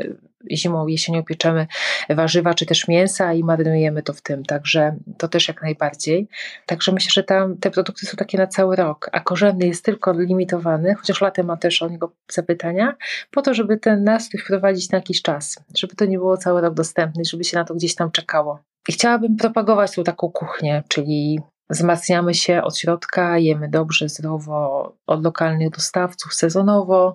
zimą, 0.50 0.86
jesienią 0.86 1.24
pieczemy 1.24 1.66
warzywa 2.10 2.54
czy 2.54 2.66
też 2.66 2.88
mięsa 2.88 3.32
i 3.32 3.44
marynujemy 3.44 4.02
to 4.02 4.12
w 4.12 4.20
tym, 4.20 4.44
także 4.44 4.96
to 5.18 5.28
też 5.28 5.48
jak 5.48 5.62
najbardziej. 5.62 6.28
Także 6.66 6.92
myślę, 6.92 7.10
że 7.12 7.22
tam 7.22 7.56
te 7.56 7.70
produkty 7.70 8.06
są 8.06 8.16
takie 8.16 8.38
na 8.38 8.46
cały 8.46 8.76
rok, 8.76 9.10
a 9.12 9.20
korzenny 9.20 9.66
jest 9.66 9.84
tylko 9.84 10.12
limitowany, 10.12 10.94
chociaż 10.94 11.20
latem 11.20 11.46
ma 11.46 11.56
też 11.56 11.82
o 11.82 11.88
niego 11.88 12.12
zapytania, 12.30 12.94
po 13.30 13.42
to, 13.42 13.54
żeby 13.54 13.76
ten 13.76 14.04
nastrój 14.04 14.42
wprowadzić 14.42 14.90
na 14.90 14.98
jakiś 14.98 15.22
czas, 15.22 15.64
żeby 15.76 15.96
to 15.96 16.04
nie 16.04 16.18
było 16.18 16.36
cały 16.36 16.60
rok 16.60 16.74
dostępne, 16.74 17.24
żeby 17.24 17.44
się 17.44 17.56
na 17.56 17.64
to 17.64 17.74
gdzieś 17.74 17.94
tam 17.94 18.10
czekało. 18.10 18.58
I 18.88 18.92
chciałabym 18.92 19.36
propagować 19.36 19.94
tą 19.94 20.04
taką 20.04 20.30
kuchnię, 20.30 20.82
czyli 20.88 21.40
wzmacniamy 21.70 22.34
się 22.34 22.62
od 22.62 22.78
środka, 22.78 23.38
jemy 23.38 23.68
dobrze, 23.68 24.08
zdrowo, 24.08 24.92
od 25.06 25.24
lokalnych 25.24 25.70
dostawców, 25.70 26.34
sezonowo, 26.34 27.14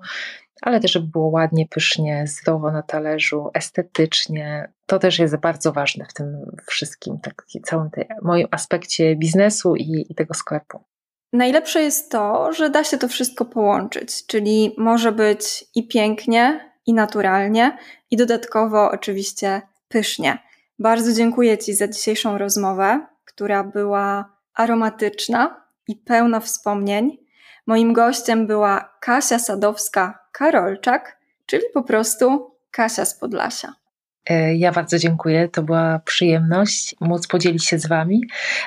ale 0.62 0.80
też 0.80 0.92
żeby 0.92 1.08
było 1.08 1.28
ładnie, 1.28 1.68
pysznie, 1.68 2.24
zdrowo 2.28 2.72
na 2.72 2.84
talerzu, 2.84 3.50
estetycznie. 3.54 4.72
To 4.86 5.00
też 5.00 5.20
jest 5.20 5.38
bardzo 5.38 5.72
ważne 5.72 6.06
w 6.10 6.14
tym 6.14 6.58
wszystkim, 6.68 7.20
tak, 7.20 7.46
całym 7.66 7.90
tym 7.90 8.04
moim 8.22 8.48
aspekcie 8.52 9.16
biznesu 9.16 9.76
i, 9.76 10.06
i 10.10 10.16
tego 10.16 10.34
sklepu. 10.34 10.84
Najlepsze 11.34 11.82
jest 11.82 12.12
to, 12.12 12.54
że 12.54 12.70
da 12.70 12.84
się 12.84 12.98
to 12.98 13.08
wszystko 13.08 13.46
połączyć, 13.46 14.26
czyli 14.26 14.76
może 14.78 15.12
być 15.12 15.66
i 15.76 15.88
pięknie, 15.88 16.72
i 16.86 16.94
naturalnie, 16.94 17.78
i 18.12 18.18
dodatkowo 18.18 18.92
oczywiście 18.92 19.62
pysznie. 19.88 20.38
Bardzo 20.80 21.14
dziękuję 21.14 21.58
Ci 21.58 21.74
za 21.74 21.88
dzisiejszą 21.88 22.38
rozmowę, 22.38 23.08
która 23.26 23.64
była 23.64 24.38
aromatyczna 24.54 25.68
i 25.88 25.96
pełna 25.96 26.40
wspomnień. 26.40 27.18
Moim 27.68 27.94
gościem 27.94 28.48
była 28.48 28.98
Kasia 29.02 29.40
Sadowska-Karolczak, 30.38 31.00
czyli 31.46 31.64
po 31.74 31.84
prostu 31.84 32.52
Kasia 32.72 33.06
z 33.06 33.20
Podlasia. 33.20 33.74
E, 34.30 34.56
ja 34.56 34.72
bardzo 34.72 34.98
dziękuję. 34.98 35.50
To 35.50 35.64
była 35.64 36.00
przyjemność 36.00 36.96
móc 37.00 37.28
podzielić 37.28 37.66
się 37.66 37.80
z 37.80 37.88
Wami. 37.88 38.22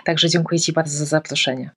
Także 0.05 0.29
dziękuję 0.29 0.61
Ci 0.61 0.73
bardzo 0.73 0.99
za 0.99 1.05
zaproszenie. 1.05 1.71